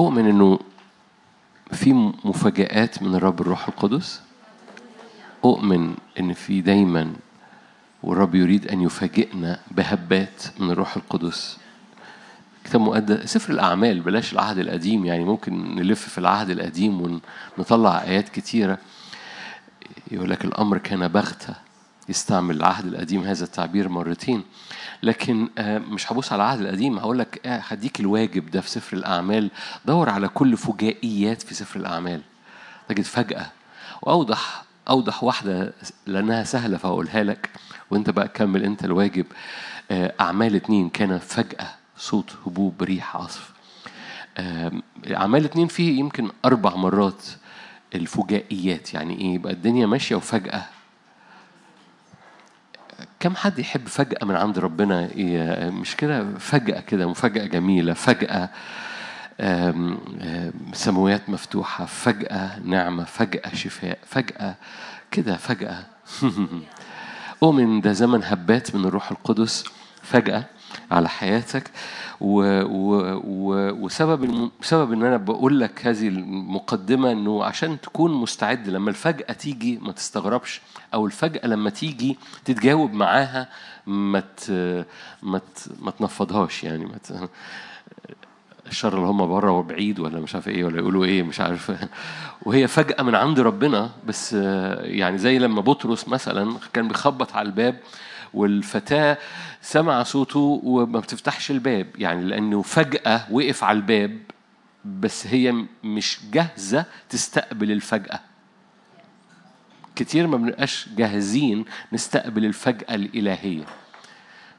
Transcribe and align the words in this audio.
أؤمن 0.00 0.26
إنه 0.26 0.58
في 1.72 1.92
مفاجآت 2.24 3.02
من 3.02 3.14
الرب 3.14 3.40
الروح 3.40 3.68
القدس؟ 3.68 4.22
أؤمن 5.44 5.94
إن 6.20 6.32
في 6.32 6.60
دايما 6.60 7.12
والرب 8.02 8.34
يريد 8.34 8.68
أن 8.68 8.80
يفاجئنا 8.80 9.60
بهبات 9.70 10.42
من 10.58 10.70
الروح 10.70 10.96
القدس. 10.96 11.58
كتاب 12.64 12.80
مقدس 12.80 13.32
سفر 13.32 13.52
الأعمال 13.52 14.00
بلاش 14.00 14.32
العهد 14.32 14.58
القديم 14.58 15.06
يعني 15.06 15.24
ممكن 15.24 15.74
نلف 15.74 16.08
في 16.08 16.18
العهد 16.18 16.50
القديم 16.50 17.20
ونطلع 17.58 18.02
آيات 18.02 18.28
كتيرة. 18.28 18.78
يقول 20.10 20.30
لك 20.30 20.44
الأمر 20.44 20.78
كان 20.78 21.08
بغتة. 21.08 21.54
يستعمل 22.10 22.56
العهد 22.56 22.86
القديم 22.86 23.22
هذا 23.24 23.44
التعبير 23.44 23.88
مرتين. 23.88 24.42
لكن 25.02 25.48
مش 25.90 26.12
هبص 26.12 26.32
على 26.32 26.42
العهد 26.42 26.60
القديم 26.60 26.98
هقول 26.98 27.18
لك 27.18 27.40
هديك 27.46 28.00
الواجب 28.00 28.50
ده 28.50 28.60
في 28.60 28.70
سفر 28.70 28.96
الأعمال. 28.96 29.50
دور 29.86 30.10
على 30.10 30.28
كل 30.28 30.56
فجائيات 30.56 31.42
في 31.42 31.54
سفر 31.54 31.80
الأعمال. 31.80 32.20
تجد 32.88 33.04
فجأة. 33.04 33.46
وأوضح 34.02 34.64
أوضح 34.88 35.24
واحدة 35.24 35.72
لأنها 36.06 36.44
سهلة 36.44 36.76
فأقولها 36.76 37.22
لك 37.24 37.50
وأنت 37.90 38.10
بقى 38.10 38.28
كمل 38.28 38.64
أنت 38.64 38.84
الواجب. 38.84 39.26
أعمال 39.92 40.54
اتنين 40.54 40.88
كان 40.88 41.18
فجأة 41.18 41.66
صوت 41.96 42.32
هبوب 42.46 42.82
ريح 42.82 43.16
عصف. 43.16 43.50
أعمال 45.10 45.44
اتنين 45.44 45.66
فيه 45.68 45.98
يمكن 45.98 46.30
أربع 46.44 46.76
مرات 46.76 47.22
الفجائيات. 47.94 48.94
يعني 48.94 49.20
إيه؟ 49.20 49.34
يبقى 49.34 49.52
الدنيا 49.52 49.86
ماشية 49.86 50.16
وفجأة 50.16 50.62
كم 53.20 53.36
حد 53.36 53.58
يحب 53.58 53.88
فجأة 53.88 54.24
من 54.26 54.34
عند 54.36 54.58
ربنا 54.58 55.10
مش 55.70 55.96
كده؟ 55.96 56.34
فجأة 56.38 56.80
كده 56.80 57.08
مفاجأة 57.08 57.46
جميلة 57.46 57.92
فجأة 57.92 58.50
سماوات 60.72 61.28
مفتوحة 61.28 61.84
فجأة 61.84 62.58
نعمة 62.64 63.04
فجأة 63.04 63.54
شفاء 63.54 63.98
فجأة 64.06 64.54
كده 65.10 65.36
فجأة. 65.36 65.84
أؤمن 67.42 67.80
ده 67.80 67.92
زمن 67.92 68.24
هبات 68.24 68.74
من 68.74 68.84
الروح 68.84 69.10
القدس 69.10 69.64
فجأة. 70.02 70.44
على 70.90 71.08
حياتك 71.08 71.70
و 72.20 72.42
و 72.62 73.20
و 73.24 73.70
وسبب. 73.84 74.50
سبب 74.62 74.92
إن 74.92 75.02
أنا 75.02 75.16
بقول 75.16 75.60
لك 75.60 75.86
هذه 75.86 76.08
المقدمة 76.08 77.12
إنه 77.12 77.44
عشان 77.44 77.80
تكون 77.80 78.12
مستعد 78.12 78.68
لما 78.68 78.90
الفجأة 78.90 79.32
تيجي 79.32 79.78
ما 79.82 79.92
تستغربش 79.92 80.60
أو 80.94 81.06
الفجأة 81.06 81.46
لما 81.46 81.70
تيجي 81.70 82.18
تتجاوب 82.44 82.92
معاها 82.92 83.48
ما 83.86 84.20
ت... 84.20 84.50
ما 85.22 85.38
ت... 85.38 85.68
ما 85.80 85.90
تنفضهاش 85.90 86.64
يعني 86.64 86.84
ما 86.84 86.96
ت... 87.04 87.30
الشر 88.66 88.94
اللي 88.94 89.06
هم 89.06 89.26
بره 89.26 89.50
وبعيد 89.50 90.00
ولا 90.00 90.20
مش 90.20 90.34
عارف 90.34 90.48
إيه 90.48 90.64
ولا 90.64 90.78
يقولوا 90.78 91.04
إيه 91.04 91.22
مش 91.22 91.40
عارف 91.40 91.72
وهي 92.42 92.68
فجأة 92.68 93.02
من 93.02 93.14
عند 93.14 93.40
ربنا 93.40 93.90
بس 94.06 94.32
يعني 94.82 95.18
زي 95.18 95.38
لما 95.38 95.60
بطرس 95.60 96.08
مثلا 96.08 96.56
كان 96.72 96.88
بيخبط 96.88 97.32
على 97.32 97.46
الباب 97.46 97.76
والفتاة 98.34 99.18
سمع 99.62 100.02
صوته 100.02 100.60
وما 100.64 101.00
بتفتحش 101.00 101.50
الباب 101.50 101.86
يعني 101.98 102.24
لأنه 102.24 102.62
فجأة 102.62 103.26
وقف 103.30 103.64
على 103.64 103.76
الباب 103.76 104.18
بس 104.84 105.26
هي 105.26 105.54
مش 105.84 106.18
جاهزة 106.32 106.84
تستقبل 107.08 107.72
الفجأة. 107.72 108.20
كتير 109.96 110.26
ما 110.26 110.36
بنبقاش 110.36 110.88
جاهزين 110.96 111.64
نستقبل 111.92 112.44
الفجأة 112.44 112.94
الإلهية. 112.94 113.64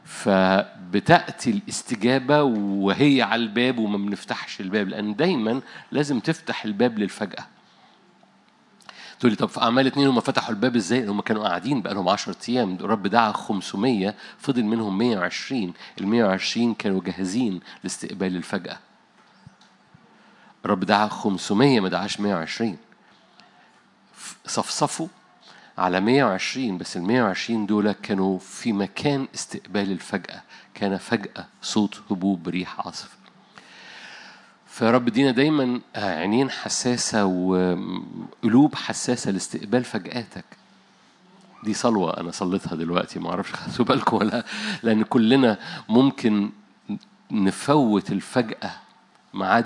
فبتأتي 0.06 1.50
الاستجابة 1.50 2.44
وهي 2.44 3.22
على 3.22 3.42
الباب 3.42 3.78
وما 3.78 3.98
بنفتحش 3.98 4.62
الباب 4.62 4.90
لأن 4.90 5.16
دايما 5.16 5.62
لازم 5.92 6.20
تفتح 6.20 6.66
الباب 6.66 7.00
للفجأة. 7.00 7.46
تقول 9.22 9.32
لي 9.32 9.38
طب 9.38 9.50
في 9.50 9.62
أعمال 9.62 9.88
اتنين 9.88 10.08
هم 10.08 10.20
فتحوا 10.20 10.50
الباب 10.50 10.76
إزاي؟ 10.76 11.06
هم 11.08 11.22
كانوا 11.22 11.44
قاعدين 11.48 11.82
بقى 11.82 11.94
لهم 11.94 12.10
10 12.10 12.36
أيام. 12.50 12.74
الرب 12.76 13.08
دعا 13.08 13.32
500 13.32 14.16
فضل 14.38 14.64
منهم 14.64 14.98
120 14.98 15.74
ال 16.02 16.08
120 16.08 16.74
كانوا 16.74 17.02
جاهزين 17.04 17.60
لاستقبال 17.84 18.36
الفجأة. 18.36 18.80
الرب 20.66 20.80
دعا 20.84 21.08
500 21.08 21.80
ما 21.80 21.90
دعاش 21.90 22.20
120 22.20 22.78
صفصفوا 24.46 25.08
على 25.78 26.00
120 26.00 26.78
بس 26.78 26.98
ال 26.98 27.04
120 27.04 27.66
دول 27.66 27.92
كانوا 27.92 28.40
في 28.40 28.74
مكان 28.74 29.28
استقبال 29.36 29.92
الفجأة. 29.92 30.42
كان 30.74 30.98
فجأة 30.98 31.46
صوت 31.62 32.02
هبوب 32.12 32.50
ريح 32.50 32.88
عصف 32.88 33.21
فيا 34.72 34.92
رب 34.92 35.10
دينا 35.10 35.32
دايما 35.32 35.82
عينين 35.96 36.50
حساسة 36.50 37.26
وقلوب 37.26 38.76
حساسة 38.76 39.32
لاستقبال 39.32 39.84
فجآتك. 39.84 40.46
دي 41.64 41.74
صلوة 41.74 42.18
أنا 42.20 42.32
صليتها 42.32 42.76
دلوقتي 42.76 43.20
ما 43.20 43.30
أعرفش 43.30 43.54
خدتوا 43.54 43.86
بالكم 43.86 44.18
ولا 44.18 44.46
لأن 44.84 45.04
كلنا 45.04 45.58
ممكن 45.90 46.50
نفوت 47.32 48.12
الفجأة 48.12 48.72
ميعاد 49.34 49.66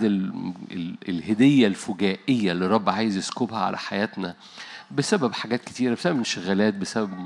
الهدية 1.10 1.68
الفجائية 1.68 2.52
اللي 2.52 2.66
الرب 2.66 2.90
عايز 2.90 3.18
يسكبها 3.18 3.60
على 3.60 3.78
حياتنا. 3.78 4.36
بسبب 4.96 5.34
حاجات 5.34 5.64
كتيرة 5.64 5.94
بسبب 5.94 6.18
انشغالات 6.18 6.74
بسبب 6.74 7.26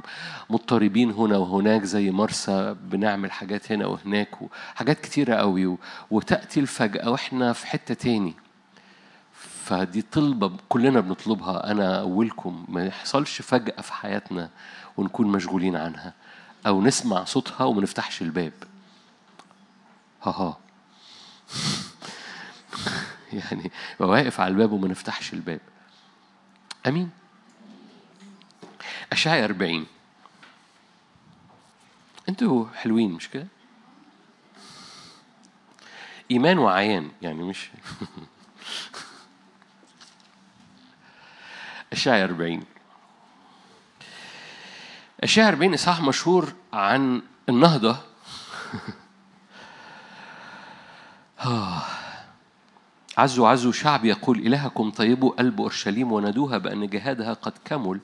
مضطربين 0.49 1.11
هنا 1.11 1.37
وهناك 1.37 1.83
زي 1.83 2.11
مرسى 2.11 2.75
بنعمل 2.83 3.31
حاجات 3.31 3.71
هنا 3.71 3.85
وهناك 3.85 4.41
وحاجات 4.41 4.99
كتيرة 4.99 5.35
قوي 5.35 5.77
وتأتي 6.11 6.59
الفجأة 6.59 7.09
وإحنا 7.09 7.53
في 7.53 7.67
حتة 7.67 7.93
تاني. 7.93 8.33
فدي 9.65 10.01
طلبة 10.01 10.51
كلنا 10.69 10.99
بنطلبها 10.99 11.71
أنا 11.71 12.01
أولكم 12.01 12.65
ما 12.69 12.85
يحصلش 12.85 13.41
فجأة 13.41 13.81
في 13.81 13.93
حياتنا 13.93 14.49
ونكون 14.97 15.27
مشغولين 15.27 15.75
عنها 15.75 16.13
أو 16.67 16.81
نسمع 16.81 17.23
صوتها 17.23 17.63
وما 17.63 17.81
نفتحش 17.81 18.21
الباب. 18.21 18.53
ها 20.23 20.31
ها 20.31 20.57
يعني 23.49 23.71
واقف 23.99 24.39
على 24.39 24.51
الباب 24.51 24.71
وما 24.71 24.87
نفتحش 24.87 25.33
الباب. 25.33 25.59
أمين. 26.87 27.09
اشعيا 29.11 29.45
40 29.45 29.85
أنتوا 32.29 32.65
حلوين 32.75 33.11
مش 33.11 33.29
كده؟ 33.29 33.47
إيمان 36.31 36.57
وعيان 36.57 37.11
يعني 37.21 37.43
مش 37.43 37.69
اشعيا 41.93 42.23
40 42.23 42.63
اشعيا 45.23 45.47
40 45.47 45.73
إصحاح 45.73 46.01
مشهور 46.01 46.53
عن 46.73 47.21
النهضة. 47.49 47.97
عزوا 53.17 53.49
عزوا 53.49 53.71
شعب 53.71 54.05
يقول 54.05 54.39
إلهكم 54.39 54.91
طيبوا 54.91 55.31
قلب 55.31 55.61
أورشليم 55.61 56.11
ونادوها 56.11 56.57
بأن 56.57 56.87
جهادها 56.87 57.33
قد 57.33 57.53
كمل. 57.65 57.99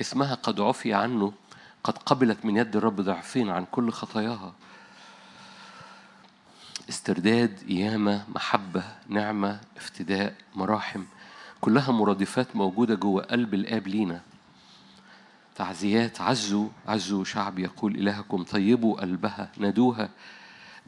اسمها 0.00 0.34
قد 0.34 0.60
عفي 0.60 0.94
عنه 0.94 1.32
قد 1.84 1.98
قبلت 1.98 2.44
من 2.44 2.56
يد 2.56 2.76
الرب 2.76 3.00
ضعفين 3.00 3.50
عن 3.50 3.66
كل 3.70 3.90
خطاياها. 3.90 4.52
استرداد 6.88 7.58
قيامة 7.68 8.24
محبة 8.34 8.84
نعمة 9.08 9.60
افتداء 9.76 10.34
مراحم 10.54 11.04
كلها 11.60 11.92
مرادفات 11.92 12.56
موجودة 12.56 12.94
جوه 12.94 13.22
قلب 13.22 13.54
الآب 13.54 13.88
لينا. 13.88 14.20
تعزيات 15.54 16.20
عزوا 16.20 16.68
عزوا 16.88 17.24
شعب 17.24 17.58
يقول 17.58 17.94
إلهكم 17.94 18.42
طيبوا 18.42 19.00
قلبها 19.00 19.50
نادوها. 19.58 20.08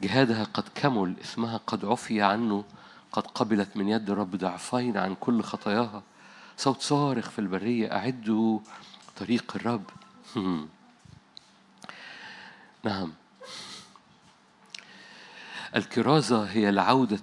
جهادها 0.01 0.43
قد 0.43 0.63
كمل 0.75 1.15
اسمها 1.21 1.57
قد 1.57 1.85
عفي 1.85 2.21
عنه 2.21 2.63
قد 3.11 3.27
قبلت 3.27 3.77
من 3.77 3.89
يد 3.89 4.09
الرب 4.09 4.35
ضعفين 4.35 4.97
عن 4.97 5.15
كل 5.15 5.41
خطاياها. 5.41 6.03
صوت 6.57 6.81
صارخ 6.81 7.29
في 7.29 7.39
البرية 7.39 7.91
أعدوا 7.95 8.59
طريق 9.19 9.55
الرب. 9.55 9.83
نعم. 12.83 13.13
الكرازة 15.75 16.43
هي 16.43 16.71
لعودة 16.71 17.19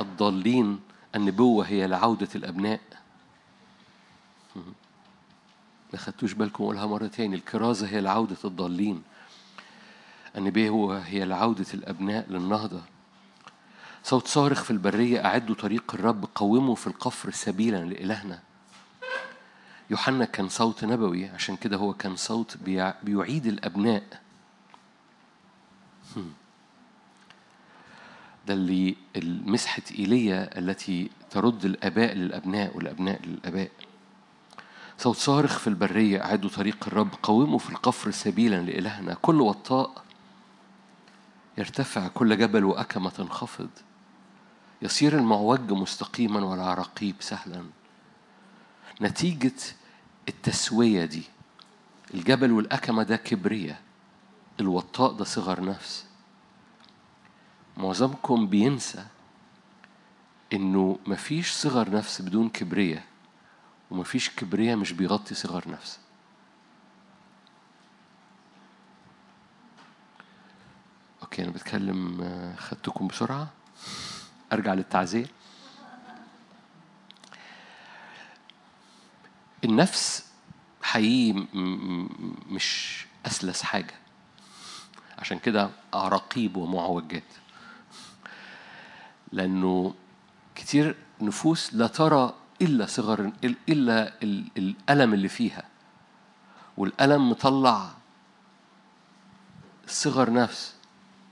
الضالين 0.00 0.80
النبوة 1.14 1.66
هي 1.66 1.86
لعودة 1.86 2.28
الأبناء. 2.34 2.80
ما 5.92 5.98
خدتوش 5.98 6.32
بالكم 6.32 6.64
أقولها 6.64 6.86
مرة 6.86 7.06
تاني 7.06 7.36
الكرازة 7.36 7.86
هي 7.86 8.00
لعودة 8.00 8.36
الضالين. 8.44 9.02
النبوة 10.36 10.98
هي 10.98 11.24
لعودة 11.24 11.66
الأبناء 11.74 12.26
للنهضة. 12.30 12.80
صوت 14.04 14.26
صارخ 14.26 14.62
في 14.62 14.70
البرية 14.70 15.24
أعدوا 15.24 15.54
طريق 15.54 15.94
الرب 15.94 16.28
قوموا 16.34 16.74
في 16.74 16.86
القفر 16.86 17.30
سبيلا 17.30 17.84
لإلهنا. 17.84 18.42
يوحنا 19.92 20.24
كان 20.24 20.48
صوت 20.48 20.84
نبوي 20.84 21.28
عشان 21.28 21.56
كده 21.56 21.76
هو 21.76 21.92
كان 21.94 22.16
صوت 22.16 22.56
بيعيد 23.02 23.46
الأبناء. 23.46 24.02
ده 28.46 28.54
اللي 28.54 28.96
مسحة 29.46 29.82
إيليا 29.98 30.58
التي 30.58 31.10
ترد 31.30 31.64
الآباء 31.64 32.14
للأبناء 32.14 32.76
والأبناء 32.76 33.22
للآباء. 33.26 33.70
صوت 34.98 35.16
صارخ 35.16 35.58
في 35.58 35.66
البرية 35.66 36.24
أعدوا 36.24 36.50
طريق 36.50 36.86
الرب 36.86 37.08
قوموا 37.22 37.58
في 37.58 37.70
القفر 37.70 38.10
سبيلا 38.10 38.56
لإلهنا. 38.62 39.14
كل 39.14 39.40
وطاء 39.40 40.04
يرتفع 41.58 42.08
كل 42.08 42.38
جبل 42.38 42.64
وأكمة 42.64 43.10
تنخفض. 43.10 43.70
يصير 44.82 45.18
المعوج 45.18 45.72
مستقيما 45.72 46.44
والعراقيب 46.44 47.14
سهلا. 47.20 47.64
نتيجة 49.00 49.52
التسوية 50.28 51.04
دي. 51.04 51.22
الجبل 52.14 52.52
والأكمة 52.52 53.02
ده 53.02 53.16
كبرية 53.16 53.80
الوطاء 54.60 55.12
ده 55.12 55.24
صغر 55.24 55.64
نفس. 55.64 56.06
معظمكم 57.76 58.46
بينسى 58.46 59.04
إنه 60.52 60.98
مفيش 61.06 61.52
صغر 61.52 61.90
نفس 61.90 62.22
بدون 62.22 62.48
كبرية 62.48 63.04
ومفيش 63.90 64.30
كبرية 64.30 64.74
مش 64.74 64.92
بيغطي 64.92 65.34
صغر 65.34 65.64
نفس. 65.68 65.98
أوكي 71.22 71.42
أنا 71.42 71.50
بتكلم 71.50 72.20
آه، 72.22 72.56
خدتكم 72.56 73.06
بسرعة؟ 73.06 73.48
أرجع 74.52 74.74
للتعزية 74.74 75.26
النفس 79.64 80.26
حقيقي 80.82 81.46
مش 82.50 83.04
أسلس 83.26 83.62
حاجة. 83.62 83.94
عشان 85.18 85.38
كده 85.38 85.70
أعراقيب 85.94 86.56
ومعوجات. 86.56 87.22
لأنه 89.32 89.94
كتير 90.54 90.96
نفوس 91.20 91.74
لا 91.74 91.86
ترى 91.86 92.34
إلا 92.62 92.86
صغر 92.86 93.32
إلا 93.68 94.12
الألم 94.58 95.14
اللي 95.14 95.28
فيها. 95.28 95.64
والألم 96.76 97.30
مطلع 97.30 97.90
صغر 99.86 100.32
نفس. 100.32 100.74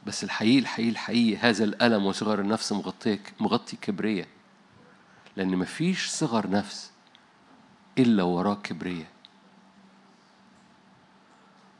بس 0.06 0.24
الحقيقي 0.24 0.58
الحقيقي 0.58 0.90
الحقيقي 0.90 1.36
هذا 1.36 1.64
الألم 1.64 2.06
وصغر 2.06 2.40
النفس 2.40 2.72
مغطيك 2.72 3.32
مغطي 3.40 3.76
كبرية. 3.76 4.28
لأن 5.36 5.56
مفيش 5.56 6.08
صغر 6.08 6.50
نفس. 6.50 6.89
إلا 7.98 8.22
وراه 8.22 8.54
كبرية 8.54 9.10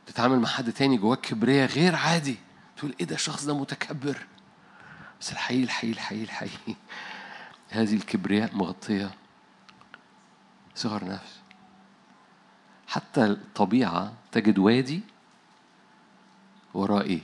تتعامل 0.07 0.41
مع 0.41 0.49
حد 0.49 0.73
تاني 0.73 0.97
جواك 0.97 1.21
كبرية 1.21 1.67
غير 1.67 1.97
عادي. 1.97 2.37
تقول 2.77 2.95
إيه 3.01 3.07
ده 3.07 3.15
الشخص 3.15 3.45
ده 3.45 3.59
متكبر. 3.59 4.27
بس 5.21 5.33
الحقيقي 5.33 5.65
الحقيقي 5.65 5.93
الحقيقي 5.93 6.25
الحقيقي. 6.25 6.75
هذه 7.71 7.95
الكبرياء 7.95 8.57
مغطية 8.57 9.11
صغر 10.75 11.05
نفس. 11.05 11.41
حتى 12.89 13.25
الطبيعة 13.25 14.13
تجد 14.33 14.59
وادي 14.59 15.01
وراه 16.75 17.03
إيه؟ 17.03 17.21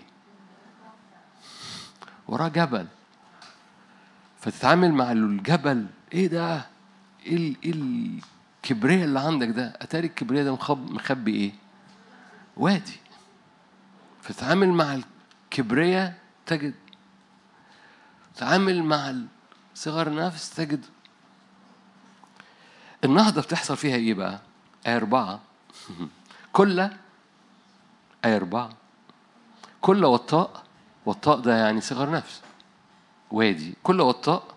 وراه 2.29 2.49
جبل. 2.49 2.87
فتتعامل 4.41 4.93
مع 4.93 5.13
الجبل. 5.13 5.87
إيه 6.13 6.27
ده؟ 6.27 6.67
إيه, 7.27 7.55
إيه 7.65 7.73
الكبرياء 8.71 9.05
اللي 9.05 9.21
عندك 9.21 9.49
ده؟ 9.49 9.73
أتاري 9.81 10.07
الكبرياء 10.07 10.45
ده 10.45 10.59
مخبي 10.75 11.35
إيه؟ 11.35 11.53
وادي. 12.57 13.01
فتتعامل 14.23 14.69
مع 14.69 14.99
الكبرياء 15.53 16.19
تجد. 16.47 16.75
تتعامل 18.35 18.83
مع 18.83 19.15
صغر 19.75 20.15
نفس 20.15 20.51
تجد. 20.55 20.85
النهضة 23.05 23.43
بتحصل 23.43 23.77
فيها 23.77 23.97
إيه 23.97 24.15
بقى؟ 24.15 24.41
آية 24.87 24.97
أربعة. 24.97 25.41
كل 26.53 26.81
آية 26.81 28.37
أربعة. 28.37 28.71
كل 29.81 30.05
وطاء 30.05 30.63
وطاء 31.07 31.41
ده 31.41 31.57
يعني 31.57 31.81
صغر 31.81 32.11
نفس. 32.11 32.43
وادي. 33.31 33.75
كل 33.83 34.01
وطاء 34.01 34.55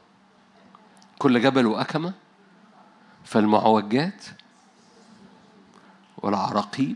كل 1.19 1.41
جبل 1.41 1.65
وأكمة. 1.65 2.13
فالمعوجات 3.29 4.25
والعراقيب 6.17 6.95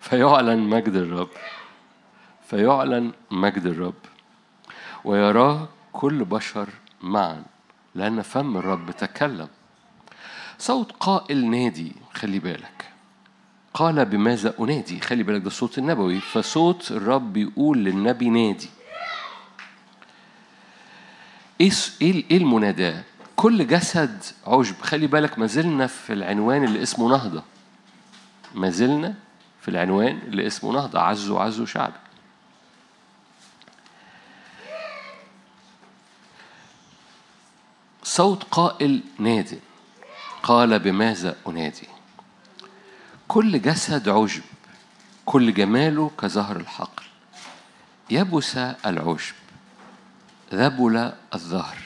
فيعلن 0.00 0.58
مجد 0.58 0.94
الرب 0.94 1.28
فيعلن 2.46 3.12
مجد 3.30 3.66
الرب 3.66 3.94
ويراه 5.04 5.68
كل 5.92 6.24
بشر 6.24 6.68
معا 7.02 7.44
لأن 7.94 8.22
فم 8.22 8.56
الرب 8.56 8.90
تكلم. 8.90 9.48
صوت 10.58 10.92
قائل 10.92 11.50
نادي 11.50 11.92
خلي 12.12 12.38
بالك. 12.38 12.89
قال 13.74 14.04
بماذا 14.04 14.54
أنادي؟ 14.60 15.00
خلي 15.00 15.22
بالك 15.22 15.40
ده 15.40 15.46
الصوت 15.46 15.78
النبوي. 15.78 16.20
فصوت 16.20 16.90
الرب 16.90 17.32
بيقول 17.32 17.78
للنبي 17.78 18.30
نادي. 18.30 18.70
إيه 21.60 21.70
إيه, 22.02 22.24
إيه 22.30 22.36
المناداة؟ 22.36 23.02
كل 23.36 23.66
جسد 23.66 24.22
عشب. 24.46 24.80
خلي 24.80 25.06
بالك 25.06 25.38
ما 25.38 25.46
زلنا 25.46 25.86
في 25.86 26.12
العنوان 26.12 26.64
اللي 26.64 26.82
اسمه 26.82 27.08
نهضة. 27.08 27.42
ما 28.54 28.70
زلنا 28.70 29.14
في 29.60 29.68
العنوان 29.68 30.18
اللي 30.18 30.46
اسمه 30.46 30.72
نهضة. 30.72 31.00
عزوا 31.00 31.40
عزوا 31.40 31.66
شعبي. 31.66 31.94
صوت 38.02 38.44
قائل 38.44 39.02
نادي. 39.18 39.58
قال 40.42 40.78
بماذا 40.78 41.36
أنادي؟ 41.48 41.88
كل 43.30 43.62
جسد 43.62 44.08
عجب 44.08 44.42
كل 45.26 45.54
جماله 45.54 46.10
كزهر 46.18 46.56
الحقل. 46.56 47.04
يبس 48.10 48.56
العشب 48.56 49.34
ذبل 50.54 51.12
الظهر 51.34 51.76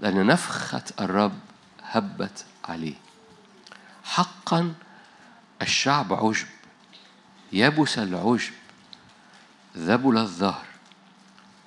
لأن 0.00 0.26
نفخة 0.26 0.82
الرب 1.00 1.38
هبت 1.82 2.44
عليه. 2.68 2.94
حقا 4.04 4.74
الشعب 5.62 6.12
عشب 6.12 6.46
يبس 7.52 7.98
العشب 7.98 8.52
ذبل 9.76 10.18
الظهر. 10.18 10.66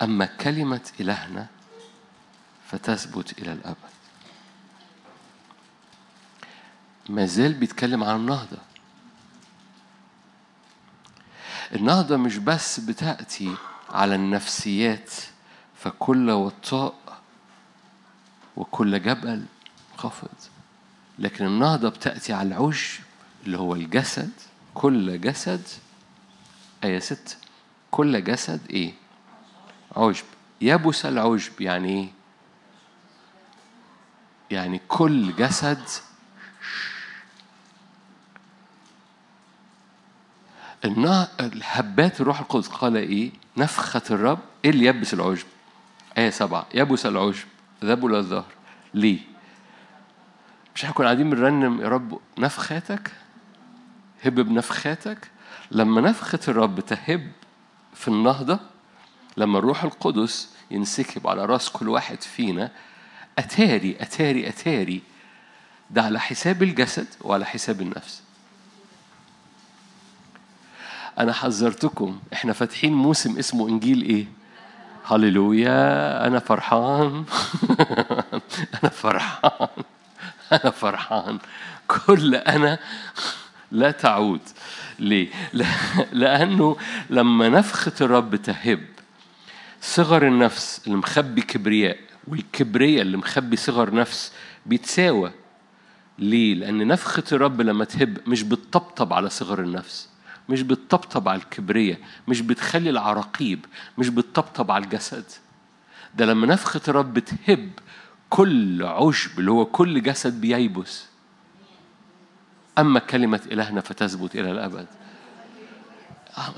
أما 0.02 0.24
كلمة 0.24 0.90
إلهنا 1.00 1.46
فتثبت 2.70 3.38
إلى 3.38 3.52
الأبد. 3.52 3.94
ما 7.08 7.26
زال 7.26 7.54
بيتكلم 7.54 8.04
عن 8.04 8.16
النهضة. 8.16 8.73
النهضة 11.74 12.16
مش 12.16 12.36
بس 12.38 12.80
بتأتي 12.80 13.54
على 13.90 14.14
النفسيات 14.14 15.10
فكل 15.76 16.30
وطاء 16.30 16.94
وكل 18.56 19.02
جبل 19.02 19.44
خفض 19.96 20.28
لكن 21.18 21.46
النهضة 21.46 21.88
بتأتي 21.88 22.32
على 22.32 22.48
العشب 22.48 23.02
اللي 23.46 23.58
هو 23.58 23.74
الجسد 23.74 24.30
كل 24.74 25.20
جسد 25.20 25.62
آية 26.84 26.98
ست 26.98 27.38
كل 27.90 28.24
جسد 28.24 28.60
إيه؟ 28.70 28.92
عشب 29.96 30.24
يبس 30.60 31.06
العشب 31.06 31.60
يعني 31.60 31.88
إيه؟ 31.88 32.08
يعني 34.50 34.80
كل 34.88 35.36
جسد 35.36 35.82
الهبات 40.84 42.20
الروح 42.20 42.40
القدس 42.40 42.68
قال 42.68 42.96
إيه؟ 42.96 43.30
نفخة 43.56 44.02
الرب 44.10 44.38
إيه 44.64 44.70
اللي 44.70 44.84
يبس 44.86 45.14
العشب؟ 45.14 45.46
آية 46.18 46.30
سبعة 46.30 46.66
يبس 46.74 47.06
العشب 47.06 47.46
ذبل 47.84 48.14
الظهر 48.14 48.52
ليه؟ 48.94 49.18
مش 50.74 50.84
هنكون 50.84 51.04
قاعدين 51.06 51.30
بنرنم 51.30 51.80
يا 51.80 51.88
رب 51.88 52.18
نفخاتك 52.38 53.12
هب 54.24 54.34
بنفخاتك 54.34 55.30
لما 55.70 56.00
نفخة 56.00 56.40
الرب 56.48 56.80
تهب 56.80 57.32
في 57.94 58.08
النهضة 58.08 58.58
لما 59.36 59.58
الروح 59.58 59.84
القدس 59.84 60.48
ينسكب 60.70 61.26
على 61.26 61.44
رأس 61.44 61.68
كل 61.70 61.88
واحد 61.88 62.22
فينا 62.22 62.70
أتاري 63.38 63.96
أتاري 64.00 64.48
أتاري 64.48 65.02
ده 65.90 66.02
على 66.02 66.20
حساب 66.20 66.62
الجسد 66.62 67.06
وعلى 67.20 67.44
حساب 67.46 67.80
النفس 67.80 68.22
أنا 71.18 71.32
حذرتكم. 71.32 72.18
إحنا 72.32 72.52
فاتحين 72.52 72.92
موسم 72.92 73.38
اسمه 73.38 73.68
إنجيل 73.68 74.02
إيه؟ 74.02 74.26
هللويا. 75.06 76.26
أنا 76.26 76.38
فرحان. 76.38 77.24
أنا 78.82 78.90
فرحان. 78.90 79.68
أنا 80.52 80.70
فرحان. 80.70 81.38
كل 81.88 82.34
أنا 82.34 82.78
لا 83.72 83.90
تعود. 83.90 84.40
ليه؟ 84.98 85.28
لأنه 86.12 86.76
لما 87.10 87.48
نفخة 87.48 87.92
الرب 88.00 88.36
تهب 88.36 88.80
صغر 89.80 90.26
النفس 90.26 90.80
اللي 90.86 90.96
مخبي 90.98 91.40
كبرياء 91.42 91.98
والكبرياء 92.28 93.02
اللي 93.02 93.16
مخبي 93.16 93.56
صغر 93.56 93.94
نفس 93.94 94.32
بيتساوى. 94.66 95.32
ليه؟ 96.18 96.54
لأن 96.54 96.86
نفخة 96.86 97.24
الرب 97.32 97.60
لما 97.60 97.84
تهب 97.84 98.18
مش 98.26 98.42
بتطبطب 98.42 99.12
على 99.12 99.30
صغر 99.30 99.60
النفس. 99.60 100.13
مش 100.48 100.62
بتطبطب 100.62 101.28
على 101.28 101.38
الكبرياء 101.38 101.98
مش 102.28 102.40
بتخلي 102.40 102.90
العراقيب 102.90 103.66
مش 103.98 104.08
بتطبطب 104.08 104.70
على 104.70 104.84
الجسد. 104.84 105.24
ده 106.14 106.26
لما 106.26 106.46
نفخة 106.46 106.80
الرب 106.88 107.18
تهب 107.18 107.70
كل 108.30 108.82
عشب 108.82 109.38
اللي 109.40 109.50
هو 109.50 109.66
كل 109.66 110.02
جسد 110.02 110.40
بييبس. 110.40 111.06
أما 112.78 113.00
كلمة 113.00 113.40
إلهنا 113.52 113.80
فتثبت 113.80 114.34
إلى 114.36 114.50
الأبد. 114.50 114.86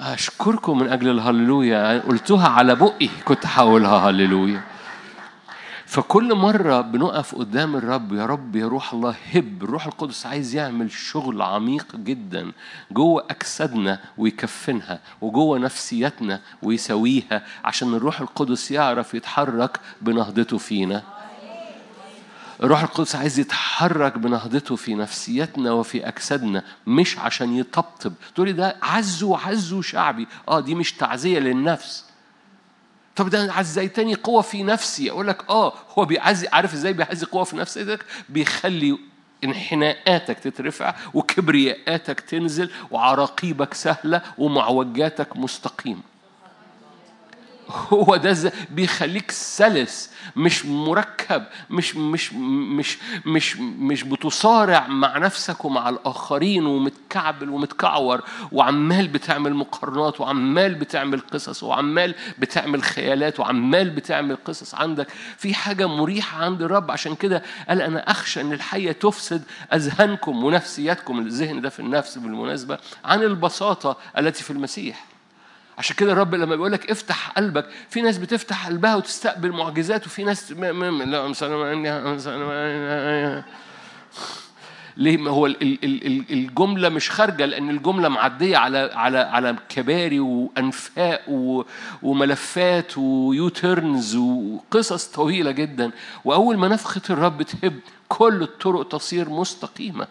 أشكركم 0.00 0.78
من 0.78 0.88
أجل 0.88 1.08
الهللويا. 1.08 1.98
قلتها 1.98 2.48
على 2.48 2.74
بقي 2.74 3.08
كنت 3.24 3.46
هقولها 3.46 4.10
هللويا. 4.10 4.62
فكل 5.86 6.34
مرة 6.34 6.80
بنقف 6.80 7.34
قدام 7.34 7.76
الرب 7.76 8.12
يا 8.12 8.26
رب 8.26 8.56
يا 8.56 8.66
روح 8.66 8.92
الله 8.92 9.14
هب 9.34 9.62
الروح 9.62 9.86
القدس 9.86 10.26
عايز 10.26 10.54
يعمل 10.54 10.90
شغل 10.90 11.42
عميق 11.42 11.96
جدا 11.96 12.52
جوه 12.90 13.24
أجسادنا 13.30 14.00
ويكفنها 14.18 15.00
وجوه 15.20 15.58
نفسيتنا 15.58 16.40
ويسويها 16.62 17.44
عشان 17.64 17.94
الروح 17.94 18.20
القدس 18.20 18.70
يعرف 18.70 19.14
يتحرك 19.14 19.80
بنهضته 20.02 20.58
فينا. 20.58 21.02
الروح 22.62 22.82
القدس 22.82 23.16
عايز 23.16 23.38
يتحرك 23.38 24.18
بنهضته 24.18 24.76
في 24.76 24.94
نفسيتنا 24.94 25.72
وفي 25.72 26.08
أجسادنا 26.08 26.62
مش 26.86 27.18
عشان 27.18 27.56
يطبطب. 27.56 28.12
تقولي 28.34 28.52
ده 28.52 28.76
عزوا 28.82 29.38
عزوا 29.38 29.82
شعبي. 29.82 30.28
آه 30.48 30.60
دي 30.60 30.74
مش 30.74 30.92
تعزية 30.92 31.38
للنفس. 31.38 32.05
طب 33.16 33.28
ده 33.30 33.52
عزيتني 33.52 34.14
قوة 34.14 34.42
في 34.42 34.62
نفسي. 34.62 35.10
أقول 35.10 35.26
لك 35.28 35.50
آه 35.50 35.72
هو 35.98 36.04
بيعزي 36.04 36.48
عارف 36.48 36.74
إزاي 36.74 36.92
بيعزي 36.92 37.26
قوة 37.26 37.44
في 37.44 37.56
نفسك 37.56 38.04
بيخلي 38.28 38.98
انحناءاتك 39.44 40.38
تترفع 40.38 40.94
وكبرياءاتك 41.14 42.20
تنزل 42.20 42.70
وعراقيبك 42.90 43.74
سهلة 43.74 44.22
ومعوجاتك 44.38 45.36
مستقيمة. 45.36 46.00
هو 47.68 48.16
ده 48.16 48.52
بيخليك 48.70 49.30
سلس 49.30 50.10
مش 50.36 50.66
مركب 50.66 51.44
مش 51.70 51.96
مش 51.96 52.32
مش 52.32 52.98
مش 53.26 53.56
مش 53.60 54.02
بتصارع 54.02 54.86
مع 54.86 55.18
نفسك 55.18 55.64
ومع 55.64 55.88
الآخرين 55.88 56.66
ومتكعبل 56.66 57.50
ومتكعور 57.50 58.22
وعمال 58.52 59.08
بتعمل 59.08 59.54
مقارنات 59.54 60.20
وعمال 60.20 60.74
بتعمل 60.74 61.20
قصص 61.20 61.62
وعمال 61.62 62.14
بتعمل 62.38 62.82
خيالات 62.82 63.40
وعمال 63.40 63.90
بتعمل 63.90 64.36
قصص 64.44 64.74
عندك. 64.74 65.08
في 65.36 65.54
حاجة 65.54 65.86
مريحة 65.86 66.44
عند 66.44 66.62
الرب 66.62 66.90
عشان 66.90 67.14
كده 67.14 67.42
قال 67.68 67.82
أنا 67.82 68.10
أخشى 68.10 68.40
أن 68.40 68.52
الحية 68.52 68.92
تفسد 68.92 69.42
أذهانكم 69.74 70.44
ونفسياتكم. 70.44 71.18
الذهن 71.18 71.60
ده 71.60 71.68
في 71.68 71.80
النفس 71.80 72.18
بالمناسبة 72.18 72.78
عن 73.04 73.22
البساطة 73.22 73.96
التي 74.18 74.44
في 74.44 74.50
المسيح. 74.50 75.04
عشان 75.78 75.96
كده 75.96 76.12
الرب 76.12 76.34
لما 76.34 76.56
بيقول 76.56 76.72
لك 76.72 76.90
افتح 76.90 77.30
قلبك 77.30 77.66
في 77.90 78.00
ناس 78.00 78.18
بتفتح 78.18 78.66
قلبها 78.66 78.94
وتستقبل 78.96 79.52
معجزات 79.52 80.06
وفي 80.06 80.24
ناس. 80.24 80.52
لا 80.52 80.72
ليه؟ 84.96 85.16
ما 85.16 85.30
هو 85.30 85.46
ال- 85.46 85.62
ال- 85.62 85.84
ال- 85.84 86.06
ال- 86.06 86.32
الجملة 86.32 86.88
مش 86.88 87.10
خارجة 87.10 87.46
لأن 87.46 87.70
الجملة 87.70 88.08
معدية 88.08 88.56
على 88.56 88.90
على 88.94 89.18
على 89.18 89.56
كباري 89.68 90.20
وأنفاق 90.20 91.22
وملفات 92.02 92.98
ويوتيرنز 92.98 94.16
وقصص 94.16 95.06
طويلة 95.06 95.50
جدا. 95.50 95.90
وأول 96.24 96.56
ما 96.56 96.68
نفخة 96.68 97.02
الرب 97.10 97.42
تهب 97.42 97.74
كل 98.08 98.42
الطرق 98.42 98.88
تصير 98.88 99.28
مستقيمة. 99.28 100.06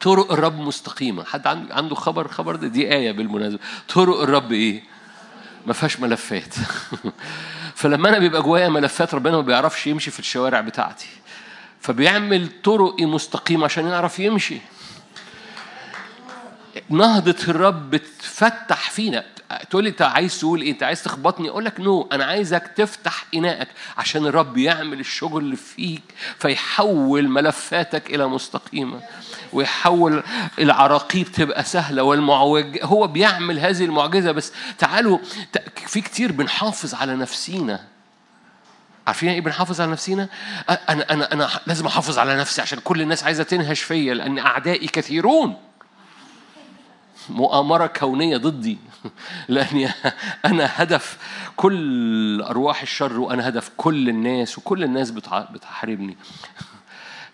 طرق 0.00 0.32
الرب 0.32 0.60
مستقيمة. 0.60 1.24
حد 1.24 1.46
عنده 1.46 1.94
خبر؟ 1.94 2.28
خبر 2.28 2.56
ده 2.56 2.66
دي 2.68 2.92
آية 2.94 3.12
بالمناسبة. 3.12 3.58
طرق 3.88 4.20
الرب 4.20 4.52
إيه؟ 4.52 4.82
ما 5.66 5.72
فيهاش 5.72 6.00
ملفات. 6.00 6.54
فلما 7.74 8.08
أنا 8.08 8.18
بيبقى 8.18 8.42
جوايا 8.42 8.68
ملفات 8.68 9.14
ربنا 9.14 9.36
ما 9.36 9.42
بيعرفش 9.42 9.86
يمشي 9.86 10.10
في 10.10 10.18
الشوارع 10.18 10.60
بتاعتي. 10.60 11.08
فبيعمل 11.80 12.48
طرق 12.64 13.00
مستقيمة 13.00 13.64
عشان 13.64 13.86
يعرف 13.86 14.18
يمشي. 14.18 14.58
نهضة 16.90 17.36
الرب 17.48 17.90
بتفتح 17.90 18.90
فينا. 18.90 19.24
تقول 19.70 19.84
لي 19.84 19.90
انت 19.90 20.02
عايز 20.02 20.40
تقول 20.40 20.60
إيه؟ 20.60 20.70
انت 20.70 20.82
عايز 20.82 21.02
تخبطني؟ 21.02 21.48
أقول 21.48 21.64
لك 21.64 21.80
نو 21.80 22.08
أنا 22.12 22.24
عايزك 22.24 22.72
تفتح 22.76 23.24
اناءك 23.34 23.68
عشان 23.98 24.26
الرب 24.26 24.58
يعمل 24.58 25.00
الشغل 25.00 25.44
اللي 25.44 25.56
فيك 25.56 26.02
فيحول 26.38 27.28
ملفاتك 27.28 28.14
إلى 28.14 28.26
مستقيمة 28.26 29.00
ويحول 29.52 30.22
العراقيب 30.58 31.32
تبقى 31.32 31.64
سهلة 31.64 32.02
والمعوج 32.02 32.78
هو 32.82 33.06
بيعمل 33.06 33.58
هذه 33.58 33.84
المعجزة. 33.84 34.32
بس 34.32 34.52
تعالوا 34.78 35.18
في 35.86 36.00
كتير 36.00 36.32
بنحافظ 36.32 36.94
على 36.94 37.16
نفسينا. 37.16 37.84
عارفين 39.06 39.28
إيه 39.28 39.40
بنحافظ 39.40 39.80
على 39.80 39.90
نفسينا؟ 39.92 40.28
أنا 40.70 41.12
أنا 41.12 41.32
أنا 41.32 41.48
لازم 41.66 41.86
أحافظ 41.86 42.18
على 42.18 42.36
نفسي 42.36 42.62
عشان 42.62 42.78
كل 42.84 43.00
الناس 43.02 43.24
عايزة 43.24 43.42
تنهش 43.42 43.80
فيا 43.82 44.14
لأن 44.14 44.38
أعدائي 44.38 44.86
كثيرون. 44.86 45.56
مؤامرة 47.28 47.86
كونية 47.86 48.36
ضدي. 48.36 48.78
لأني 49.48 49.90
أنا 50.44 50.70
هدف 50.74 51.18
كل 51.56 52.42
أرواح 52.42 52.82
الشر 52.82 53.20
وأنا 53.20 53.48
هدف 53.48 53.70
كل 53.76 54.08
الناس 54.08 54.58
وكل 54.58 54.84
الناس 54.84 55.10
بتحاربني. 55.10 56.16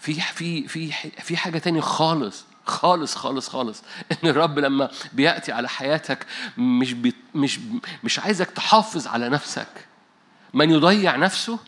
في 0.00 0.14
في 0.14 0.68
في 0.68 0.92
في 1.22 1.36
حاجة 1.36 1.58
تانية 1.58 1.80
خالص 1.80 2.44
خالص 2.66 3.14
خالص 3.14 3.48
خالص. 3.48 3.82
إن 4.12 4.28
الرب 4.28 4.58
لما 4.58 4.90
بيأتي 5.12 5.52
على 5.52 5.68
حياتك 5.68 6.26
مش 6.58 6.92
بي 6.92 7.14
مش 7.34 7.60
مش 8.04 8.18
عايزك 8.18 8.50
تحافظ 8.50 9.06
على 9.06 9.28
نفسك. 9.28 9.86
من 10.54 10.70
يضيع 10.70 11.16
نفسه؟ 11.16 11.58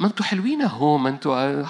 ما 0.00 0.06
أنتوا 0.06 0.24
حلوين 0.24 0.62
اهو 0.62 0.98
ما 0.98 1.08
أنتوا 1.08 1.64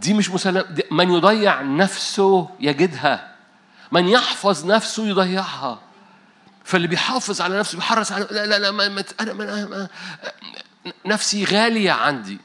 دي 0.00 0.14
مش 0.14 0.30
مسلم 0.30 0.64
من 0.90 1.10
يضيع 1.10 1.62
نفسه 1.62 2.48
يجدها. 2.60 3.35
من 3.92 4.08
يحفظ 4.08 4.66
نفسه 4.66 5.06
يضيعها. 5.06 5.80
فاللي 6.64 6.88
بيحافظ 6.88 7.40
على 7.40 7.58
نفسه 7.58 7.76
بيحرص 7.76 8.12
على 8.12 8.26
لا 8.30 8.46
لا 8.46 8.58
لا 8.58 8.70
ما 8.70 8.88
ما 8.88 9.04
أنا 9.20 9.32
ما 9.32 9.64
ما 9.66 9.88
نفسي 11.06 11.44
غالية 11.44 11.92
عندي. 11.92 12.38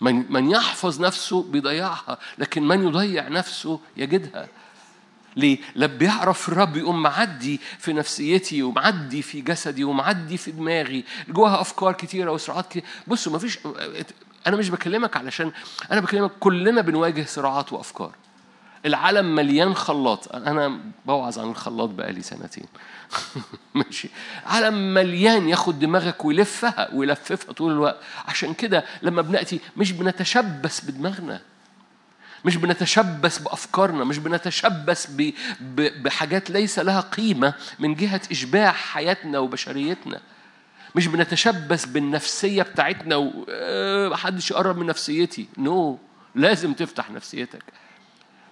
من 0.00 0.32
من 0.32 0.50
يحفظ 0.50 1.00
نفسه 1.00 1.42
بيضيعها 1.42 2.18
لكن 2.38 2.68
من 2.68 2.88
يضيع 2.88 3.28
نفسه 3.28 3.80
يجدها. 3.96 4.48
ليه؟ 5.36 5.58
لما 5.76 5.86
بيعرف 5.96 6.48
الرب 6.48 6.76
يقوم 6.76 7.02
معدي 7.02 7.60
في 7.78 7.92
نفسيتي 7.92 8.62
ومعدي 8.62 9.22
في 9.22 9.40
جسدي 9.40 9.84
ومعدي 9.84 10.36
في 10.36 10.50
دماغي 10.50 11.04
جواها 11.28 11.60
أفكار 11.60 11.92
كتيرة 11.92 12.30
وصراعات 12.30 12.68
كتير 12.68 12.84
بصوا 13.06 13.32
ما 13.32 13.38
فيش 13.38 13.58
أنا 14.46 14.56
مش 14.56 14.70
بكلمك 14.70 15.16
علشان 15.16 15.52
أنا 15.92 16.00
بكلمك 16.00 16.30
كلنا 16.40 16.80
بنواجه 16.80 17.24
صراعات 17.28 17.72
وأفكار. 17.72 18.12
العالم 18.86 19.34
مليان 19.34 19.74
خلاط. 19.74 20.34
أنا 20.34 20.80
بوعظ 21.06 21.38
عن 21.38 21.50
الخلاط 21.50 21.88
بقالي 21.88 22.22
سنتين. 22.22 22.66
ماشي. 23.74 24.08
عالم 24.46 24.94
مليان 24.94 25.48
ياخد 25.48 25.78
دماغك 25.78 26.24
ويلفها 26.24 26.94
ويلففها 26.94 27.52
طول 27.52 27.72
الوقت. 27.72 27.96
عشان 28.26 28.54
كده 28.54 28.84
لما 29.02 29.22
بنأتي 29.22 29.60
مش 29.76 29.92
بنتشبث 29.92 30.80
بدماغنا. 30.84 31.40
مش 32.44 32.56
بنتشبث 32.56 33.38
بأفكارنا. 33.38 34.04
مش 34.04 34.18
بنتشبث 34.18 35.06
ب... 35.10 35.32
ب... 35.60 36.02
بحاجات 36.02 36.50
ليس 36.50 36.78
لها 36.78 37.00
قيمة 37.00 37.54
من 37.78 37.94
جهة 37.94 38.20
إشباع 38.30 38.72
حياتنا 38.72 39.38
وبشريتنا. 39.38 40.20
مش 40.94 41.06
بنتشبث 41.06 41.84
بالنفسية 41.84 42.62
بتاعتنا 42.62 43.16
ومحدش 43.16 44.50
يقرب 44.50 44.78
من 44.78 44.86
نفسيتي. 44.86 45.48
نو 45.58 45.96
no. 45.96 46.08
لازم 46.34 46.72
تفتح 46.72 47.10
نفسيتك. 47.10 47.62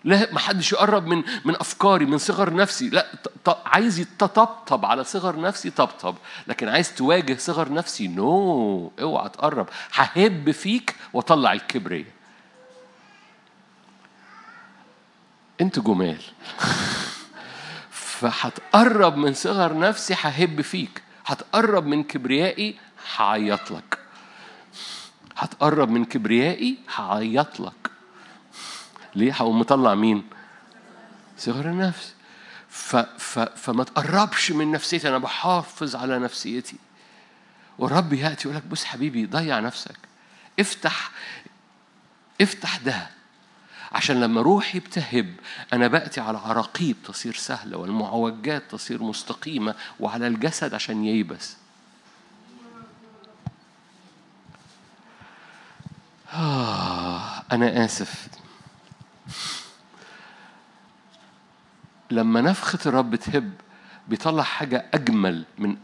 لا 0.07 0.33
ما 0.33 0.39
حدش 0.39 0.73
يقرب 0.73 1.07
من 1.07 1.23
من 1.45 1.57
أفكاري 1.57 2.07
من 2.07 2.19
صغر 2.19 2.55
نفسي. 2.55 2.89
لا. 2.89 3.07
عايز 3.67 3.99
يتطبطب 3.99 4.85
على 4.87 5.05
صغر 5.05 5.41
نفسي 5.41 5.71
طبطب. 5.71 6.15
لكن 6.47 6.69
عايز 6.69 6.95
تواجه 6.95 7.37
صغر 7.39 7.73
نفسي 7.73 8.09
نو 8.09 8.89
no. 8.89 9.01
اوعى 9.01 9.29
تقرب. 9.29 9.69
ههب 9.95 10.51
فيك 10.51 10.97
واطلع 11.13 11.53
الكبريه 11.53 12.15
انت 15.61 15.79
جمال. 15.79 16.23
فهتقرب 17.91 19.17
من 19.17 19.35
صغر 19.35 19.79
نفسي 19.79 20.15
ههب 20.21 20.61
فيك. 20.61 21.03
هتقرب 21.27 21.87
من 21.87 22.03
كبريائي 22.05 22.77
هعيط 23.17 23.71
لك. 23.71 23.99
هتقرب 25.37 25.91
من 25.91 26.05
كبريائي 26.05 26.79
هعيط 26.95 27.61
لك. 27.61 27.96
ليه؟ 29.17 29.33
هقوم 29.33 29.59
مطلع 29.59 29.95
مين؟ 29.95 30.25
صغر 31.39 31.65
النفس. 31.65 32.15
ف 32.69 32.97
ف 32.97 33.39
فما 33.39 33.85
تقربش 33.85 34.53
من 34.53 34.71
نفسيتي 34.71 35.09
أنا 35.09 35.19
بحافظ 35.19 35.97
على 35.97 36.19
نفسيتي. 36.19 36.77
والرب 37.79 38.13
يأتي 38.13 38.49
يقول 38.49 38.57
لك 38.57 38.67
بص 38.67 38.85
حبيبي 38.85 39.27
ضيع 39.27 39.61
نفسك. 39.61 39.97
افتح 40.61 41.11
افتح 42.41 42.77
ده. 42.77 43.07
عشان 43.93 44.21
لما 44.21 44.43
روحي 44.43 44.79
بتهب 44.79 45.35
أنا 45.73 45.87
بأتي 45.89 46.21
على 46.21 46.39
عراقيب 46.39 46.97
تصير 47.05 47.35
سهلة 47.35 47.77
والمعوجات 47.77 48.63
تصير 48.71 49.03
مستقيمة 49.03 49.75
وعلى 50.01 50.27
الجسد 50.27 50.75
عشان 50.75 51.05
ييبس. 51.05 51.57
آه 56.33 57.43
أنا 57.53 57.85
آسف. 57.85 58.29
لما 62.11 62.41
نفخة 62.41 62.79
الرب 62.87 63.17
تهب 63.17 63.53
بيطلع 64.09 64.43
حاجة 64.43 64.87
أجمل 64.95 65.45
من 65.59 65.77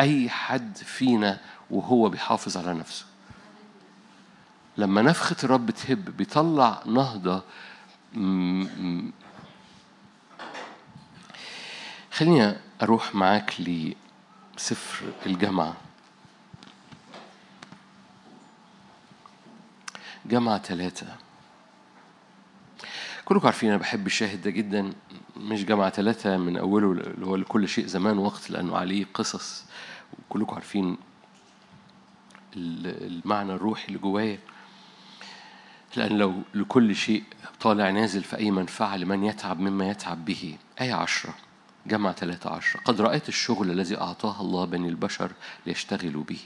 أي 0.00 0.30
حد 0.30 0.76
فينا 0.76 1.40
وهو 1.70 2.08
بيحافظ 2.08 2.56
على 2.56 2.74
نفسه. 2.74 3.04
لما 4.76 5.02
نفخة 5.02 5.36
الرب 5.44 5.70
تهب 5.70 6.16
بيطلع 6.16 6.82
نهضة 6.86 7.42
خليني 12.12 12.56
أروح 12.82 13.14
معاك 13.14 13.54
لسفر 14.56 15.12
الجامعة. 15.26 15.76
جامعة 20.26 20.58
ثلاثة 20.58 21.16
كلكم 23.32 23.46
عارفين 23.46 23.68
أنا 23.68 23.78
بحب 23.78 24.06
الشاهد 24.06 24.42
ده 24.42 24.50
جدا 24.50 24.92
مش 25.36 25.64
جامعة 25.64 25.90
ثلاثة 25.90 26.36
من 26.36 26.56
أوله 26.56 26.92
اللي 26.92 27.26
هو 27.26 27.36
لكل 27.36 27.68
شيء 27.68 27.86
زمان 27.86 28.18
وقت 28.18 28.50
لأنه 28.50 28.76
عليه 28.76 29.06
قصص. 29.14 29.64
وكلكم 30.18 30.54
عارفين 30.54 30.96
المعنى 32.56 33.52
الروحي 33.52 33.88
اللي 33.88 33.98
جوايا. 33.98 34.38
لأن 35.96 36.18
لو 36.18 36.34
لكل 36.54 36.96
شيء 36.96 37.22
طالع 37.60 37.90
نازل 37.90 38.22
في 38.22 38.36
أي 38.36 38.50
منفعة 38.50 38.96
لمن 38.96 39.24
يتعب 39.24 39.60
مما 39.60 39.88
يتعب 39.90 40.24
به. 40.24 40.56
آية 40.80 40.94
عشرة؟ 40.94 41.34
جمع 41.86 42.12
ثلاثة 42.12 42.50
عشرة. 42.50 42.80
قد 42.80 43.00
رأيت 43.00 43.28
الشغل 43.28 43.70
الذي 43.70 44.00
أعطاه 44.00 44.40
الله 44.40 44.64
بني 44.64 44.88
البشر 44.88 45.32
ليشتغلوا 45.66 46.24
به. 46.24 46.40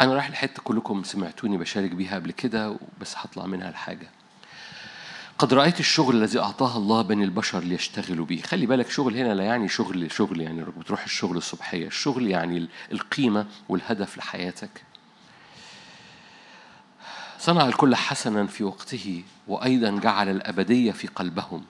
أنا 0.00 0.14
رايح 0.14 0.30
لحتة 0.30 0.62
كلكم 0.62 1.02
سمعتوني 1.02 1.56
بشارك 1.56 1.90
بيها 1.90 2.14
قبل 2.14 2.30
كده 2.30 2.76
بس 3.00 3.14
هطلع 3.16 3.46
منها 3.46 3.68
الحاجة. 3.68 4.08
قد 5.38 5.54
رأيت 5.54 5.80
الشغل 5.80 6.16
الذي 6.16 6.38
أعطاه 6.38 6.76
الله 6.76 7.02
بني 7.02 7.24
البشر 7.24 7.60
ليشتغلوا 7.60 8.26
به. 8.26 8.42
خلي 8.46 8.66
بالك 8.66 8.90
شغل 8.90 9.16
هنا 9.16 9.34
لا 9.34 9.44
يعني 9.44 9.68
شغل 9.68 10.12
شغل 10.12 10.40
يعني 10.40 10.64
بتروح 10.64 11.04
الشغل 11.04 11.36
الصبحية. 11.36 11.86
الشغل 11.86 12.26
يعني 12.28 12.68
القيمة 12.92 13.46
والهدف 13.68 14.18
لحياتك. 14.18 14.84
صنع 17.38 17.66
الكل 17.66 17.94
حسنا 17.94 18.46
في 18.46 18.64
وقته 18.64 19.24
وأيضا 19.48 20.00
جعل 20.00 20.28
الأبدية 20.28 20.92
في 20.92 21.06
قلبهم. 21.08 21.64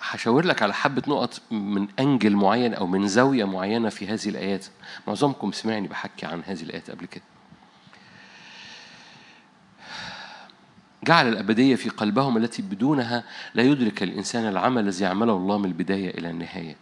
هشاور 0.00 0.44
لك 0.44 0.62
على 0.62 0.74
حبة 0.74 1.02
نقط 1.08 1.40
من 1.50 1.88
أنجل 1.98 2.36
معين 2.36 2.74
أو 2.74 2.86
من 2.86 3.08
زاوية 3.08 3.44
معينة 3.44 3.88
في 3.88 4.06
هذه 4.06 4.28
الآيات. 4.28 4.66
معظمكم 5.06 5.52
سمعني 5.52 5.88
بحكي 5.88 6.26
عن 6.26 6.42
هذه 6.46 6.62
الآيات 6.62 6.90
قبل 6.90 7.06
كده. 7.06 7.24
جعل 11.04 11.28
الأبدية 11.28 11.76
في 11.76 11.88
قلبهم 11.88 12.36
التي 12.36 12.62
بدونها 12.62 13.24
لا 13.54 13.62
يدرك 13.62 14.02
الإنسان 14.02 14.48
العمل 14.48 14.82
الذي 14.82 15.04
يعمله 15.04 15.36
الله 15.36 15.58
من 15.58 15.64
البداية 15.64 16.18
إلى 16.18 16.30
النهاية. 16.30 16.76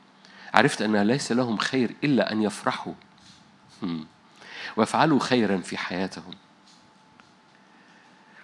عرفت 0.54 0.82
أن 0.82 0.96
ليس 0.96 1.32
لهم 1.32 1.56
خير 1.56 1.94
إلا 2.04 2.32
أن 2.32 2.42
يفرحوا. 2.42 2.92
ويفعلوا 4.76 5.20
خيرا 5.20 5.56
في 5.56 5.76
حياتهم. 5.76 6.34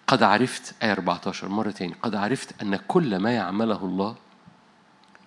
قد 0.07 0.23
عرفت 0.23 0.75
آية 0.83 0.93
14 0.93 1.49
مرة 1.49 1.71
تاني 1.71 1.95
قد 2.03 2.15
عرفت 2.15 2.63
أن 2.63 2.77
كل 2.77 3.17
ما 3.17 3.33
يعمله 3.33 3.85
الله 3.85 4.17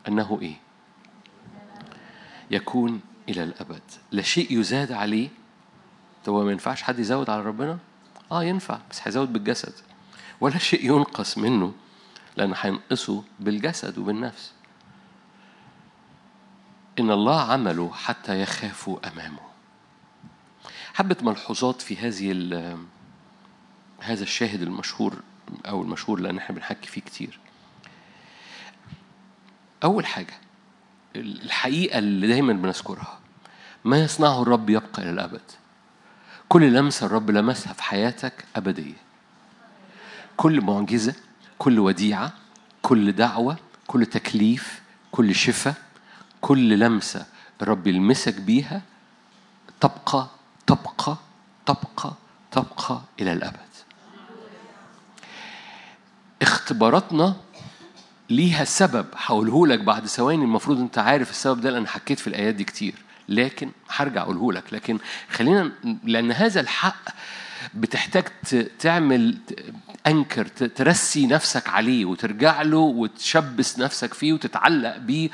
أنه 0.07 0.39
إيه؟ 0.41 0.55
يكون 2.51 3.01
إلى 3.29 3.43
الأبد. 3.43 3.81
لا 4.11 4.21
شيء 4.21 4.59
يزاد 4.59 4.91
عليه. 4.91 5.29
هو 6.29 6.43
ما 6.43 6.51
ينفعش 6.51 6.81
حد 6.81 6.99
يزود 6.99 7.29
على 7.29 7.41
ربنا؟ 7.41 7.77
آه 8.31 8.43
ينفع 8.43 8.79
بس 8.91 9.01
هيزود 9.03 9.33
بالجسد. 9.33 9.73
ولا 10.41 10.57
شيء 10.57 10.85
ينقص 10.85 11.37
منه 11.37 11.73
لأن 12.37 12.53
هينقصه 12.57 13.23
بالجسد 13.39 13.97
وبالنفس. 13.97 14.53
إن 16.99 17.11
الله 17.11 17.41
عمله 17.41 17.91
حتى 17.93 18.41
يخافوا 18.41 19.07
أمامه. 19.07 19.39
حبة 20.93 21.17
ملحوظات 21.21 21.81
في 21.81 21.97
هذه 21.97 22.31
هذا 23.99 24.23
الشاهد 24.23 24.61
المشهور 24.61 25.15
أو 25.65 25.81
المشهور 25.81 26.19
لأن 26.19 26.37
إحنا 26.37 26.55
بنحكي 26.55 26.87
فيه 26.87 27.01
كتير. 27.01 27.39
أول 29.83 30.05
حاجة 30.05 30.33
الحقيقة 31.15 31.99
اللي 31.99 32.27
دايما 32.27 32.53
بنذكرها 32.53 33.19
ما 33.85 34.03
يصنعه 34.03 34.41
الرب 34.41 34.69
يبقى 34.69 35.01
إلى 35.01 35.09
الأبد. 35.09 35.41
كل 36.49 36.73
لمسة 36.73 37.05
الرب 37.05 37.31
لمسها 37.31 37.73
في 37.73 37.83
حياتك 37.83 38.45
أبدية. 38.55 39.06
كل 40.37 40.61
معجزة 40.61 41.13
كل 41.57 41.79
وديعة 41.79 42.33
كل 42.81 43.11
دعوة 43.11 43.57
كل 43.87 44.05
تكليف 44.05 44.81
كل 45.11 45.35
شفاء 45.35 45.75
كل 46.41 46.79
لمسة 46.79 47.25
الرب 47.61 47.87
يلمسك 47.87 48.41
بيها 48.41 48.81
تبقى 49.79 50.27
تبقى 50.67 51.17
تبقى 51.65 52.13
تبقى 52.51 53.01
إلى 53.19 53.33
الأبد. 53.33 53.57
اختباراتنا 56.41 57.35
ليها 58.29 58.63
سبب 58.65 59.05
هقوله 59.17 59.67
لك 59.67 59.79
بعد 59.79 60.05
ثواني 60.07 60.43
المفروض 60.43 60.79
أنت 60.79 60.97
عارف 60.97 61.29
السبب 61.29 61.61
ده 61.61 61.69
لأن 61.69 61.87
حكيت 61.87 62.19
في 62.19 62.27
الآيات 62.27 62.55
دي 62.55 62.63
كتير. 62.63 62.93
لكن 63.29 63.71
هرجع 63.89 64.21
أقوله 64.21 64.53
لك 64.53 64.73
لكن 64.73 64.97
خلينا 65.29 65.71
لأن 66.03 66.31
هذا 66.31 66.61
الحق 66.61 67.09
بتحتاج 67.73 68.23
تعمل 68.79 69.37
انكر 70.07 70.45
ترسي 70.47 71.27
نفسك 71.27 71.69
عليه 71.69 72.05
وترجع 72.05 72.61
له 72.61 72.77
وتشبس 72.77 73.79
نفسك 73.79 74.13
فيه 74.13 74.33
وتتعلق 74.33 74.97
بيه 74.97 75.29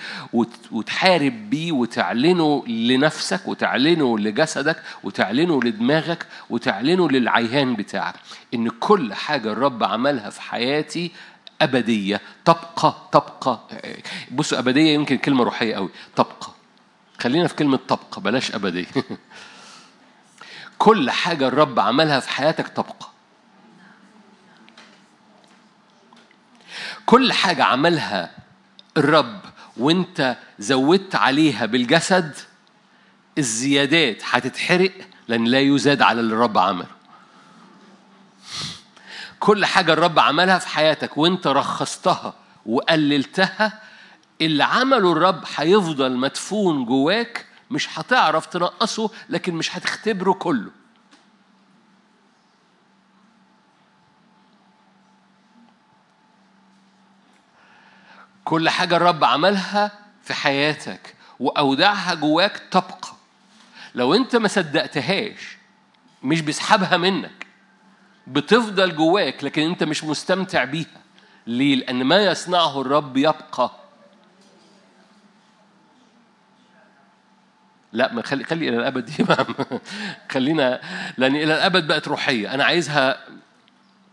وتحارب 0.72 1.50
بيه 1.50 1.72
وتعلنه 1.72 2.68
لنفسك 2.68 3.48
وتعلنه 3.48 4.20
لجسدك 4.20 4.84
وتعلنه 5.04 5.62
لدماغك 5.64 6.26
وتعلنه 6.50 7.10
للعيان 7.10 7.76
بتاعك. 7.76 8.16
إن 8.54 8.70
كل 8.70 9.14
حاجة 9.14 9.52
الرب 9.52 9.84
عملها 9.84 10.30
في 10.30 10.42
حياتي 10.42 11.12
أبدية 11.62 12.22
تبقى 12.46 12.96
تبقى 13.12 13.60
بصوا 14.32 14.60
أبدية 14.60 14.94
يمكن 14.94 15.18
كلمة 15.18 15.44
روحية 15.44 15.76
قوي 15.76 15.90
تبقى 16.16 16.48
خلينا 17.20 17.48
في 17.48 17.56
كلمة 17.56 17.80
تبقى 17.88 18.22
بلاش 18.22 18.56
أبدية. 18.56 18.86
كل 20.84 21.12
حاجة 21.12 21.48
الرب 21.48 21.80
عملها 21.80 22.20
في 22.20 22.30
حياتك 22.30 22.68
تبقى. 22.68 23.10
كل 27.06 27.34
حاجة 27.34 27.64
عملها 27.64 28.32
الرب 28.98 29.40
وانت 29.78 30.38
زودت 30.60 31.16
عليها 31.16 31.66
بالجسد 31.66 32.36
الزيادات 33.38 34.22
هتتحرق 34.26 34.92
لأن 35.28 35.44
لا 35.46 35.60
يزاد 35.60 36.02
على 36.02 36.20
اللي 36.20 36.34
الرب 36.34 36.58
عمله. 36.58 36.88
كل 39.40 39.66
حاجة 39.66 39.94
الرب 39.94 40.20
عملها 40.20 40.58
في 40.60 40.68
حياتك 40.68 41.18
وانت 41.18 41.48
رخصتها 41.48 42.34
وقللتها 42.66 43.80
اللي 44.42 44.64
عمله 44.64 45.12
الرب 45.12 45.44
هيفضل 45.56 46.18
مدفون 46.18 46.86
جواك 46.86 47.46
مش 47.72 48.00
هتعرف 48.00 48.46
تنقصه 48.46 49.10
لكن 49.30 49.54
مش 49.54 49.78
هتختبره 49.78 50.34
كله. 50.34 50.72
كل 58.46 58.70
حاجة 58.70 58.96
الرب 58.98 59.24
عملها 59.24 59.92
في 60.24 60.34
حياتك 60.34 61.16
وأودعها 61.40 62.14
جواك 62.14 62.62
تبقى. 62.72 63.14
لو 63.96 64.14
أنت 64.14 64.36
ما 64.36 64.48
صدقتهاش 64.48 65.58
مش 66.24 66.42
بيسحبها 66.42 66.98
منك 66.98 67.48
بتفضل 68.28 68.96
جواك 68.96 69.44
لكن 69.44 69.62
أنت 69.62 69.84
مش 69.84 70.04
مستمتع 70.04 70.64
بيها. 70.64 71.04
ليه؟ 71.48 71.76
لأن 71.76 72.04
ما 72.04 72.26
يصنعه 72.26 72.82
الرب 72.82 73.18
يبقى. 73.18 73.83
لا 77.94 78.14
ما 78.14 78.22
خلي 78.22 78.44
خلي 78.44 78.70
إلى 78.70 78.78
الأبد 78.78 79.06
دي 79.12 79.26
خلينا 80.32 80.82
لأن 81.18 81.36
إلى 81.36 81.44
الأبد 81.56 81.88
بقت 81.88 82.08
روحية. 82.08 82.54
أنا 82.54 82.64
عايزها 82.64 83.26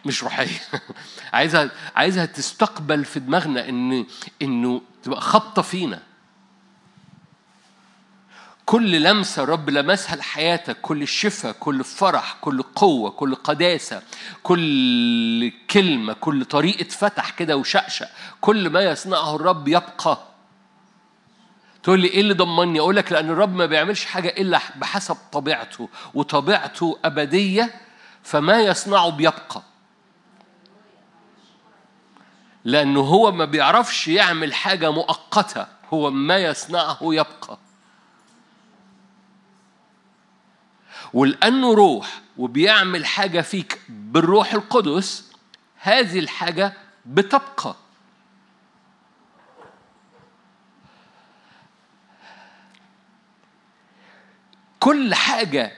مش 0.04 0.22
روحية. 0.22 0.60
عايزها 1.32 1.70
عايزها 1.96 2.24
تستقبل 2.24 3.04
في 3.04 3.20
دماغنا 3.20 3.68
إن 3.68 4.06
إنه 4.42 4.82
تبقى 5.02 5.20
خبطة 5.20 5.62
فينا. 5.62 6.02
كل 8.66 9.02
لمسة 9.02 9.44
رب 9.44 9.70
لمسها 9.70 10.16
لحياتك 10.16 10.76
كل 10.80 11.08
شفاء 11.08 11.52
كل 11.52 11.84
فرح 11.84 12.36
كل 12.40 12.62
قوة 12.62 13.10
كل 13.10 13.34
قداسة 13.34 14.02
كل 14.42 15.52
كلمة 15.70 16.12
كل 16.12 16.44
طريقة 16.44 16.88
فتح 16.88 17.30
كده 17.30 17.56
وشقشق 17.56 18.08
كل 18.40 18.70
ما 18.70 18.80
يصنعه 18.80 19.36
الرب 19.36 19.68
يبقى. 19.68 20.29
تقول 21.82 22.00
لي 22.00 22.08
إيه 22.08 22.20
اللي 22.20 22.34
ضمني؟ 22.34 22.80
أقول 22.80 22.96
لك 22.96 23.12
لأن 23.12 23.30
الرب 23.30 23.54
ما 23.54 23.66
بيعملش 23.66 24.04
حاجة 24.04 24.28
إلا 24.28 24.60
بحسب 24.76 25.16
طبيعته 25.32 25.88
وطبيعته 26.14 26.98
أبدية 27.04 27.80
فما 28.22 28.60
يصنعه 28.60 29.10
بيبقى. 29.10 29.62
لأنه 32.64 33.00
هو 33.00 33.32
ما 33.32 33.44
بيعرفش 33.44 34.08
يعمل 34.08 34.54
حاجة 34.54 34.90
مؤقتة 34.90 35.66
هو 35.92 36.10
ما 36.10 36.36
يصنعه 36.38 36.98
يبقى. 37.02 37.58
ولأنه 41.12 41.74
روح 41.74 42.20
وبيعمل 42.36 43.06
حاجة 43.06 43.40
فيك 43.40 43.80
بالروح 43.88 44.52
القدس 44.52 45.32
هذه 45.76 46.18
الحاجة 46.18 46.72
بتبقى. 47.06 47.76
كل 54.80 55.14
حاجة 55.14 55.72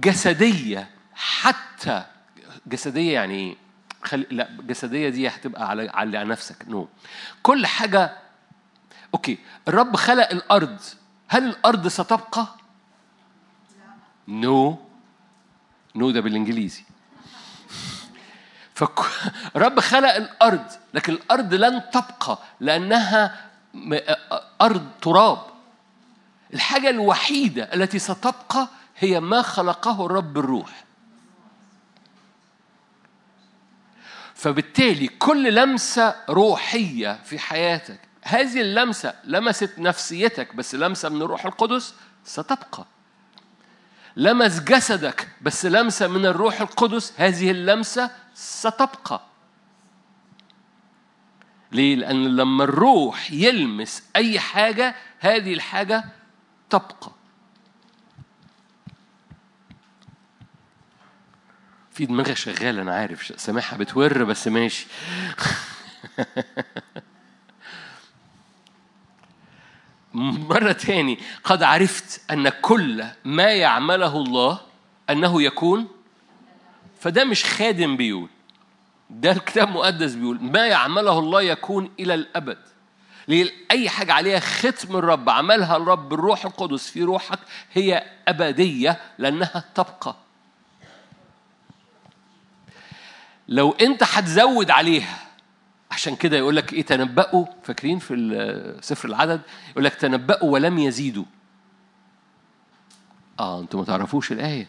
جسدية 0.00 0.90
حتى 1.14 2.04
جسدية 2.66 3.14
يعني 3.14 3.34
إيه؟ 3.34 3.56
خل... 4.04 4.26
لا 4.30 4.48
جسدية 4.60 5.08
دي 5.08 5.28
هتبقى 5.28 5.68
على 5.68 5.88
على 5.94 6.24
نفسك 6.24 6.56
نو 6.68 6.88
كل 7.42 7.66
حاجة 7.66 8.16
okay 9.14 9.38
الرب 9.68 9.96
خلق 9.96 10.30
الأرض 10.30 10.80
هل 11.28 11.44
الأرض 11.48 11.88
ستبقى؟ 11.88 12.46
no 14.28 14.78
no 15.94 16.10
ده 16.10 16.20
بالإنجليزي 16.20 16.84
فرب 18.74 19.80
خلق 19.80 20.14
الأرض 20.14 20.66
لكن 20.94 21.12
الأرض 21.12 21.54
لن 21.54 21.82
تبقى 21.90 22.38
لأنها 22.60 23.44
أرض 24.60 24.88
تراب 25.02 25.38
الحاجة 26.54 26.90
الوحيدة 26.90 27.62
التي 27.74 27.98
ستبقى 27.98 28.68
هي 28.96 29.20
ما 29.20 29.42
خلقه 29.42 30.06
الرب 30.06 30.38
الروح. 30.38 30.84
فبالتالي 34.34 35.08
كل 35.08 35.54
لمسة 35.54 36.14
روحية 36.28 37.20
في 37.24 37.38
حياتك 37.38 38.00
هذه 38.22 38.60
اللمسة 38.60 39.14
لمست 39.24 39.74
نفسيتك 39.78 40.54
بس 40.54 40.74
لمسة 40.74 41.08
من 41.08 41.22
الروح 41.22 41.46
القدس 41.46 41.94
ستبقى. 42.24 42.84
لمس 44.16 44.60
جسدك 44.60 45.28
بس 45.42 45.66
لمسة 45.66 46.08
من 46.08 46.26
الروح 46.26 46.60
القدس 46.60 47.12
هذه 47.16 47.50
اللمسة 47.50 48.10
ستبقى. 48.34 49.20
ليه؟ 51.72 51.96
لأن 51.96 52.36
لما 52.36 52.64
الروح 52.64 53.32
يلمس 53.32 54.02
أي 54.16 54.40
حاجة 54.40 54.94
هذه 55.20 55.52
الحاجة 55.54 56.04
تبقى. 56.70 57.10
في 61.92 62.06
دماغي 62.06 62.34
شغالة 62.34 62.82
أنا 62.82 62.94
عارف. 62.94 63.32
سامعها 63.40 63.76
بتور 63.76 64.24
بس 64.24 64.48
ماشي. 64.48 64.86
مرة 70.14 70.72
تاني 70.72 71.18
قد 71.44 71.62
عرفت 71.62 72.20
أن 72.30 72.48
كل 72.48 73.04
ما 73.24 73.52
يعمله 73.52 74.16
الله 74.16 74.60
أنه 75.10 75.42
يكون 75.42 75.88
فده 77.00 77.24
مش 77.24 77.44
خادم 77.44 77.96
بيقول. 77.96 78.28
ده 79.10 79.30
الكتاب 79.32 79.68
المقدس 79.68 80.14
بيقول 80.14 80.38
ما 80.42 80.66
يعمله 80.66 81.18
الله 81.18 81.42
يكون 81.42 81.90
إلى 82.00 82.14
الأبد. 82.14 82.58
أي 83.70 83.88
حاجة 83.88 84.12
عليها 84.12 84.40
ختم 84.40 84.96
الرب 84.96 85.30
عملها 85.30 85.76
الرب 85.76 86.08
بالروح 86.08 86.44
القدس 86.44 86.90
في 86.90 87.02
روحك 87.02 87.38
هي 87.72 88.04
أبدية 88.28 89.00
لأنها 89.18 89.64
تبقى. 89.74 90.16
لو 93.48 93.72
أنت 93.72 94.02
هتزود 94.02 94.70
عليها 94.70 95.18
عشان 95.90 96.16
كده 96.16 96.36
يقول 96.36 96.56
لك 96.56 96.72
إيه 96.72 96.82
تنبأوا 96.82 97.46
فاكرين 97.62 97.98
في 97.98 98.78
سفر 98.80 99.08
العدد؟ 99.08 99.40
يقول 99.70 99.84
لك 99.84 99.94
تنبأوا 99.94 100.50
ولم 100.52 100.78
يزيدوا. 100.78 101.24
آه 103.40 103.60
أنتوا 103.60 103.80
ما 103.80 103.86
تعرفوش 103.86 104.32
الآية. 104.32 104.68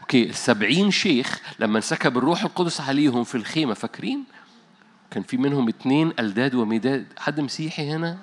أوكي 0.00 0.22
السبعين 0.30 0.90
شيخ 0.90 1.40
لما 1.58 1.76
انسكب 1.76 2.18
الروح 2.18 2.42
القدس 2.42 2.80
عليهم 2.80 3.24
في 3.24 3.34
الخيمة 3.34 3.74
فاكرين؟ 3.74 4.24
كان 5.16 5.22
في 5.22 5.36
منهم 5.36 5.68
اتنين 5.68 6.12
ألداد 6.18 6.54
ومداد 6.54 7.06
حد 7.18 7.40
مسيحي 7.40 7.90
هنا؟ 7.90 8.18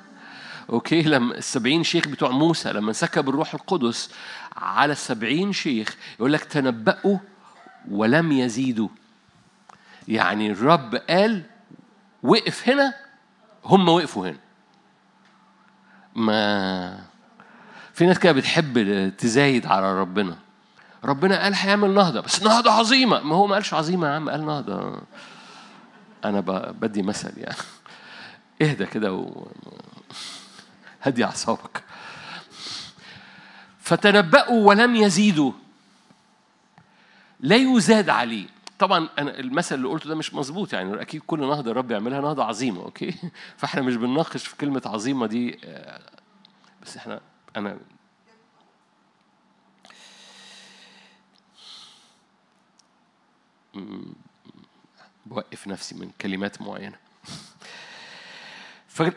أوكي 0.69 1.01
لما 1.01 1.37
السبعين 1.37 1.83
شيخ 1.83 2.07
بتوع 2.07 2.29
موسى 2.29 2.73
لما 2.73 2.87
انسكب 2.89 3.29
الروح 3.29 3.53
القدس 3.53 4.11
على 4.55 4.91
السبعين 4.91 5.53
شيخ 5.53 5.95
يقول 6.19 6.33
لك 6.33 6.43
تنبأوا 6.43 7.17
ولم 7.91 8.31
يزيدوا. 8.31 8.87
يعني 10.07 10.51
الرب 10.51 10.95
قال 10.95 11.43
وقف 12.23 12.69
هنا 12.69 12.93
هم 13.65 13.89
وقفوا 13.89 14.27
هنا. 14.27 14.39
ما 16.15 16.99
في 17.93 18.05
ناس 18.05 18.19
كده 18.19 18.31
بتحب 18.31 19.09
تزايد 19.17 19.65
على 19.65 19.99
ربنا. 19.99 20.37
ربنا 21.03 21.43
قال 21.43 21.53
هيعمل 21.55 21.93
نهضة 21.93 22.19
بس 22.19 22.43
نهضة 22.43 22.71
عظيمة. 22.71 23.19
ما 23.19 23.35
هو 23.35 23.47
ما 23.47 23.53
قالش 23.53 23.73
عظيمة 23.73 24.07
يا 24.07 24.13
عم 24.13 24.29
قال 24.29 24.45
نهضة. 24.45 25.01
أنا 26.25 26.39
بدي 26.71 27.01
مثل 27.01 27.39
يعني. 27.39 27.55
اهدى 28.61 28.85
كده 28.85 29.13
و... 29.13 29.47
هدي 31.01 31.25
أعصابك. 31.25 31.83
فتنبأوا 33.79 34.67
ولم 34.67 34.95
يزيدوا. 34.95 35.51
لا 37.39 37.55
يزاد 37.55 38.09
عليه 38.09 38.47
طبعا 38.79 39.09
أنا 39.19 39.39
المثل 39.39 39.75
اللي 39.75 39.87
قلته 39.87 40.09
ده 40.09 40.15
مش 40.15 40.33
مظبوط 40.33 40.73
يعني. 40.73 41.01
أكيد 41.01 41.21
كل 41.27 41.39
نهضة 41.39 41.71
الرب 41.71 41.91
يعملها 41.91 42.21
نهضة 42.21 42.43
عظيمة 42.43 42.81
أوكي؟ 42.81 43.15
فإحنا 43.57 43.81
مش 43.81 43.95
بنناقش 43.95 44.47
في 44.47 44.55
كلمة 44.55 44.81
عظيمة 44.85 45.27
دي 45.27 45.59
بس 46.83 46.97
إحنا 46.97 47.21
أنا 47.57 47.77
بوقف 55.25 55.67
نفسي 55.67 55.95
من 55.95 56.11
كلمات 56.21 56.61
معينة. 56.61 56.97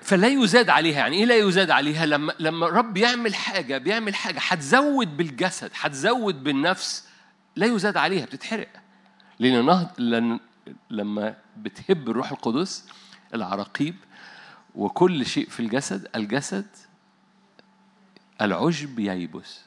فلا 0.03 0.27
يزاد 0.29 0.69
عليها. 0.71 0.99
يعني 0.99 1.17
إيه 1.17 1.25
لا 1.25 1.37
يزاد 1.37 1.71
عليها؟ 1.71 2.07
لما 2.07 2.33
لما 2.39 2.67
الرب 2.67 2.97
يعمل 2.97 3.35
حاجة 3.35 3.79
بيعمل 3.79 4.15
حاجة 4.15 4.39
هتزود 4.43 5.17
بالجسد 5.17 5.71
هتزود 5.81 6.45
بالنفس 6.45 7.09
لا 7.57 7.67
يزاد 7.67 7.97
عليها 7.97 8.25
بتتحرق. 8.25 8.69
لأن 9.39 9.67
نهض 9.67 9.89
لأن 9.99 10.41
لما 10.91 11.37
بتهب 11.57 12.11
الروح 12.11 12.31
القدس 12.31 12.85
العراقيب 13.35 13.97
وكل 14.75 15.27
شيء 15.27 15.49
في 15.49 15.61
الجسد 15.61 16.09
الجسد 16.17 16.67
العشب 18.41 18.99
ييبس 18.99 19.61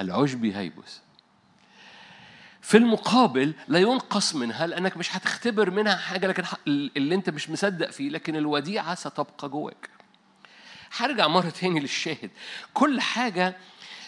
العشب 0.00 0.44
ييبس 0.44 1.00
في 2.66 2.76
المقابل 2.76 3.54
لا 3.68 3.78
ينقص 3.78 4.34
منها 4.34 4.66
لأنك 4.66 4.96
مش 4.96 5.16
هتختبر 5.16 5.70
منها 5.70 5.96
حاجة 5.96 6.26
لكن 6.26 6.42
اللي 6.66 7.14
أنت 7.14 7.30
مش 7.30 7.50
مصدق 7.50 7.90
فيه 7.90 8.08
لكن 8.10 8.36
الوديعة 8.36 8.94
ستبقى 8.94 9.48
جواك. 9.48 9.90
هرجع 10.96 11.28
مرة 11.28 11.48
تاني 11.50 11.80
للشاهد. 11.80 12.30
كل 12.74 13.00
حاجة 13.00 13.56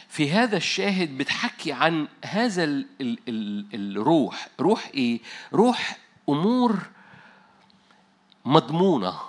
في 0.08 0.30
هذا 0.30 0.56
الشاهد 0.56 1.18
بتحكي 1.18 1.72
عن 1.72 2.08
هذا 2.24 2.64
ال 2.64 2.86
ال 3.00 3.18
ال 3.28 3.66
الروح. 3.96 4.48
روح 4.60 4.90
إيه؟ 4.94 5.20
روح 5.52 5.96
أمور 6.28 6.78
مضمونة. 8.44 9.20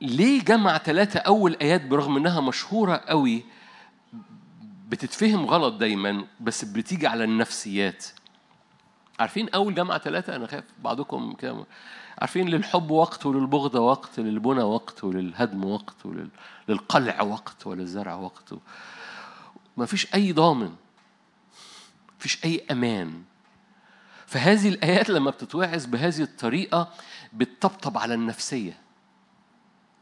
ليه 0.00 0.42
جمع 0.42 0.78
ثلاثة 0.78 1.20
أول 1.20 1.56
آيات 1.62 1.84
برغم 1.86 2.16
إنها 2.16 2.40
مشهورة 2.40 2.96
قوي 2.96 3.44
بتتفهم 4.94 5.46
غلط 5.46 5.74
دايما 5.74 6.26
بس 6.40 6.64
بتيجي 6.64 7.06
على 7.06 7.24
النفسيات. 7.24 8.06
عارفين 9.20 9.48
أول 9.48 9.74
جامعة 9.74 9.98
ثلاثة 9.98 10.36
أنا 10.36 10.46
خايف 10.46 10.64
بعضكم 10.78 11.32
كده. 11.32 11.66
عارفين 12.18 12.48
للحب 12.48 12.90
وقت 12.90 13.26
وللبغضة 13.26 13.80
وقت 13.80 14.20
للبنى 14.20 14.62
وقت 14.62 15.04
وللهدم 15.04 15.64
وقت 15.64 15.96
وللقلع 16.68 17.22
وقت 17.22 17.66
وللزرع 17.66 18.14
وقت. 18.14 18.54
ما 19.76 19.86
فيش 19.86 20.14
أي 20.14 20.32
ضامن. 20.32 20.74
فيش 22.18 22.44
أي 22.44 22.64
أمان. 22.70 23.22
فهذه 24.26 24.68
الآيات 24.68 25.10
لما 25.10 25.30
بتتوعظ 25.30 25.86
بهذه 25.86 26.22
الطريقة 26.22 26.92
بتطبطب 27.32 27.98
على 27.98 28.14
النفسية. 28.14 28.78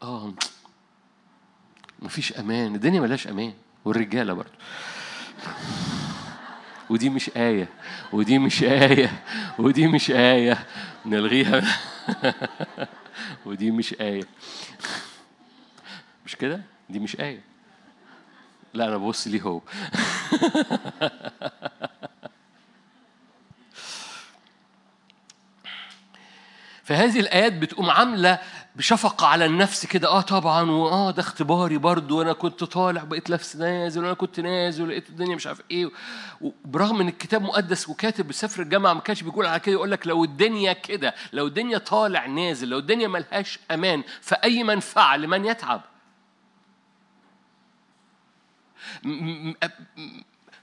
آه. 0.02 0.32
مفيش 2.02 2.32
أمان. 2.32 2.74
الدنيا 2.74 3.00
ملاش 3.00 3.28
أمان. 3.28 3.54
والرجالة 3.84 4.32
برضه 4.32 4.50
ودي 6.90 7.10
مش 7.10 7.30
آية 7.36 7.68
ودي 8.12 8.38
مش 8.38 8.62
آية 8.62 9.22
ودي 9.58 9.86
مش 9.86 10.10
آية. 10.10 10.66
نلغيها. 11.06 11.62
ودي 13.46 13.70
مش 13.70 13.94
آية. 14.00 14.22
مش 16.26 16.36
كده؟ 16.36 16.62
دي 16.90 16.98
مش 16.98 17.20
آية. 17.20 17.40
لا 18.74 18.88
أنا 18.88 18.96
ببص 18.96 19.26
ليه 19.28 19.42
هو. 19.42 19.60
فهذه 26.84 27.20
الآيات 27.20 27.52
بتقوم 27.52 27.90
عاملة 27.90 28.38
بشفقة 28.76 29.26
على 29.26 29.46
النفس 29.46 29.86
كده. 29.86 30.08
آه 30.08 30.20
طبعا 30.20 30.70
واه 30.70 31.10
ده 31.10 31.20
اختباري 31.22 31.78
برضو 31.78 32.18
وأنا 32.18 32.32
كنت 32.32 32.64
طالع 32.64 33.04
بقيت 33.04 33.30
نفس 33.30 33.56
نازل 33.56 34.02
وأنا 34.04 34.14
كنت 34.14 34.40
نازل 34.40 34.82
ولقيت 34.84 35.08
الدنيا 35.08 35.36
مش 35.36 35.46
عارف 35.46 35.60
إيه 35.70 35.90
وبرغم 36.40 37.00
إن 37.00 37.08
الكتاب 37.08 37.42
مقدس 37.42 37.88
وكاتب 37.88 38.28
بسفر 38.28 38.62
الجامعة 38.62 38.92
ما 38.92 39.00
كانش 39.00 39.22
بيقول 39.22 39.46
على 39.46 39.60
كده 39.60 39.72
يقول 39.74 39.90
لك 39.90 40.06
لو 40.06 40.24
الدنيا 40.24 40.72
كده 40.72 41.14
لو 41.32 41.46
الدنيا 41.46 41.78
طالع 41.78 42.26
نازل 42.26 42.68
لو 42.68 42.78
الدنيا 42.78 43.08
ملهاش 43.08 43.58
أمان 43.70 44.02
فأي 44.20 44.64
منفعة 44.64 45.16
لمن 45.16 45.44
يتعب؟ 45.44 45.80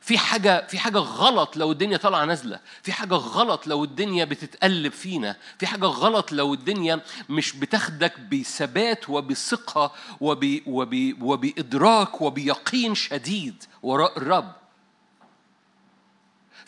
في 0.10 0.18
حاجة 0.18 0.68
في 0.68 0.80
حاجة 0.80 0.98
غلط 0.98 1.58
لو 1.58 1.72
الدنيا 1.72 1.98
طالعة 1.98 2.26
نازلة، 2.26 2.60
في 2.84 2.92
حاجة 2.92 3.14
غلط 3.14 3.68
لو 3.68 3.84
الدنيا 3.84 4.26
بتتقلب 4.26 4.92
فينا، 4.92 5.36
في 5.60 5.68
حاجة 5.68 5.86
غلط 5.86 6.32
لو 6.32 6.54
الدنيا 6.54 7.02
مش 7.30 7.56
بتاخدك 7.56 8.20
بثبات 8.20 9.10
وبثقة 9.10 9.92
وب 10.22 10.62
وب 10.68 11.14
وبإدراك 11.22 12.22
وبيقين 12.22 12.96
شديد 12.96 13.64
وراء 13.84 14.18
الرب. 14.18 14.59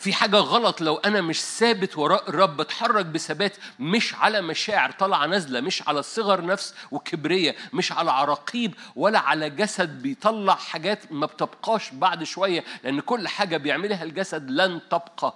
في 0.02 0.12
حاجة 0.12 0.36
غلط 0.36 0.80
لو 0.80 0.96
أنا 0.96 1.20
مش 1.20 1.40
ثابت 1.42 1.98
وراء 1.98 2.28
الرب 2.28 2.56
بتحرك 2.56 3.06
بثبات 3.06 3.56
مش 3.78 4.14
على 4.14 4.40
مشاعر 4.40 4.90
طالعة 4.90 5.26
نازلة 5.26 5.60
مش 5.60 5.88
على 5.88 6.02
صغر 6.02 6.44
نفس 6.46 6.74
وكبرية 6.90 7.56
مش 7.72 7.92
على 7.92 8.10
عراقيب 8.10 8.74
ولا 8.96 9.18
على 9.18 9.50
جسد 9.50 10.02
بيطلع 10.02 10.54
حاجات 10.54 11.12
ما 11.12 11.26
بتبقاش 11.26 11.90
بعد 11.92 12.24
شوية 12.24 12.64
لأن 12.84 13.00
كل 13.00 13.28
حاجة 13.28 13.56
بيعملها 13.56 14.04
الجسد 14.04 14.50
لن 14.50 14.80
تبقى. 14.90 15.34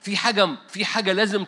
في 0.00 0.16
حاجة 0.16 0.48
في 0.68 0.84
حاجة 0.84 1.12
لازم 1.12 1.44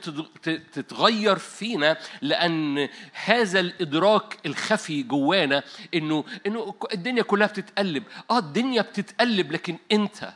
تتغير 0.73 1.39
فينا 1.39 1.97
لأن 2.23 2.89
هذا 3.25 3.61
الإدراك 3.61 4.39
الخفي 4.47 5.03
جوانا 5.03 5.63
إنه 5.95 6.25
إنه 6.47 6.75
الدنيا 6.93 7.23
كلها 7.23 7.47
بتتقلب، 7.47 8.05
آه 8.31 8.39
الدنيا 8.39 8.83
بتتقلب 8.83 9.53
لكن 9.53 9.77
أنت 9.93 10.33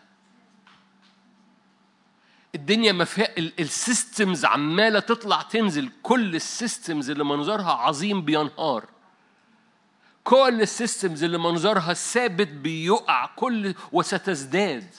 الدنيا 2.56 2.92
ما 2.92 3.04
فيها 3.04 3.28
ال 3.38 3.51
systems 3.51 4.44
عمالة 4.44 5.00
تطلع 5.00 5.42
تنزل. 5.42 5.90
كل 6.02 6.34
ال 6.36 6.45
systems 6.45 7.10
اللي 7.10 7.24
منظرها 7.24 7.72
عظيم 7.72 8.22
بينهار. 8.22 8.84
كل 10.24 10.62
ال 10.62 10.70
systems 10.70 11.24
اللي 11.24 11.38
منظرها 11.38 11.94
ثابت 11.94 12.48
بيقع. 12.48 13.26
كل 13.26 13.74
وستزداد. 13.92 14.94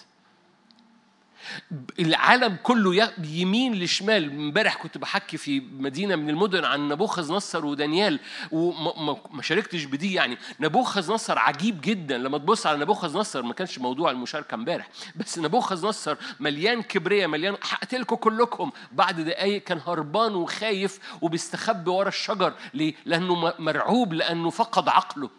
العالم 2.00 2.58
كله 2.64 3.12
يمين 3.24 3.76
لشمال. 3.76 4.30
امبارح 4.30 4.76
كنت 4.76 4.98
بحكي 4.98 5.38
في 5.38 5.60
مدينة 5.60 6.16
من 6.16 6.30
المدن 6.30 6.66
عن 6.66 6.88
نبوخذ 6.88 7.34
نصر 7.34 7.66
ودانيال 7.66 8.20
وما 8.52 9.42
شاركتش 9.42 9.84
بدي 9.84 10.14
يعني. 10.14 10.38
نبوخذ 10.60 11.14
نصر 11.14 11.40
عجيب 11.40 11.82
جدا. 11.82 12.18
لما 12.18 12.38
تبص 12.38 12.68
على 12.68 12.78
نبوخذ 12.78 13.18
نصر 13.18 13.42
ما 13.42 13.54
كانش 13.54 13.80
موضوع 13.80 14.12
المشاركة 14.12 14.56
امبارح. 14.56 14.90
بس 15.16 15.40
نبوخذ 15.40 15.88
نصر 15.88 16.18
مليان 16.40 16.82
كبرياء 16.82 17.28
مليان 17.28 17.58
هقتلكم 17.70 18.16
كلكم. 18.16 18.72
بعد 18.92 19.22
دقايق 19.22 19.64
كان 19.64 19.82
هربان 19.88 20.36
وخايف 20.36 21.00
وبيستخبي 21.22 21.90
ورا 21.90 22.08
الشجر 22.08 22.54
ليه؟ 22.74 22.94
لأنه 23.06 23.54
مرعوب 23.60 24.14
لأنه 24.14 24.50
فقد 24.50 24.90
عقله. 24.90 25.30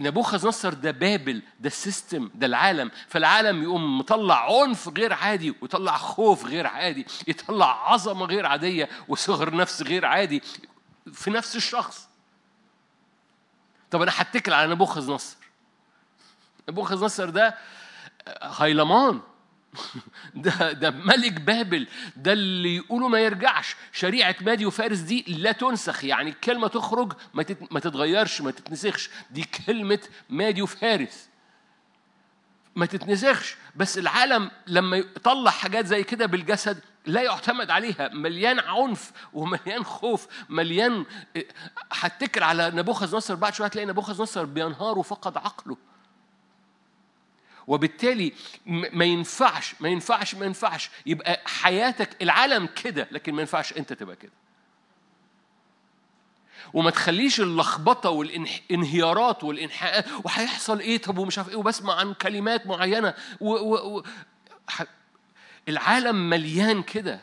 نبوخذ 0.00 0.48
نصر 0.48 0.74
ده 0.74 0.90
بابل 0.90 1.42
ده 1.60 1.66
السيستم 1.66 2.30
ده 2.34 2.46
العالم. 2.46 2.90
فالعالم 3.08 3.62
يقوم 3.62 3.98
مطلع 3.98 4.60
عنف 4.60 4.88
غير 4.88 5.12
عادي 5.12 5.54
ويطلع 5.60 5.96
خوف 5.96 6.44
غير 6.44 6.66
عادي 6.66 7.06
يطلع 7.28 7.92
عظمة 7.92 8.26
غير 8.26 8.46
عادية 8.46 8.88
وصغر 9.08 9.56
نفس 9.56 9.82
غير 9.82 10.06
عادي 10.06 10.42
في 11.12 11.30
نفس 11.30 11.56
الشخص. 11.56 12.08
طب 13.90 14.02
أنا 14.02 14.12
هتكل 14.14 14.52
على 14.52 14.70
نبوخذ 14.70 15.12
نصر 15.12 15.36
نبوخذ 16.68 17.04
نصر 17.04 17.30
ده 17.30 17.58
هيلمان. 18.42 19.20
ده 20.34 20.72
ده 20.72 20.90
ملك 20.90 21.32
بابل 21.32 21.86
ده 22.16 22.32
اللي 22.32 22.76
يقولوا 22.76 23.08
ما 23.08 23.20
يرجعش. 23.20 23.76
شريعة 23.92 24.34
مادي 24.40 24.66
وفارس 24.66 24.98
دي 24.98 25.24
لا 25.28 25.52
تنسخ 25.52 26.04
يعني 26.04 26.30
الكلمة 26.30 26.68
تخرج 26.68 27.12
ما 27.34 27.44
ما 27.70 27.80
تتغيرش 27.80 28.40
ما 28.40 28.50
تتنسخش. 28.50 29.10
دي 29.30 29.44
كلمة 29.66 30.00
مادي 30.30 30.62
وفارس. 30.62 31.28
ما 32.76 32.86
تتنسخش. 32.86 33.56
بس 33.76 33.98
العالم 33.98 34.50
لما 34.66 34.96
يطلع 34.96 35.50
حاجات 35.50 35.86
زي 35.86 36.02
كده 36.02 36.26
بالجسد 36.26 36.80
لا 37.06 37.22
يعتمد 37.22 37.70
عليها. 37.70 38.08
مليان 38.08 38.58
عنف 38.60 39.12
ومليان 39.32 39.84
خوف 39.84 40.26
مليان 40.48 41.04
هتكر 41.92 42.42
على 42.42 42.70
نبوخذ 42.74 43.16
نصر 43.16 43.34
بعد 43.34 43.54
شوية 43.54 43.66
هتلاقي 43.66 43.86
نبوخذ 43.86 44.22
نصر 44.22 44.44
بينهار 44.44 44.98
وفقد 44.98 45.36
عقله. 45.36 45.76
وبالتالي 47.70 48.32
ما 48.66 49.04
ينفعش 49.04 49.74
ما 49.80 49.88
ينفعش 49.88 50.34
ما 50.34 50.46
ينفعش 50.46 50.90
يبقى 51.06 51.40
حياتك 51.46 52.22
العالم 52.22 52.66
كده 52.66 53.08
لكن 53.10 53.34
ما 53.34 53.40
ينفعش 53.40 53.72
انت 53.72 53.92
تبقى 53.92 54.16
كده. 54.16 54.32
وما 56.72 56.90
تخليش 56.90 57.40
اللخبطة 57.40 58.10
والانهيارات 58.10 59.44
والإنحاءات 59.44 60.04
وهيحصل 60.24 60.80
إيه؟ 60.80 60.98
طب 60.98 61.18
ومش 61.18 61.38
عارف 61.38 61.48
إيه 61.48 61.56
وبسمع 61.56 61.94
عن 61.94 62.14
كلمات 62.14 62.66
معينة 62.66 63.14
و, 63.40 63.50
و, 63.50 63.98
و 63.98 64.02
العالم 65.68 66.30
مليان 66.30 66.82
كده. 66.82 67.20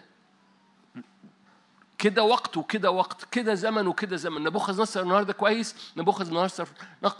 كده 1.97 2.23
وقت 2.23 2.57
وكده 2.57 2.91
وقت 2.91 3.25
كده 3.31 3.53
زمن 3.53 3.87
وكده 3.87 4.15
زمن. 4.15 4.43
نبوخذ 4.43 4.81
نصر 4.81 5.01
النهارده 5.01 5.33
كويس 5.33 5.75
نبوخذ 5.97 6.33
نصر 6.33 6.67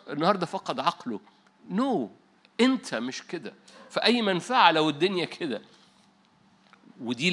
النهارده 0.10 0.46
فقد 0.46 0.80
عقله. 0.80 1.20
نو 1.70 2.08
no. 2.08 2.27
انت 2.62 2.96
مش 2.96 3.24
كده. 3.28 3.54
فأي 3.90 4.22
منفعة 4.22 4.72
لو 4.72 4.90
الدنيا 4.90 5.26
كده. 5.26 5.62
ودي 7.02 7.30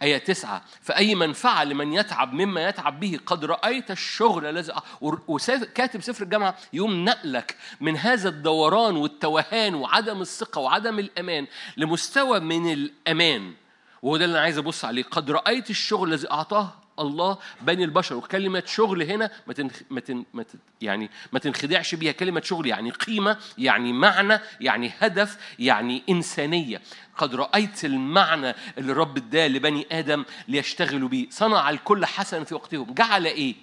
الآية 0.00 0.18
تسعة. 0.18 0.64
فأي 0.82 1.14
منفعة 1.14 1.64
لمن 1.64 1.92
يتعب 1.92 2.32
مما 2.32 2.68
يتعب 2.68 3.00
به 3.00 3.20
قد 3.26 3.44
رأيت 3.44 3.90
الشغل 3.90 4.46
الذي 4.46 4.72
وكاتب 5.00 6.00
سفر 6.00 6.24
الجامعة 6.24 6.56
يوم 6.72 7.04
نقلك 7.04 7.56
من 7.80 7.96
هذا 7.96 8.28
الدوران 8.28 8.96
والتوهان 8.96 9.74
وعدم 9.74 10.20
الثقة 10.20 10.60
وعدم 10.60 10.98
الأمان 10.98 11.46
لمستوى 11.76 12.40
من 12.40 12.72
الأمان. 12.72 13.54
وهو 14.02 14.16
ده 14.16 14.24
اللي 14.24 14.34
أنا 14.34 14.42
عايز 14.42 14.58
أبص 14.58 14.84
عليه. 14.84 15.02
قد 15.02 15.30
رأيت 15.30 15.70
الشغل 15.70 16.12
الذي 16.12 16.30
أعطاه 16.30 16.74
الله 17.00 17.38
بين 17.62 17.82
البشر 17.82 18.14
وكلمة 18.16 18.62
شغل 18.66 19.02
هنا 19.02 19.30
ما 19.46 19.52
تنخ... 19.52 19.80
ما 19.90 20.00
تن... 20.00 20.24
ما 20.34 20.42
تن... 20.42 20.58
يعني 20.80 21.10
ما 21.32 21.38
تنخدعش 21.38 21.94
بيها. 21.94 22.12
كلمة 22.12 22.40
شغل 22.40 22.66
يعني 22.66 22.90
قيمة 22.90 23.38
يعني 23.58 23.92
معنى 23.92 24.40
يعني 24.60 24.92
هدف 24.98 25.38
يعني 25.58 26.02
إنسانية. 26.08 26.80
قد 27.16 27.34
رأيت 27.34 27.84
المعنى 27.84 28.54
اللي 28.78 28.92
الرب 28.92 29.16
اداه 29.16 29.48
لبني 29.48 29.86
آدم 29.92 30.24
ليشتغلوا 30.48 31.08
به 31.08 31.26
صنع 31.30 31.70
الكل 31.70 32.06
حسنا 32.06 32.44
في 32.44 32.54
وقتهم. 32.54 32.94
جعل 32.94 33.26
إيه؟ 33.26 33.54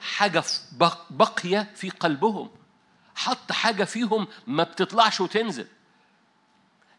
حاجة 0.00 0.42
بقية 1.10 1.70
في 1.74 1.90
قلبهم. 1.90 2.50
حط 3.14 3.52
حاجة 3.52 3.84
فيهم 3.84 4.26
ما 4.46 4.62
بتطلعش 4.62 5.20
وتنزل. 5.20 5.66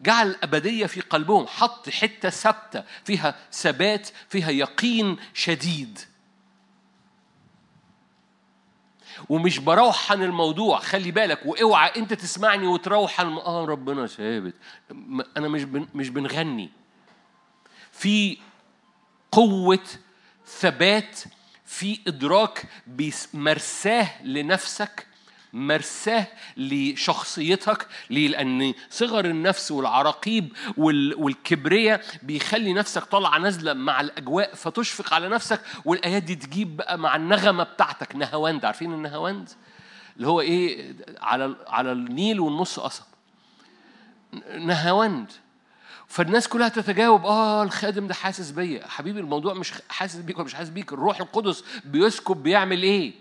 جعل 0.01 0.27
الأبدية 0.27 0.85
في 0.85 1.01
قلبهم 1.01 1.47
حط 1.47 1.89
حتة 1.89 2.29
ثابتة 2.29 2.83
فيها 3.05 3.35
ثبات 3.51 4.09
فيها 4.29 4.49
يقين 4.49 5.17
شديد. 5.33 5.99
ومش 9.29 9.57
بروحن 9.59 10.21
الموضوع 10.23 10.79
خلي 10.79 11.11
بالك 11.11 11.45
وأوعى 11.45 11.91
أنت 11.97 12.13
تسمعني 12.13 12.67
وتروحن 12.67 13.27
آه 13.27 13.65
ربنا 13.65 14.07
ثابت. 14.07 14.53
أنا 15.37 15.47
مش 15.47 15.63
بن 15.63 15.87
مش 15.95 16.09
بنغني. 16.09 16.69
في 17.91 18.37
قوة 19.31 19.83
ثبات 20.47 21.19
في 21.65 21.99
إدراك 22.07 22.63
بيس- 22.87 23.35
مرساه 23.35 24.23
لنفسك 24.23 25.07
مرساه 25.53 26.27
لشخصيتك 26.57 27.87
ليه؟ 28.09 28.27
لأن 28.27 28.73
صغر 28.89 29.25
النفس 29.25 29.71
والعراقيب 29.71 30.53
وال- 30.77 31.15
والكبرية 31.15 32.01
بيخلي 32.23 32.73
نفسك 32.73 33.03
طالعة 33.03 33.37
نازلة 33.37 33.73
مع 33.73 34.01
الأجواء 34.01 34.55
فتشفق 34.55 35.13
على 35.13 35.29
نفسك 35.29 35.61
والآيات 35.85 36.23
دي 36.23 36.35
تجيب 36.35 36.77
بقى 36.77 36.97
مع 36.97 37.15
النغمة 37.15 37.63
بتاعتك 37.63 38.15
نهواند 38.15 38.65
عارفين 38.65 38.93
النهواند؟ 38.93 39.49
اللي 40.17 40.27
هو 40.27 40.41
إيه؟ 40.41 40.95
على 41.21 41.55
على 41.67 41.91
النيل 41.91 42.39
والنص 42.39 42.79
قصب. 42.79 43.03
نهواند 44.57 45.31
فالناس 46.07 46.47
كلها 46.47 46.69
تتجاوب 46.69 47.25
آه 47.25 47.63
الخادم 47.63 48.07
ده 48.07 48.13
حاسس 48.13 48.51
بيا. 48.51 48.87
حبيبي 48.87 49.19
الموضوع 49.19 49.53
مش 49.53 49.73
حاسس 49.89 50.15
بيك 50.15 50.35
ولا 50.37 50.45
مش 50.45 50.53
حاسس 50.53 50.69
بيك. 50.69 50.93
الروح 50.93 51.19
القدس 51.19 51.63
بيسكب 51.85 52.43
بيعمل 52.43 52.83
إيه؟ 52.83 53.13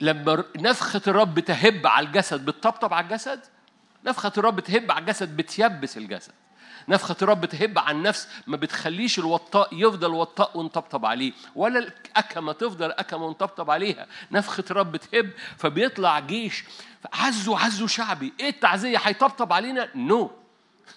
لما 0.00 0.44
نفخة 0.56 1.02
الرب 1.06 1.40
تهب 1.40 1.86
على 1.86 2.06
الجسد 2.06 2.44
بتطبطب 2.44 2.94
على 2.94 3.04
الجسد؟ 3.04 3.40
نفخة 4.04 4.32
الرب 4.38 4.60
تهب 4.60 4.92
على 4.92 5.00
الجسد 5.00 5.36
بتيبس 5.36 5.96
الجسد. 5.96 6.32
نفخة 6.88 7.16
الرب 7.22 7.44
تهب 7.44 7.78
على 7.78 7.96
النفس 7.96 8.28
ما 8.46 8.56
بتخليش 8.56 9.18
الوطاء 9.18 9.68
يفضل 9.72 10.10
وطاء 10.10 10.58
ونطبطب 10.58 11.06
عليه 11.06 11.32
ولا 11.54 11.78
الأكمة 11.78 12.52
تفضل 12.52 12.90
أكمة 12.90 13.26
ونطبطب 13.26 13.70
عليها. 13.70 14.06
نفخة 14.30 14.64
الرب 14.70 14.96
تهب 14.96 15.30
فبيطلع 15.58 16.18
جيش. 16.18 16.64
عزوا 17.12 17.58
عزوا 17.58 17.86
شعبي. 17.86 18.32
إيه 18.40 18.48
التعزية؟ 18.48 18.98
هيطبطب 18.98 19.52
علينا؟ 19.52 19.88
نو. 19.94 20.30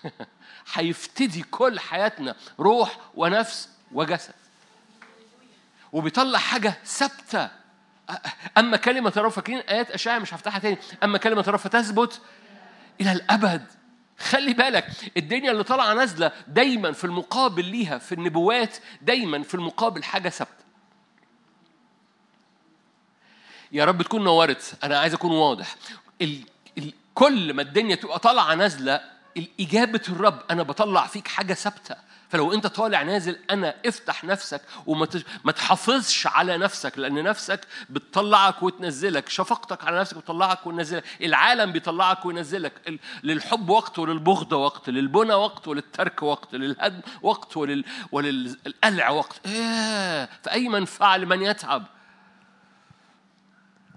no. 0.06 0.10
هيفتدي 0.74 1.42
كل 1.42 1.80
حياتنا 1.80 2.36
روح 2.60 2.98
ونفس 3.16 3.70
وجسد. 3.92 4.34
وبيطلع 5.92 6.40
حاجة 6.40 6.78
ثابتة. 6.86 7.59
أما 8.58 8.78
كلمة 8.78 9.14
الرب 9.18 9.32
فاكرين 9.32 9.60
آيات 9.60 9.92
أشعياء 9.92 10.20
مش 10.20 10.34
هفتحها 10.34 10.60
تاني. 10.60 10.78
أما 11.04 11.18
كلمة 11.18 11.42
الرب 11.42 11.60
فتثبت 11.60 12.22
إلى 13.02 13.12
الأبد. 13.12 13.66
خلي 14.20 14.54
بالك 14.54 14.88
الدنيا 15.18 15.52
اللي 15.52 15.64
طالعة 15.64 15.94
نازلة 15.94 16.32
دايما 16.48 16.92
في 16.92 17.04
المقابل 17.04 17.66
ليها 17.66 17.98
في 17.98 18.12
النبوات 18.12 18.78
دايما 19.02 19.44
في 19.44 19.56
المقابل 19.56 20.04
حاجة 20.04 20.30
ثابتة. 20.30 20.64
يا 23.72 23.86
رب 23.86 24.02
تكون 24.02 24.24
نورت 24.24 24.74
أنا 24.84 25.00
عايز 25.00 25.14
أكون 25.14 25.32
واضح. 25.32 25.76
ال... 26.22 26.44
ال... 26.78 26.94
كل 27.14 27.54
ما 27.54 27.62
الدنيا 27.62 27.96
تبقى 27.96 28.20
طالعة 28.20 28.56
نازلة 28.56 29.02
الإجابة 29.38 30.02
الرب 30.10 30.40
أنا 30.52 30.64
بطلع 30.64 31.08
فيك 31.08 31.28
حاجة 31.28 31.54
ثابتة. 31.54 31.96
فلو 32.30 32.54
انت 32.54 32.68
طالع 32.68 33.04
نازل 33.04 33.38
أنا 33.52 33.76
افتح 33.86 34.24
نفسك 34.24 34.62
وما 34.86 35.08
ما 35.44 35.52
تحافظش 35.52 36.28
على 36.28 36.58
نفسك 36.58 36.98
لأن 37.00 37.24
نفسك 37.24 37.68
بتطلعك 37.90 38.64
وتنزلك 38.64 39.30
شفقتك 39.30 39.84
على 39.84 40.00
نفسك 40.00 40.18
بتطلعك 40.18 40.68
وتنزلك 40.68 41.04
العالم 41.22 41.72
بيطلعك 41.72 42.26
وينزلك 42.26 43.00
للحب 43.24 43.70
وقت 43.70 44.00
وللبغض 44.00 44.54
وقت 44.54 44.90
للبنى 44.90 45.34
وقت 45.34 45.68
وللترك 45.68 46.24
وقت 46.24 46.56
للهدم 46.56 47.02
وقت 47.22 47.58
ولل... 47.58 47.86
وللقلع 48.12 49.10
وقت 49.10 49.48
إيه 49.48 50.30
فاي 50.44 50.70
منفعة 50.70 51.18
لمن 51.18 51.42
يتعب. 51.42 51.86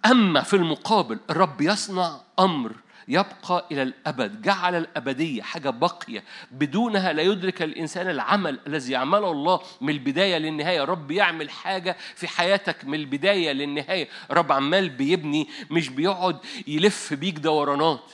أما 0.06 0.40
في 0.42 0.56
المقابل 0.56 1.18
الرب 1.30 1.60
يصنع 1.60 2.20
أمر 2.38 2.72
يبقى 3.12 3.66
إلى 3.72 3.82
الأبد 3.82 4.42
جعل 4.42 4.74
الأبدية 4.74 5.42
حاجة 5.42 5.70
باقية 5.70 6.24
بدونها 6.50 7.12
لا 7.12 7.22
يدرك 7.22 7.62
الإنسان 7.62 8.10
العمل 8.10 8.60
الذي 8.66 8.92
يعمله 8.92 9.30
الله 9.30 9.60
من 9.80 9.90
البداية 9.90 10.38
للنهاية. 10.38 10.84
رب 10.84 11.10
يعمل 11.10 11.50
حاجة 11.50 11.96
في 12.14 12.28
حياتك 12.28 12.84
من 12.84 12.94
البداية 12.94 13.52
للنهاية. 13.52 14.08
رب 14.30 14.52
عمال 14.52 14.88
بيبني 14.88 15.48
مش 15.70 15.88
بيقعد 15.88 16.38
يلف 16.66 17.14
بيك 17.14 17.38
دورانات. 17.38 18.12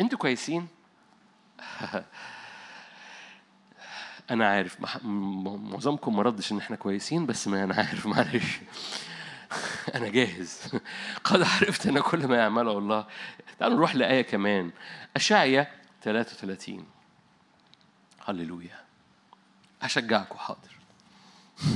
أنتوا 0.00 0.18
كويسين؟ 0.18 0.68
أنا 4.30 4.48
عارف 4.48 4.76
معظمكم 5.04 6.16
ما 6.16 6.22
ردش 6.22 6.52
إن 6.52 6.58
إحنا 6.58 6.76
كويسين 6.76 7.26
بس 7.26 7.48
ما 7.48 7.64
أنا 7.64 7.74
عارف 7.74 8.06
معلش. 8.06 8.60
أنا 9.94 10.08
جاهز. 10.08 10.60
قد 11.24 11.42
عرفت 11.42 11.86
أن 11.86 12.00
كل 12.00 12.26
ما 12.26 12.36
يعمله 12.36 12.78
الله. 12.78 13.06
تعالوا 13.58 13.76
نروح 13.76 13.94
لآية 13.94 14.22
كمان. 14.22 14.70
أشعيا 15.16 15.66
33 16.02 16.86
هللويا. 18.24 18.84
أشجعكم 19.82 20.38
حاضر 20.38 20.76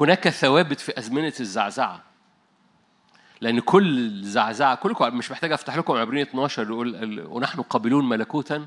هناك 0.00 0.28
ثوابت 0.28 0.80
في 0.80 0.98
أزمنة 0.98 1.32
الزعزعة. 1.40 2.02
لأن 3.40 3.60
كل 3.60 4.20
زعزعة 4.24 4.74
كلكم 4.74 5.16
مش 5.16 5.30
محتاج 5.30 5.52
أفتح 5.52 5.76
لكم 5.76 5.94
عبرية 5.94 6.22
12 6.22 6.62
يقول 6.62 7.20
ونحن 7.26 7.62
قابلون 7.62 8.08
ملكوتا. 8.08 8.66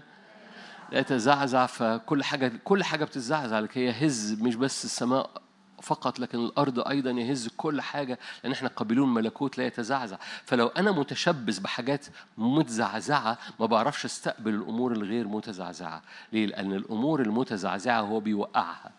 لا 0.92 1.00
يتزعزع 1.00 1.66
فكل 1.66 2.24
حاجة 2.24 2.52
كل 2.64 2.84
حاجة 2.84 3.06
بتتزعزع 3.06 3.60
لكي 3.60 3.80
يهز 3.86 4.42
مش 4.42 4.56
بس 4.56 4.86
السماء 4.86 5.42
فقط 5.82 6.20
لكن 6.20 6.38
الأرض 6.40 6.80
أيضا 6.80 7.12
يهز 7.12 7.48
كل 7.48 7.82
حاجة 7.82 8.20
لأن 8.44 8.52
إحنا 8.52 8.70
قابلون 8.70 9.14
ملكوت 9.14 9.58
لا 9.58 9.66
يتزعزع. 9.66 10.18
فلو 10.46 10.68
أنا 10.68 10.92
متشبث 10.92 11.60
بحاجات 11.60 12.06
متزعزعة 12.38 13.38
ما 13.60 13.66
بعرفش 13.66 14.06
أستقبل 14.06 14.54
الأمور 14.54 14.92
الغير 14.92 15.28
متزعزعة. 15.28 16.02
ليه؟ 16.34 16.46
لأن 16.46 16.74
الأمور 16.74 17.22
المتزعزعة 17.22 18.02
هو 18.02 18.20
بيوقعها. 18.20 18.92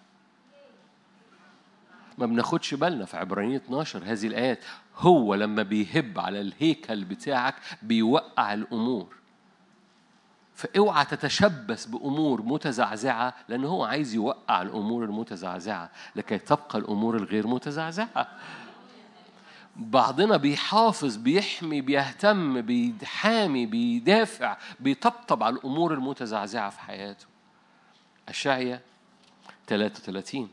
ما 2.18 2.26
بناخدش 2.26 2.74
بالنا 2.74 3.04
في 3.04 3.16
عبرانية 3.16 3.56
12 3.56 4.02
هذه 4.04 4.26
الآيات. 4.26 4.58
هو 4.96 5.34
لما 5.34 5.62
بيهب 5.62 6.18
على 6.18 6.40
الهيكل 6.40 7.04
بتاعك 7.04 7.54
بيوقع 7.82 8.54
الأمور. 8.54 9.17
فأوعى 10.58 11.04
تتشبث 11.04 11.86
بأمور 11.86 12.42
متزعزعة 12.42 13.34
لأن 13.48 13.64
هو 13.64 13.84
عايز 13.84 14.14
يوقع 14.14 14.62
الأمور 14.62 15.04
المتزعزعة 15.04 15.90
لكي 16.16 16.38
تبقى 16.38 16.78
الأمور 16.78 17.16
الغير 17.16 17.46
متزعزعة. 17.46 18.28
بعضنا 19.76 20.36
بيحافظ 20.36 21.16
بيحمي 21.16 21.80
بيهتم 21.80 22.60
بيحامي 22.60 23.66
بيدافع 23.66 24.56
بيطبطب 24.80 25.42
على 25.42 25.54
الأمور 25.54 25.94
المتزعزعة 25.94 26.70
في 26.70 26.80
حياته. 26.80 27.26
اشعيا 28.28 28.80
33 29.66 30.48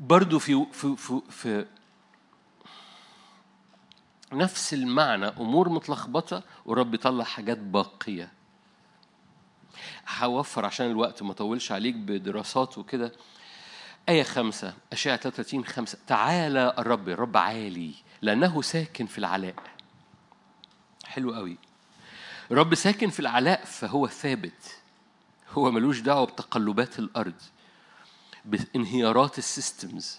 برضو 0.00 0.38
في 0.38 0.66
في 0.72 0.96
في, 0.96 1.20
في 1.30 1.66
نفس 4.32 4.74
المعنى 4.74 5.26
أمور 5.26 5.68
متلخبطة 5.68 6.42
ورب 6.64 6.94
يطلع 6.94 7.24
حاجات 7.24 7.58
باقية. 7.58 8.32
هوفر 10.18 10.64
عشان 10.64 10.90
الوقت 10.90 11.22
ما 11.22 11.32
اطولش 11.32 11.72
عليك 11.72 11.94
بدراسات 11.94 12.78
وكده. 12.78 13.12
آية 14.08 14.22
خمسة 14.22 14.74
أشعة 14.92 15.16
33 15.16 15.64
خمسة 15.64 15.98
تعالى 16.06 16.74
الرب 16.78 17.08
الرب 17.08 17.36
عالي 17.36 17.94
لأنه 18.22 18.62
ساكن 18.62 19.06
في 19.06 19.18
العلاء. 19.18 19.54
حلو 21.04 21.34
قوي. 21.34 21.56
الرب 22.50 22.74
ساكن 22.74 23.10
في 23.10 23.20
العلاء 23.20 23.64
فهو 23.64 24.06
ثابت. 24.06 24.80
هو 25.50 25.70
ملوش 25.70 26.00
دعوة 26.00 26.26
بتقلبات 26.26 26.98
الأرض 26.98 27.34
بانهيارات 28.44 29.38
السيستمز. 29.38 30.18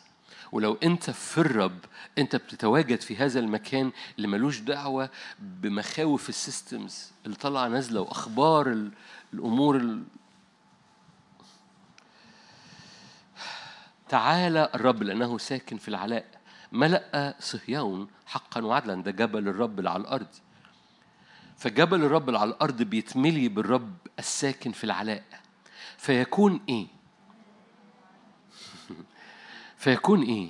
ولو 0.52 0.78
انت 0.84 1.10
في 1.10 1.38
الرب 1.38 1.78
انت 2.18 2.36
بتتواجد 2.36 3.02
في 3.02 3.18
هذا 3.18 3.40
المكان 3.40 3.92
اللي 4.18 4.28
ملوش 4.28 4.60
دعوة 4.60 5.10
بمخاوف 5.40 6.30
السيستمز 6.30 7.12
اللي 7.26 7.36
طالعة 7.36 7.68
نازلة 7.68 8.02
وأخبار 8.02 8.90
الأمور 9.34 9.76
ال... 9.78 10.04
تعالى 14.10 14.70
الرب 14.76 15.04
لأنه 15.04 15.38
ساكن 15.38 15.78
في 15.78 15.88
العلاء. 15.88 16.26
ملأ 16.72 17.36
صهيون 17.40 18.08
حقا 18.26 18.62
وعدلا 18.62 19.04
ده 19.04 19.12
جبل 19.12 19.48
الرب 19.48 19.80
اللي 19.80 19.90
على 19.90 20.02
الأرض. 20.02 20.28
فجبل 21.58 22.04
الرب 22.04 22.30
اللي 22.30 22.40
على 22.40 22.50
الأرض 22.50 22.82
بيتملي 22.82 23.48
بالرب 23.50 23.94
الساكن 24.20 24.72
في 24.72 24.84
العلاء. 24.84 25.24
فيكون 25.98 26.62
إيه؟ 26.70 26.88
فيكون 29.80 30.22
إيه؟ 30.22 30.50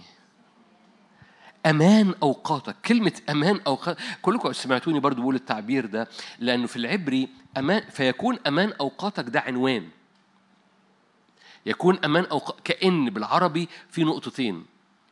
أمان 1.66 2.14
أوقاتك. 2.24 2.76
كلمة 2.86 3.12
أمان 3.30 3.60
اوقات 3.68 3.98
كلكم 4.22 4.54
سمعتوني 4.54 5.00
برضو 5.00 5.22
بقول 5.22 5.36
التعبير 5.36 5.86
ده 5.86 6.08
لأنه 6.40 6.68
في 6.68 6.76
العبري 6.76 7.30
أمان 7.58 7.82
فيكون 7.90 8.40
أمان 8.48 8.74
أوقاتك 8.82 9.24
ده 9.30 9.40
عنوان. 9.40 9.90
يكون 11.66 12.00
أمان 12.06 12.26
أوقات 12.26 12.56
كأن 12.64 13.10
بالعربي 13.10 13.70
في 13.90 14.04
نقطتين. 14.04 14.66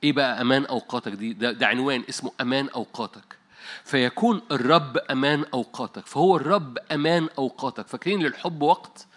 إيه 0.04 0.14
بقى 0.14 0.42
أمان 0.42 0.66
أوقاتك 0.66 1.12
دي؟ 1.12 1.34
ده, 1.34 1.52
ده 1.52 1.68
عنوان 1.68 2.04
اسمه 2.10 2.32
أمان 2.42 2.70
أوقاتك. 2.70 3.38
فيكون 3.84 4.42
الرب 4.52 4.98
أمان 4.98 5.46
أوقاتك. 5.54 6.08
فهو 6.08 6.36
الرب 6.38 6.78
أمان 6.92 7.30
أوقاتك. 7.38 7.88
فاكرين 7.88 8.20
للحب 8.24 8.62
وقت؟ 8.62 9.08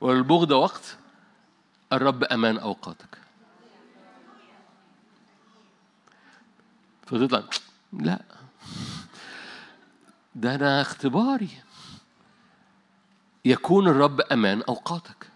وللبغض 0.00 0.50
وقت؟ 0.50 0.96
الرب 1.92 2.24
أمان 2.24 2.58
أوقاتك. 2.58 3.23
فتطلع 7.06 7.42
لا 7.92 8.22
ده 10.34 10.54
أنا 10.54 10.80
اختباري. 10.80 11.48
يكون 13.44 13.88
الرب 13.88 14.20
أمان 14.20 14.62
أوقاتك. 14.62 15.26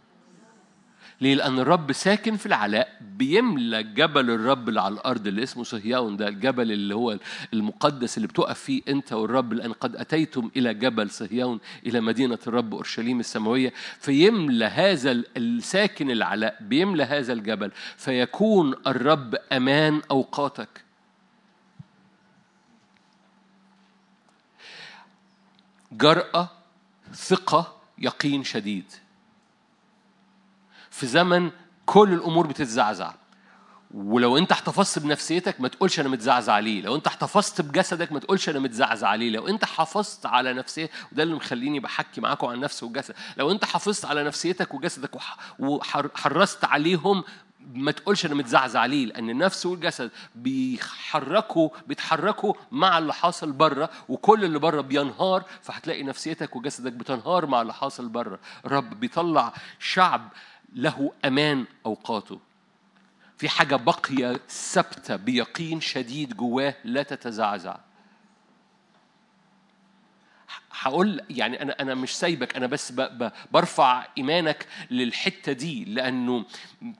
ليه؟ 1.20 1.34
لأن 1.34 1.58
الرب 1.58 1.92
ساكن 1.92 2.36
في 2.36 2.46
العلاء 2.46 2.98
بيملى 3.00 3.82
جبل 3.82 4.30
الرب 4.30 4.68
اللي 4.68 4.80
على 4.80 4.94
الأرض 4.94 5.26
اللي 5.26 5.42
اسمه 5.42 5.64
صهيون 5.64 6.16
ده 6.16 6.28
الجبل 6.28 6.72
اللي 6.72 6.94
هو 6.94 7.18
المقدس 7.52 8.16
اللي 8.16 8.28
بتقف 8.28 8.58
فيه 8.58 8.82
أنت 8.88 9.12
والرب 9.12 9.52
لأن 9.52 9.72
قد 9.72 9.96
أتيتم 9.96 10.50
إلى 10.56 10.74
جبل 10.74 11.10
صهيون 11.10 11.60
إلى 11.86 12.00
مدينة 12.00 12.38
الرب 12.46 12.74
أورشليم 12.74 13.20
السماوية. 13.20 13.72
فيملى 14.00 14.64
هذا 14.64 15.22
الساكن 15.36 16.10
العلاء 16.10 16.56
بيملى 16.60 17.02
هذا 17.02 17.32
الجبل. 17.32 17.70
فيكون 17.96 18.74
الرب 18.86 19.34
أمان 19.52 20.02
أوقاتك. 20.10 20.87
جرأة 25.92 26.48
ثقة 27.14 27.76
يقين 27.98 28.44
شديد. 28.44 28.92
في 30.90 31.06
زمن 31.06 31.50
كل 31.86 32.12
الأمور 32.12 32.46
بتتزعزع. 32.46 33.12
ولو 33.94 34.38
أنت 34.38 34.52
احتفظت 34.52 34.98
بنفسيتك 34.98 35.60
ما 35.60 35.68
تقولش 35.68 36.00
أنا 36.00 36.08
متزعزع 36.08 36.52
عليه 36.52 36.82
لو 36.82 36.96
أنت 36.96 37.06
احتفظت 37.06 37.60
بجسدك 37.60 38.12
ما 38.12 38.18
تقولش 38.18 38.48
أنا 38.48 38.58
متزعزع 38.58 39.08
عليه 39.08 39.30
لو 39.30 39.48
أنت 39.48 39.64
حافظت 39.64 40.26
على 40.26 40.52
نفسيتك 40.52 40.92
وده 41.12 41.22
اللي 41.22 41.34
مخليني 41.34 41.80
بحكي 41.80 42.20
معاكم 42.20 42.46
عن 42.46 42.60
نفسي 42.60 42.84
والجسد 42.84 43.14
لو 43.36 43.50
أنت 43.50 43.64
حافظت 43.64 44.04
على 44.04 44.24
نفسيتك 44.24 44.74
وجسدك 44.74 45.10
وحرصت 45.58 46.64
عليهم 46.64 47.24
ما 47.74 47.92
تقولش 47.92 48.26
أنا 48.26 48.34
متزعزع 48.34 48.80
عليه 48.80 49.06
لأن 49.06 49.30
النفس 49.30 49.66
والجسد 49.66 50.10
بيحركوا 50.34 51.68
بيتحركوا 51.86 52.54
مع 52.72 52.98
اللي 52.98 53.14
حاصل 53.14 53.52
بره 53.52 53.90
وكل 54.08 54.44
اللي 54.44 54.58
بره 54.58 54.80
بينهار 54.80 55.44
فهتلاقي 55.62 56.02
نفسيتك 56.02 56.56
وجسدك 56.56 56.92
بتنهار 56.92 57.46
مع 57.46 57.62
اللي 57.62 57.74
حاصل 57.74 58.08
بره. 58.08 58.38
الرب 58.64 59.00
بيطلع 59.00 59.52
شعب 59.78 60.28
له 60.74 61.12
أمان 61.24 61.64
أوقاته. 61.86 62.40
في 63.38 63.48
حاجة 63.48 63.76
باقية 63.76 64.40
ثابتة 64.48 65.16
بيقين 65.16 65.80
شديد 65.80 66.36
جواه 66.36 66.74
لا 66.84 67.02
تتزعزع. 67.02 67.76
هقول 70.80 71.20
يعني 71.30 71.62
أنا 71.62 71.76
أنا 71.80 71.94
مش 71.94 72.16
سايبك 72.16 72.56
أنا 72.56 72.66
بس 72.66 72.92
برفع 73.52 74.06
إيمانك 74.18 74.66
للحتة 74.90 75.52
دي 75.52 75.84
لأنه 75.84 76.44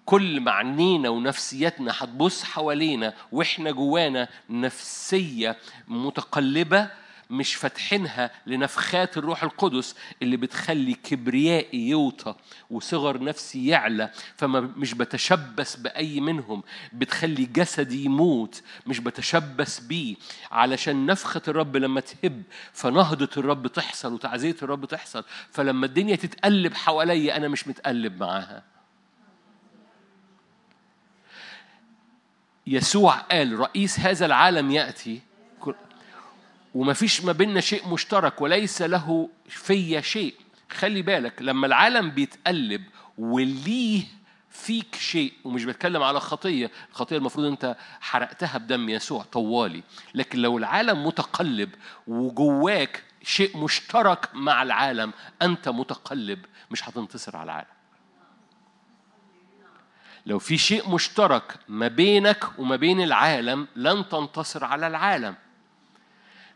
كل 0.04 0.40
ما 0.40 0.50
عنينا 0.50 1.08
ونفسيتنا 1.08 1.92
هتبص 1.98 2.44
حوالينا 2.44 3.14
وإحنا 3.32 3.70
جوانا 3.70 4.28
نفسية 4.50 5.56
متقلبة 5.88 6.90
مش 7.30 7.54
فاتحينها 7.54 8.30
لنفخات 8.46 9.18
الروح 9.18 9.42
القدس 9.42 9.94
اللي 10.22 10.36
بتخلي 10.36 10.94
كبريائي 10.94 11.88
يوطى 11.88 12.34
وصغر 12.70 13.22
نفسي 13.24 13.66
يعلى 13.66 14.10
فما 14.36 14.60
مش 14.60 14.94
بتشبث 14.94 15.76
بأي 15.76 16.20
منهم 16.20 16.62
بتخلي 16.92 17.44
جسدي 17.44 18.04
يموت 18.04 18.62
مش 18.86 18.98
بتشبث 18.98 19.80
بيه. 19.80 20.16
علشان 20.50 21.06
نفخة 21.06 21.42
الرب 21.48 21.76
لما 21.76 22.00
تهب 22.00 22.42
فنهضة 22.72 23.30
الرب 23.36 23.66
تحصل 23.66 24.12
وتعزية 24.12 24.56
الرب 24.62 24.84
تحصل 24.84 25.24
فلما 25.50 25.86
الدنيا 25.86 26.16
تتقلب 26.16 26.74
حواليا 26.74 27.36
أنا 27.36 27.48
مش 27.48 27.68
متقلب 27.68 28.20
معاها. 28.20 28.62
يسوع 32.66 33.14
قال 33.14 33.58
رئيس 33.58 34.00
هذا 34.00 34.26
العالم 34.26 34.70
يأتي 34.70 35.27
وما 36.74 36.92
فيش 36.92 37.24
ما 37.24 37.32
بيننا 37.32 37.60
شيء 37.60 37.88
مشترك 37.88 38.40
وليس 38.40 38.82
له 38.82 39.28
في 39.48 40.02
شيء. 40.02 40.34
خلي 40.70 41.02
بالك 41.02 41.42
لما 41.42 41.66
العالم 41.66 42.10
بيتقلب 42.10 42.84
وليه 43.18 44.02
فيك 44.50 44.94
شيء 44.94 45.32
ومش 45.44 45.64
بتكلم 45.64 46.02
على 46.02 46.20
خطية 46.20 46.70
الخطية 46.90 47.16
المفروض 47.16 47.46
أنت 47.46 47.76
حرقتها 48.00 48.58
بدم 48.58 48.88
يسوع 48.88 49.22
طوالي. 49.22 49.82
لكن 50.14 50.38
لو 50.38 50.58
العالم 50.58 51.06
متقلب 51.06 51.70
وجواك 52.06 53.04
شيء 53.22 53.56
مشترك 53.56 54.28
مع 54.34 54.62
العالم 54.62 55.12
أنت 55.42 55.68
متقلب 55.68 56.44
مش 56.70 56.88
هتنتصر 56.88 57.36
على 57.36 57.44
العالم. 57.44 57.68
لو 60.26 60.38
في 60.38 60.58
شيء 60.58 60.90
مشترك 60.90 61.54
ما 61.68 61.88
بينك 61.88 62.58
وما 62.58 62.76
بين 62.76 63.00
العالم 63.00 63.68
لن 63.76 64.08
تنتصر 64.08 64.64
على 64.64 64.86
العالم. 64.86 65.34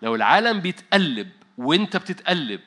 لو 0.03 0.15
العالم 0.15 0.61
بيتقلب 0.61 1.31
وانت 1.59 1.97
بتتقلب 1.97 2.61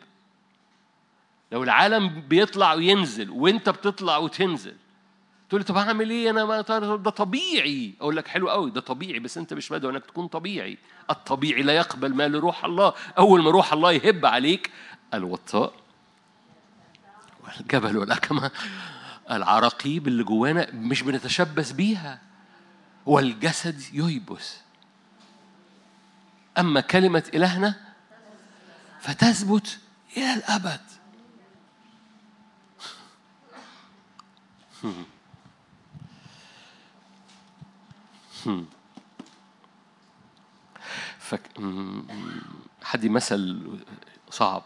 لو 1.51 1.63
العالم 1.63 2.21
بيطلع 2.21 2.73
وينزل 2.73 3.29
وانت 3.29 3.69
بتطلع 3.69 4.17
وتنزل 4.17 4.75
تقول 5.49 5.61
لي 5.61 5.65
طب 5.65 5.77
هعمل 5.77 6.09
إيه؟ 6.09 6.29
أنا 6.29 6.45
ما 6.45 6.61
ده 6.95 7.09
طبيعي. 7.09 7.93
أقول 8.01 8.15
لك 8.15 8.27
حلو 8.27 8.49
قوي 8.49 8.71
ده 8.71 8.81
طبيعي 8.81 9.19
بس 9.19 9.37
أنت 9.37 9.53
مش 9.53 9.71
مدعو 9.71 9.91
انك 9.91 10.05
تكون 10.05 10.27
طبيعي. 10.27 10.77
الطبيعي 11.09 11.61
لا 11.61 11.73
يقبل 11.73 12.13
ما 12.13 12.27
لروح 12.27 12.65
الله. 12.65 12.93
أول 13.17 13.43
ما 13.43 13.51
روح 13.51 13.73
الله 13.73 13.91
يهب 13.91 14.25
عليك 14.25 14.71
الوطاء 15.13 15.73
والجبل 17.43 17.97
والأكمة 17.97 18.51
العراقيب 19.31 20.07
اللي 20.07 20.23
جوانا 20.23 20.67
مش 20.73 21.01
بنتشبث 21.01 21.71
بيها 21.71 22.21
والجسد 23.05 23.81
ييبس. 23.93 24.64
أما 26.57 26.81
كلمة 26.81 27.23
إلهنا 27.33 27.75
فتثبت 28.99 29.79
إلى 30.17 30.33
الأبد. 30.33 30.81
فك... 41.19 41.41
حد 42.83 43.05
مثل 43.05 43.61
صعب. 44.29 44.63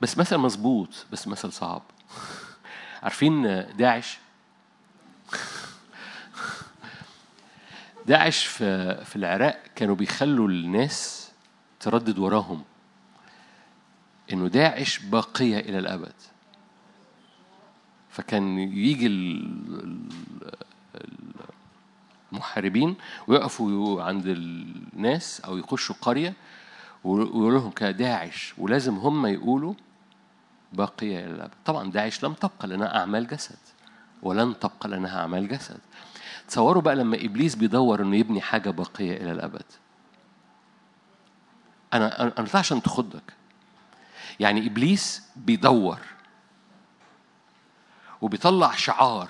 بس 0.00 0.18
مثل 0.18 0.36
مظبوط 0.36 1.06
بس 1.12 1.28
مثل 1.28 1.52
صعب. 1.52 1.82
عارفين 3.02 3.42
داعش؟ 3.76 4.18
داعش 8.06 8.44
في 8.44 8.96
في 9.04 9.16
العراق 9.16 9.62
كانوا 9.74 9.94
بيخلوا 9.94 10.48
الناس 10.48 11.30
تردد 11.80 12.18
وراهم 12.18 12.62
إنه 14.32 14.48
داعش 14.48 14.98
باقية 14.98 15.58
إلى 15.58 15.78
الأبد. 15.78 16.12
فكان 18.10 18.58
يجي 18.58 19.06
المحاربين 22.32 22.96
ويقفوا 23.26 24.02
عند 24.02 24.26
الناس 24.26 25.40
أو 25.40 25.56
يخشوا 25.56 25.94
قرية 26.00 26.34
ويقولوا 27.04 27.58
لهم 27.58 27.70
كداعش 27.70 28.54
ولازم 28.58 28.94
هم 28.94 29.26
يقولوا 29.26 29.74
باقية 30.72 31.18
إلى 31.18 31.30
الأبد. 31.34 31.54
طبعا 31.64 31.90
داعش 31.90 32.24
لم 32.24 32.32
تبقى 32.32 32.68
لنا 32.68 32.96
أعمال 33.00 33.26
جسد 33.26 33.58
ولن 34.22 34.58
تبقى 34.58 34.88
لنا 34.88 35.20
أعمال 35.20 35.48
جسد. 35.48 35.80
تصوروا 36.50 36.82
بقى 36.82 36.96
لما 36.96 37.16
إبليس 37.16 37.54
بيدور 37.54 38.02
إنه 38.02 38.16
يبني 38.16 38.40
حاجة 38.40 38.70
باقية 38.70 39.16
إلى 39.16 39.32
الأبد. 39.32 39.64
أنا 41.92 42.38
أنا 42.38 42.48
عشان 42.54 42.82
تخضك. 42.82 43.32
يعني 44.40 44.66
إبليس 44.66 45.22
بيدور 45.36 45.98
وبيطلع 48.20 48.74
شعار 48.74 49.28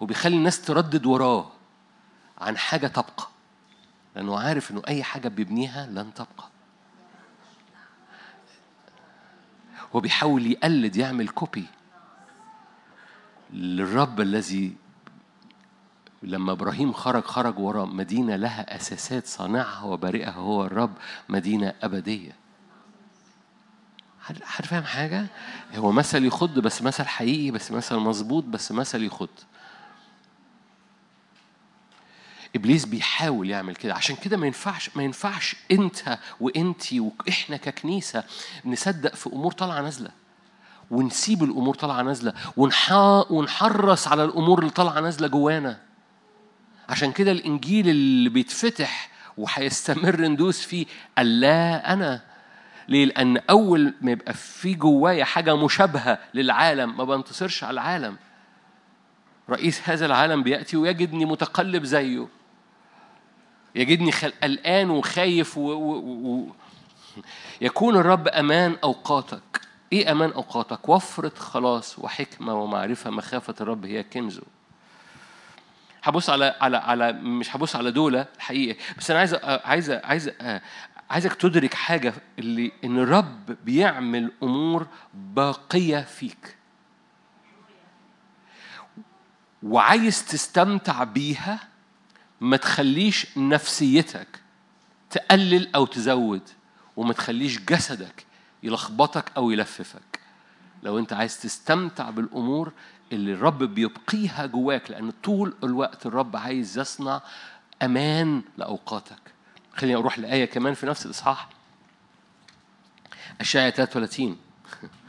وبيخلي 0.00 0.36
الناس 0.36 0.62
تردد 0.62 1.06
وراه 1.06 1.50
عن 2.38 2.56
حاجة 2.56 2.86
تبقى 2.86 3.28
لأنه 4.16 4.38
عارف 4.38 4.70
إنه 4.70 4.82
أي 4.88 5.02
حاجة 5.02 5.28
بيبنيها 5.28 5.86
لن 5.86 6.14
تبقى. 6.14 6.48
هو 9.94 10.00
بيحاول 10.00 10.46
يقلد 10.46 10.96
يعمل 10.96 11.28
كوبي 11.28 11.66
للرب 13.52 14.20
الذي 14.20 14.76
لما 16.24 16.52
إبراهيم 16.52 16.92
خرج 16.92 17.24
خرج 17.24 17.58
وراء 17.58 17.86
مدينة 17.86 18.36
لها 18.36 18.76
أساسات 18.76 19.26
صانعها 19.26 19.84
وبارئها 19.84 20.30
هو 20.30 20.64
الرب 20.64 20.92
مدينة 21.28 21.74
أبدية. 21.82 22.32
حد 24.44 24.64
فاهم 24.64 24.84
حاجة؟ 24.84 25.26
هو 25.76 25.92
مثل 25.92 26.24
يخض 26.24 26.58
بس 26.58 26.82
مثل 26.82 27.04
حقيقي 27.04 27.50
بس 27.50 27.72
مثل 27.72 27.96
مظبوط 27.96 28.44
بس 28.44 28.72
مثل 28.72 29.02
يخض. 29.02 29.28
إبليس 32.56 32.84
بيحاول 32.84 33.50
يعمل 33.50 33.76
كده. 33.76 33.94
عشان 33.94 34.16
كده 34.16 34.36
ما 34.36 34.46
ينفعش 34.46 34.90
ما 34.96 35.02
ينفعش 35.02 35.56
أنت 35.70 36.18
وانتي 36.40 37.00
وإحنا 37.00 37.56
ككنيسة 37.56 38.24
نصدق 38.64 39.14
في 39.14 39.26
أمور 39.26 39.52
طالعة 39.52 39.80
نازلة. 39.80 40.10
ونسيب 40.90 41.44
الأمور 41.44 41.74
طالعة 41.74 42.02
نازلة. 42.02 42.32
ونح- 42.56 43.30
ونحرص 43.30 44.08
على 44.08 44.24
الأمور 44.24 44.58
اللي 44.58 44.70
طالعة 44.70 45.00
نازلة 45.00 45.28
جوانا. 45.28 45.80
عشان 46.88 47.12
كده 47.12 47.32
الإنجيل 47.32 47.88
اللي 47.88 48.28
بيتفتح 48.28 49.10
وهيستمر 49.38 50.20
ندوس 50.20 50.60
فيه 50.64 50.86
الله 51.18 51.76
أنا 51.76 52.20
ليه؟ 52.88 53.04
لأن 53.04 53.36
أول 53.36 53.94
ما 54.00 54.10
يبقى 54.10 54.34
في 54.34 54.74
جوايا 54.74 55.24
حاجة 55.24 55.56
مشابهة 55.56 56.18
للعالم 56.34 56.96
ما 56.96 57.04
بنتصرش 57.04 57.64
على 57.64 57.72
العالم. 57.74 58.16
رئيس 59.50 59.88
هذا 59.88 60.06
العالم 60.06 60.42
بيأتي 60.42 60.76
ويجدني 60.76 61.24
متقلب 61.24 61.84
زيه. 61.84 62.28
يجدني 63.74 64.10
قلقان 64.42 64.90
وخايف 64.90 65.58
و... 65.58 65.60
و... 65.60 65.92
و... 65.98 66.46
يكون 67.60 67.96
الرب 67.96 68.28
أمان 68.28 68.76
أوقاتك. 68.84 69.60
إيه 69.92 70.12
أمان 70.12 70.30
أوقاتك؟ 70.32 70.88
وفرة 70.88 71.32
خلاص 71.38 71.98
وحكمة 71.98 72.54
ومعرفة 72.54 73.10
مخافة 73.10 73.54
الرب 73.60 73.84
هي 73.86 74.02
كنزه. 74.02 74.42
هبص 76.04 76.30
على 76.30 76.54
على 76.60 76.76
على 76.76 77.12
مش 77.12 77.56
هبص 77.56 77.76
على 77.76 77.90
دول 77.90 78.16
الحقيقة 78.16 78.78
بس 78.98 79.10
أنا 79.10 79.18
عايز 79.18 79.34
عايز 79.34 79.90
عايز 79.90 80.30
عايزك 81.10 81.34
تدرك 81.34 81.74
حاجة 81.74 82.14
اللي 82.38 82.72
إن 82.84 82.98
الرب 82.98 83.56
بيعمل 83.64 84.32
أمور 84.42 84.86
باقية 85.14 86.00
فيك. 86.00 86.56
وعايز 89.62 90.24
تستمتع 90.24 91.04
بيها 91.04 91.60
ما 92.40 92.56
تخليش 92.56 93.38
نفسيتك 93.38 94.28
تقلل 95.10 95.74
أو 95.74 95.86
تزود 95.86 96.42
وما 96.96 97.12
تخليش 97.12 97.58
جسدك 97.58 98.26
يلخبطك 98.62 99.32
أو 99.36 99.50
يلففك. 99.50 100.20
لو 100.82 100.98
أنت 100.98 101.12
عايز 101.12 101.40
تستمتع 101.40 102.10
بالأمور 102.10 102.72
اللي 103.12 103.32
الرب 103.32 103.62
بيبقيها 103.62 104.46
جواك 104.46 104.90
لأن 104.90 105.12
طول 105.22 105.54
الوقت 105.64 106.06
الرب 106.06 106.36
عايز 106.36 106.78
يصنع 106.78 107.22
أمان 107.82 108.42
لأوقاتك. 108.58 109.20
خليني 109.72 109.96
أروح 109.98 110.18
لآية 110.18 110.44
كمان 110.44 110.74
في 110.74 110.86
نفس 110.86 111.06
الإصحاح. 111.06 111.48
اشعياء 113.40 113.70
33 113.70 114.36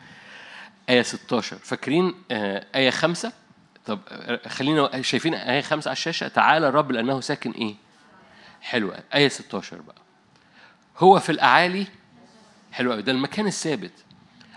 آية 0.90 1.02
16 1.02 1.58
فاكرين 1.58 2.14
آه، 2.32 2.66
آية 2.76 2.90
5 2.90 3.32
طب 3.86 4.00
آه، 4.08 4.48
خلينا 4.48 5.02
شايفين 5.02 5.34
آية 5.34 5.62
5 5.62 5.90
على 5.90 5.96
الشاشة؟ 5.96 6.28
تعالى 6.28 6.68
الرب 6.68 6.92
لأنه 6.92 7.22
ساكن 7.22 7.52
إيه؟ 7.52 7.76
حلوة. 8.62 9.04
آية 9.14 9.28
16 9.28 9.82
بقى. 9.82 9.96
هو 10.98 11.20
في 11.20 11.32
الأعالي 11.32 11.88
حلو 12.72 12.92
قوي 12.92 13.02
ده 13.02 13.12
المكان 13.12 13.48
الثابت. 13.48 13.92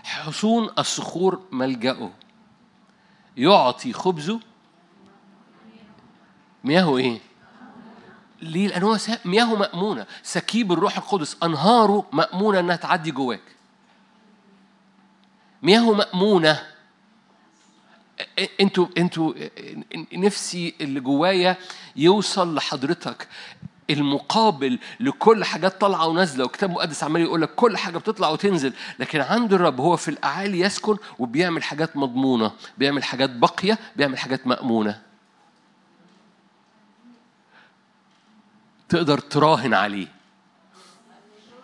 حصون 0.03 0.69
الصخور 0.79 1.41
ملجأه. 1.51 2.11
يعطي 3.39 3.93
خبزه 3.93 4.39
مياهه 6.63 6.97
إيه؟ 6.97 7.19
ليه؟ 8.41 8.67
لأن 8.67 8.83
هو 8.83 8.97
مياهه 9.25 9.55
مأمونة 9.55 10.05
سكيب 10.23 10.71
الروح 10.71 10.97
القدس 10.97 11.37
أنهاره 11.43 12.05
مأمونة 12.13 12.59
إنها 12.59 12.75
تعدي 12.75 13.11
جواك 13.11 13.41
مياهه 15.63 15.93
مأمونة 15.93 16.63
إنتوا 18.61 18.87
إنتوا 18.97 19.33
نفسي 20.13 20.75
اللي 20.81 20.99
جوايا 20.99 21.57
يوصل 21.95 22.55
لحضرتك 22.55 23.27
المقابل 23.89 24.79
لكل 24.99 25.43
حاجات 25.45 25.81
طالعة 25.81 26.07
ونازلة 26.07 26.45
وكتاب 26.45 26.69
مقدس 26.69 27.03
عمال 27.03 27.21
يقول 27.21 27.41
لك 27.41 27.55
كل 27.55 27.77
حاجة 27.77 27.97
بتطلع 27.97 28.29
وتنزل. 28.29 28.73
لكن 28.99 29.21
عند 29.21 29.53
الرب 29.53 29.79
هو 29.81 29.97
في 29.97 30.07
الأعالي 30.11 30.59
يسكن 30.59 30.97
وبيعمل 31.19 31.63
حاجات 31.63 31.97
مضمونة 31.97 32.51
بيعمل 32.77 33.03
حاجات 33.03 33.29
باقية 33.29 33.79
بيعمل 33.95 34.17
حاجات 34.17 34.47
مأمونة. 34.47 35.01
تقدر 38.89 39.17
تراهن 39.17 39.73
عليه. 39.73 40.07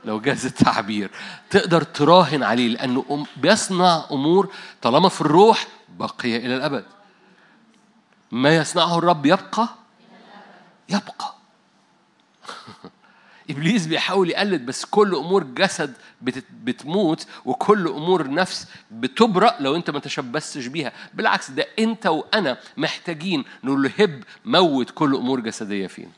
لو 0.05 0.19
جاز 0.19 0.45
التعبير. 0.45 1.11
تقدر 1.49 1.81
تراهن 1.81 2.43
عليه 2.43 2.67
لأنه 2.67 3.25
بيصنع 3.37 4.05
أمور 4.11 4.53
طالما 4.81 5.09
في 5.09 5.21
الروح 5.21 5.67
باقية 5.99 6.37
إلى 6.37 6.55
الأبد. 6.55 6.85
ما 8.31 8.55
يصنعه 8.55 8.97
الرب 8.97 9.25
يبقى؟ 9.25 9.69
يبقى. 10.89 11.34
ابليس 13.49 13.85
بيحاول 13.87 14.29
يقلد 14.29 14.65
بس 14.65 14.85
كل 14.85 15.15
أمور 15.15 15.43
جسد 15.43 15.93
بت- 16.21 16.45
بتموت 16.63 17.27
وكل 17.45 17.87
أمور 17.87 18.29
نفس 18.31 18.67
بتبرأ 18.91 19.55
لو 19.59 19.75
أنت 19.75 19.89
ما 19.89 19.99
تشبثتش 19.99 20.67
بيها. 20.67 20.91
بالعكس 21.13 21.51
ده 21.51 21.67
أنت 21.79 22.05
وأنا 22.07 22.57
محتاجين 22.77 23.43
نقول 23.63 23.83
له 23.83 23.91
هب 23.99 24.23
موت 24.45 24.89
كل 24.91 25.15
أمور 25.15 25.39
جسدية 25.39 25.87
فينا. 25.87 26.11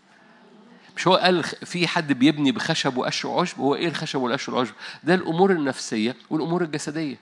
مش 0.96 1.08
هو 1.08 1.16
قال 1.16 1.44
في 1.44 1.88
حد 1.88 2.14
بيبني 2.14 2.52
بخشب 2.52 2.98
وقش 2.98 3.26
وعشب؟ 3.26 3.60
هو 3.60 3.76
إيه 3.76 3.88
الخشب 3.88 4.22
والقش 4.22 4.50
والعشب؟ 4.50 4.74
ده 5.04 5.14
الأمور 5.16 5.52
النفسية 5.52 6.16
والأمور 6.30 6.64
الجسدية. 6.64 7.18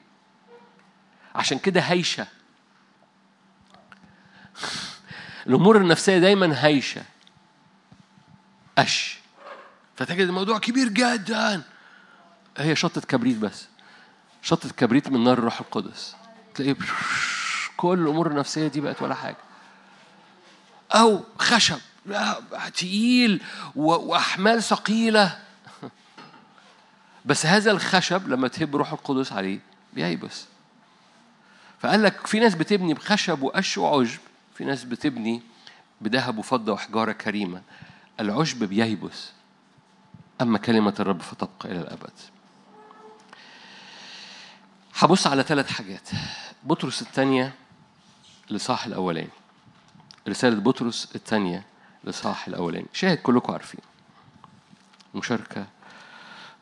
عشان 1.35 1.59
كده 1.59 1.81
هيشة. 1.81 2.27
الأمور 5.47 5.77
النفسية 5.77 6.17
دايما 6.17 6.65
هيشة. 6.65 7.01
قش. 8.77 9.17
فتجد 9.97 10.27
الموضوع 10.27 10.59
كبير 10.59 10.87
جدا. 10.87 11.61
هي 12.57 12.75
شطة 12.75 13.01
كبريت 13.01 13.37
بس. 13.37 13.67
شطة 14.41 14.69
كبريت 14.69 15.09
من 15.09 15.23
نار 15.23 15.37
الروح 15.37 15.59
القدس. 15.59 16.15
تلاقيه 16.55 16.75
كل 17.77 17.99
الأمور 17.99 18.27
النفسية 18.31 18.67
دي 18.67 18.81
بقت 18.81 19.01
ولا 19.01 19.15
حاجة. 19.15 19.37
أو 20.91 21.23
خشب. 21.39 21.79
لا 22.05 22.41
تقيل 22.75 23.41
و- 23.75 23.91
وأحمال 24.11 24.63
ثقيلة. 24.63 25.39
بس 27.25 27.45
هذا 27.45 27.71
الخشب 27.71 28.27
لما 28.29 28.47
تهب 28.47 28.75
روح 28.75 28.91
القدس 28.91 29.31
عليه 29.31 29.59
بييبس. 29.93 30.45
فقال 31.79 32.03
لك 32.03 32.27
في 32.27 32.39
ناس 32.39 32.55
بتبني 32.55 32.93
بخشب 32.93 33.41
وقش 33.41 33.77
وعشب 33.77 34.19
في 34.57 34.65
ناس 34.65 34.83
بتبني 34.83 35.41
بذهب 36.01 36.37
وفضة 36.37 36.73
وحجارة 36.73 37.11
كريمة. 37.11 37.61
العشب 38.19 38.63
بييبس 38.63 39.31
أما 40.41 40.57
كلمة 40.57 40.93
الرب 40.99 41.21
فتبقى 41.21 41.71
إلى 41.71 41.81
الأبد. 41.81 42.11
هبص 44.95 45.27
على 45.27 45.43
ثلاث 45.43 45.71
حاجات. 45.71 46.09
بطرس 46.63 47.01
الثانية 47.01 47.53
لصاح 48.49 48.85
الاولاني 48.85 49.29
رسالة 50.27 50.59
بطرس 50.61 51.15
الثانية 51.15 51.63
لصاح 52.03 52.47
الأولاني 52.47 52.87
شاهد 52.93 53.17
كلكم 53.17 53.53
عارفين. 53.53 53.81
مشاركة 55.15 55.67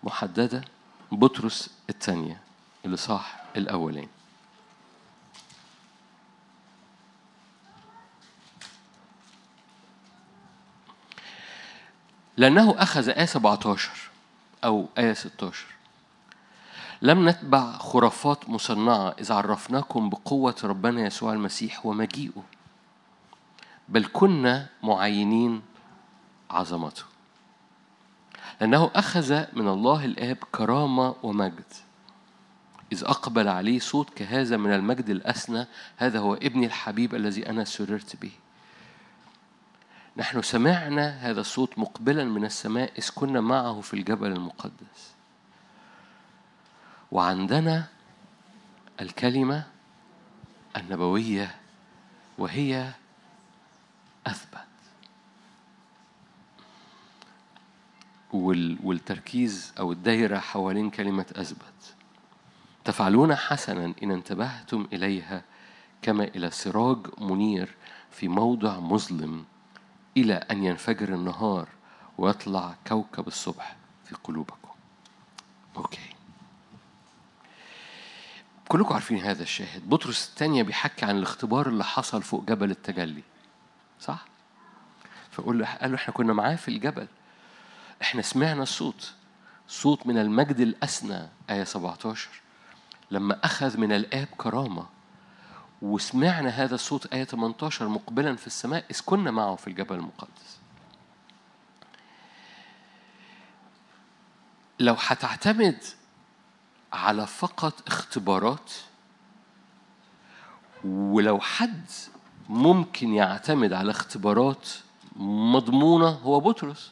محددة. 0.03 0.63
بطرس 1.11 1.69
الثانية 1.89 2.41
لصاح 2.85 3.43
الأولاني 3.57 4.07
لأنه 12.37 12.75
أخذ 12.77 13.09
آية 13.09 13.25
17 13.25 13.91
أو 14.63 14.87
آية 14.97 15.13
16 15.13 15.65
لم 17.03 17.29
نتبع 17.29 17.77
خرافات 17.77 18.49
مصنعة 18.49 19.15
إذ 19.19 19.31
عرفناكم 19.31 20.09
بقوة 20.09 20.55
ربنا 20.63 21.01
يسوع 21.01 21.33
المسيح 21.33 21.85
ومجيئه. 21.85 22.43
بل 23.89 24.09
كنا 24.13 24.69
معينين 24.83 25.61
عظمته. 26.51 27.03
لأنه 28.61 28.91
أخذ 28.95 29.43
من 29.53 29.67
الله 29.67 30.05
الآب 30.05 30.37
كرامة 30.51 31.15
ومجد. 31.23 31.73
إذ 32.91 33.03
أقبل 33.03 33.47
عليه 33.47 33.79
صوت 33.79 34.09
كهذا 34.09 34.57
من 34.57 34.73
المجد 34.73 35.09
الأسنى 35.09 35.65
هذا 35.97 36.19
هو 36.19 36.33
ابني 36.33 36.65
الحبيب 36.65 37.15
الذي 37.15 37.49
أنا 37.49 37.63
سررت 37.63 38.15
به. 38.15 38.31
نحن 40.17 40.41
سمعنا 40.41 41.09
هذا 41.09 41.41
الصوت 41.41 41.79
مقبلا 41.79 42.23
من 42.23 42.45
السماء 42.45 42.91
إذ 42.97 43.09
كنا 43.15 43.41
معه 43.41 43.81
في 43.81 43.93
الجبل 43.93 44.31
المقدس. 44.31 45.13
وعندنا 47.11 47.87
الكلمة 49.01 49.63
النبوية 50.77 51.55
وهي 52.37 52.91
أثبت. 54.27 54.57
وال- 58.33 58.77
والتركيز 58.83 59.73
أو 59.79 59.91
الدايرة 59.91 60.39
حوالين 60.39 60.89
كلمة 60.89 61.25
أثبت. 61.35 61.95
تفعلون 62.85 63.35
حسنا 63.35 63.93
إن 64.03 64.11
انتبهتم 64.11 64.87
إليها 64.93 65.41
كما 66.01 66.23
إلى 66.23 66.51
سراج 66.51 66.97
منير 67.21 67.75
في 68.11 68.27
موضع 68.27 68.79
مظلم 68.79 69.45
إلى 70.17 70.33
أن 70.33 70.63
ينفجر 70.63 71.13
النهار 71.13 71.67
ويطلع 72.17 72.75
كوكب 72.87 73.27
الصبح 73.27 73.75
في 74.05 74.15
قلوبكم. 74.23 74.69
أوكي. 75.77 76.09
كلكم 78.67 78.93
عارفين 78.93 79.17
هذا 79.17 79.43
الشاهد. 79.43 79.89
بطرس 79.89 80.29
الثانية 80.29 80.63
بيحكي 80.63 81.05
عن 81.05 81.17
الاختبار 81.17 81.67
اللي 81.67 81.83
حصل 81.83 82.23
فوق 82.23 82.43
جبل 82.45 82.71
التجلي. 82.71 83.23
صح؟ 83.99 84.25
فقول 85.31 85.59
له 85.59 85.65
قال 85.65 85.91
له 85.91 85.97
إحنا 85.97 86.13
كنا 86.13 86.33
معاه 86.33 86.55
في 86.55 86.67
الجبل. 86.67 87.07
إحنا 88.01 88.21
سمعنا 88.21 88.63
الصوت. 88.63 89.13
صوت 89.67 90.07
من 90.07 90.17
المجد 90.17 90.59
الأسنى 90.59 91.27
آية 91.49 91.63
17 91.63 92.29
لما 93.11 93.39
أخذ 93.43 93.77
من 93.77 93.91
الآب 93.91 94.27
كرامة 94.37 94.85
وسمعنا 95.83 96.49
هذا 96.49 96.75
الصوت 96.75 97.13
آية 97.13 97.23
18 97.23 97.87
مقبلا 97.87 98.35
في 98.35 98.47
السماء 98.47 98.85
إذ 98.91 99.01
كنا 99.05 99.31
معه 99.31 99.55
في 99.55 99.67
الجبل 99.67 99.95
المقدس 99.95 100.59
لو 104.79 104.95
هتعتمد 104.99 105.83
على 106.93 107.27
فقط 107.27 107.87
اختبارات 107.87 108.71
ولو 110.83 111.39
حد 111.39 111.85
ممكن 112.49 113.13
يعتمد 113.13 113.73
على 113.73 113.91
اختبارات 113.91 114.69
مضمونة 115.15 116.09
هو 116.09 116.39
بطرس 116.39 116.91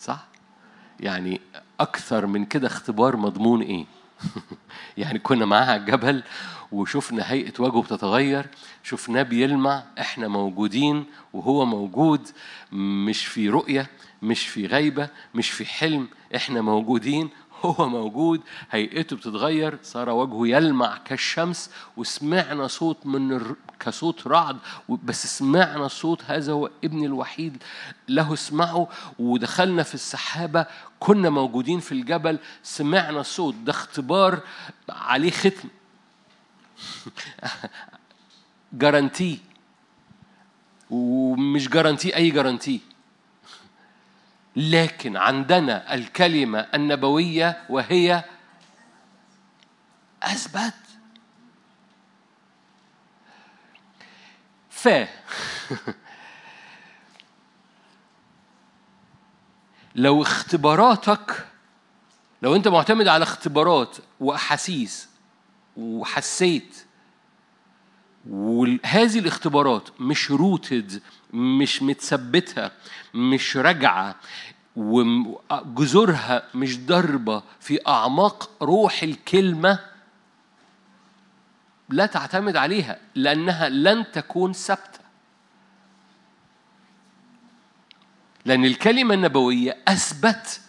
صح؟ 0.00 0.26
يعني 1.00 1.40
أكثر 1.80 2.26
من 2.26 2.44
كده 2.44 2.66
اختبار 2.66 3.16
مضمون 3.16 3.62
إيه؟ 3.62 3.86
يعني 4.98 5.18
كنا 5.18 5.46
معاه 5.46 5.64
على 5.64 5.80
الجبل 5.80 6.22
وشفنا 6.72 7.32
هيئة 7.32 7.52
وجهه 7.58 7.82
بتتغير 7.82 8.46
شفناه 8.82 9.22
بيلمع 9.22 9.84
إحنا 10.00 10.28
موجودين 10.28 11.04
وهو 11.32 11.64
موجود 11.64 12.28
مش 12.72 13.26
في 13.26 13.48
رؤية 13.48 13.90
مش 14.22 14.46
في 14.48 14.66
غيبة 14.66 15.08
مش 15.34 15.50
في 15.50 15.64
حلم 15.64 16.08
إحنا 16.36 16.60
موجودين 16.60 17.30
هو 17.62 17.88
موجود 17.88 18.40
هيئته 18.70 19.16
بتتغير 19.16 19.78
صار 19.82 20.10
وجهه 20.10 20.56
يلمع 20.56 20.96
كالشمس 20.96 21.70
وسمعنا 21.96 22.66
صوت 22.66 23.06
من. 23.06 23.54
كصوت 23.82 24.26
رعد 24.26 24.58
بس 24.88 25.38
سمعنا 25.38 25.88
صوت 25.88 26.24
هذا 26.26 26.52
هو 26.52 26.70
ابن 26.84 27.04
الوحيد 27.04 27.62
له 28.08 28.32
اسمعه 28.32 28.88
ودخلنا 29.18 29.82
في 29.82 29.94
السحابة 29.94 30.66
كنا 31.00 31.30
موجودين 31.30 31.80
في 31.80 31.92
الجبل 31.92 32.38
سمعنا 32.62 33.20
الصوت 33.20 33.54
ده 33.54 33.70
اختبار 33.70 34.40
عليه 34.88 35.30
ختم. 35.30 35.68
جارانتي. 38.72 39.40
ومش 40.90 41.68
جارانتي 41.68 42.16
أي 42.16 42.30
جارانتي. 42.30 42.80
لكن 44.56 45.16
عندنا 45.16 45.94
الكلمة 45.94 46.58
النبوية 46.58 47.62
وهي 47.68 48.24
أثبت. 50.22 50.91
ف 54.82 54.88
لو 59.94 60.22
اختباراتك 60.22 61.46
لو 62.42 62.56
انت 62.56 62.68
معتمد 62.68 63.08
على 63.08 63.22
اختبارات 63.22 63.96
وأحاسيس 64.20 65.08
وحسيت 65.76 66.76
وهذه 68.30 69.18
الاختبارات 69.18 70.00
مش 70.00 70.30
روتد 70.30 71.02
مش 71.32 71.82
متثبتة 71.82 72.70
مش 73.14 73.56
راجعة 73.56 74.16
وجذورها 74.76 76.42
مش 76.54 76.78
ضربة 76.80 77.42
في 77.60 77.78
أعماق 77.88 78.50
روح 78.62 79.02
الكلمة 79.02 79.91
لا 81.92 82.06
تعتمد 82.06 82.56
عليها 82.56 82.98
لأنها 83.14 83.68
لن 83.68 84.12
تكون 84.12 84.52
ثابتة. 84.52 85.00
لأن 88.44 88.64
الكلمة 88.64 89.14
النبوية 89.14 89.78
أثبت 89.88 90.60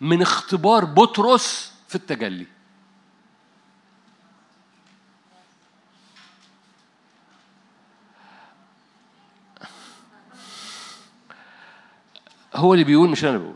من 0.00 0.22
اختبار 0.22 0.84
بطرس 0.84 1.72
في 1.88 1.94
التجلي. 1.94 2.46
هو 12.54 12.74
اللي 12.74 12.84
بيقول 12.84 13.08
مش 13.08 13.24
اللي 13.24 13.38
بقول. 13.38 13.54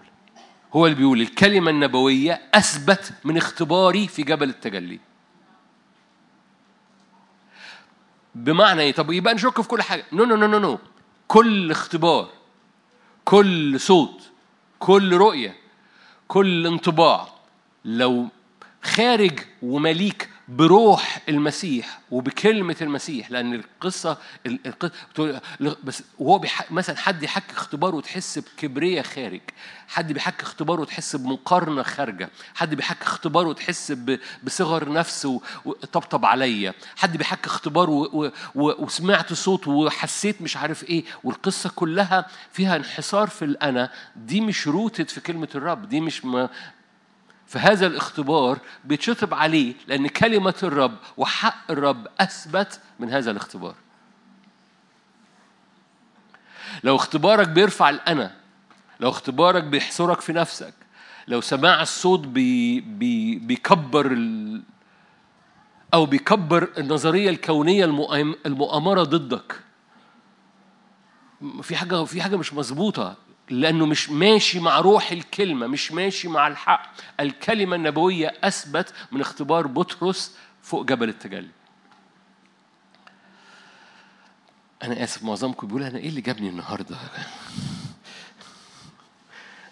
هو 0.73 0.87
اللي 0.87 0.97
بيقول 0.97 1.21
الكلمة 1.21 1.71
النبوية 1.71 2.43
أثبت 2.55 3.13
من 3.25 3.37
اختباري 3.37 4.09
في 4.09 4.23
جبل 4.23 4.49
التجلي. 4.49 5.01
بمعنى 8.35 8.83
إيه؟ 8.83 8.93
طب 8.93 9.13
يبقى 9.13 9.35
نشك 9.35 9.61
في 9.61 9.69
كل 9.69 9.83
حاجة. 9.83 10.05
no 10.13 10.25
no 10.25 10.37
no 10.37 10.47
no 10.47 10.59
no 10.59 10.79
كل 11.29 11.71
اختبار 11.71 12.29
كل 13.25 13.81
صوت 13.81 14.23
كل 14.79 15.17
رؤية 15.17 15.57
كل 16.29 16.67
انطباع 16.67 17.29
لو 17.85 18.29
خارج 18.83 19.39
ومليك 19.63 20.31
بروح 20.49 21.23
المسيح 21.29 22.01
وبكلمة 22.11 22.77
المسيح 22.81 23.31
لأن 23.31 23.55
القصة 23.55 24.19
بس 25.85 26.03
وهو. 26.19 26.45
مثلا 26.71 26.97
حد 26.97 27.23
يحكي 27.23 27.53
اختبار 27.53 27.95
وتحس 27.95 28.39
بكبرية 28.39 29.03
خارج 29.03 29.41
حد 29.89 30.13
بيحكي 30.13 30.43
اختبار 30.43 30.81
وتحس 30.81 31.17
بمقارنة 31.17 31.83
خارجة 31.83 32.31
حد 32.55 32.75
بيحكي 32.75 33.05
اختبار 33.05 33.47
وتحس. 33.47 33.93
بصغر 34.45 34.93
نفس 34.93 35.29
وطبطب 35.65 36.25
عليا 36.25 36.75
حد 36.97 37.17
بيحكي 37.17 37.47
اختبار 37.47 37.91
و... 37.91 38.03
و... 38.05 38.31
و... 38.55 38.85
وسمعت 38.85 39.33
صوت 39.33 39.69
وحسيت 39.69 40.43
مش 40.43 40.57
عارف 40.57 40.85
إيه 40.85 41.05
والقصة 41.25 41.71
كلها 41.77 42.27
فيها 42.53 42.77
انحصار 42.77 43.29
في 43.29 43.45
الأنا 43.45 43.91
دي 44.17 44.41
مش 44.41 44.69
روتد 44.69 45.09
في 45.09 45.21
كلمة 45.21 45.49
الرب 45.55 45.89
دي 45.89 46.01
مش. 46.01 46.23
فهذا 47.55 47.87
الاختبار 47.87 48.59
بيتشطب 48.85 49.35
عليه 49.35 49.75
لأن 49.87 50.09
كلمة 50.09 50.55
الرب 50.63 50.97
وحق 51.17 51.71
الرب 51.71 52.07
أثبت 52.21 52.81
من 53.01 53.11
هذا 53.11 53.31
الاختبار. 53.31 53.75
لو 56.85 56.97
اختبارك 56.97 57.49
بيرفع 57.49 57.91
الأنا 57.91 58.37
لو 59.01 59.11
اختبارك 59.11 59.65
بيحصرك 59.65 60.21
في 60.21 60.33
نفسك 60.33 60.75
لو 61.29 61.41
سماع 61.41 61.83
الصوت 61.83 62.21
بي 62.21 62.81
بي 62.81 63.39
بيكبر 63.39 64.07
ال 64.13 64.63
أو 65.95 66.07
بيكبر 66.07 66.69
النظرية 66.79 67.31
الكونية 67.31 67.85
المؤامرة 68.47 69.03
ضدك. 69.03 69.61
في 71.63 71.77
حاجة 71.77 72.05
في 72.05 72.23
حاجة 72.23 72.37
مش 72.37 72.55
مظبوطة. 72.55 73.17
لأنه 73.51 73.87
مش 73.87 74.11
ماشي 74.11 74.61
مع 74.61 74.81
روح 74.81 75.13
الكلمة 75.13 75.67
مش 75.67 75.93
ماشي 75.93 76.29
مع 76.29 76.49
الحق 76.49 76.93
الكلمة 77.21 77.77
النبوية 77.77 78.35
أثبت 78.43 78.95
من 79.13 79.21
اختبار 79.21 79.67
بطرس 79.67 80.37
فوق 80.63 80.85
جبل 80.85 81.09
التجلي. 81.09 81.51
أنا 84.83 85.05
آسف 85.05 85.23
معظمكم 85.23 85.67
بيقول 85.67 85.83
أنا 85.83 85.99
إيه 85.99 86.09
اللي 86.09 86.21
جابني 86.21 86.49
النهاردة؟ 86.49 86.97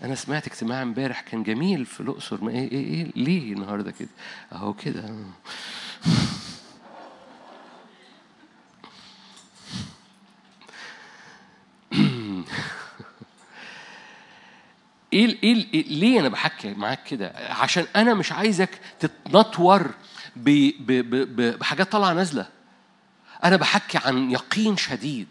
أنا 0.03 0.15
سمعت 0.15 0.47
اجتماع 0.47 0.83
امبارح 0.83 1.21
كان 1.21 1.43
جميل 1.43 1.87
في 1.87 2.01
الأقصر 2.01 2.45
ما 2.45 2.51
إيه, 2.51 2.73
إيه, 2.73 2.87
إيه 2.87 3.13
ليه 3.17 3.53
النهاردة 3.53 3.91
كده؟ 3.91 4.09
أهو 4.53 4.73
كده. 4.73 5.15
إيه 15.13 15.39
إيه 15.43 15.67
إيه 15.75 15.89
ليه 15.89 16.21
أنا 16.21 16.29
بحكي 16.29 16.75
معاك 16.75 17.05
كده؟ 17.05 17.33
عشان 17.37 17.87
أنا 17.97 18.15
مش 18.15 18.33
عايزك 18.33 18.71
تتنطور 19.01 19.91
بحاجات 20.37 21.93
طالعة 21.93 22.13
نازلة. 22.13 22.47
أنا 23.45 23.57
بحكي 23.57 23.99
عن 23.99 24.31
يقين 24.31 24.77
شديد. 24.77 25.29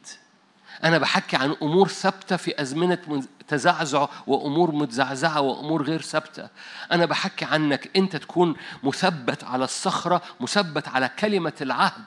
أنا 0.84 0.98
بحكي 0.98 1.36
عن 1.36 1.56
أمور 1.62 1.88
ثابتة 1.88 2.36
في 2.36 2.62
أزمنة 2.62 3.24
تزعزع 3.48 4.08
وأمور 4.28 4.72
متزعزعة 4.72 5.42
وأمور 5.42 5.84
غير 5.84 6.02
ثابتة. 6.02 6.48
أنا 6.92 7.06
بحكي 7.06 7.46
عنك 7.46 7.90
أنت 7.96 8.16
تكون 8.16 8.56
مثبت 8.84 9.44
على 9.44 9.64
الصخرة 9.64 10.22
مثبت 10.40 10.88
على 10.88 11.10
كلمة 11.20 11.54
العهد. 11.62 12.04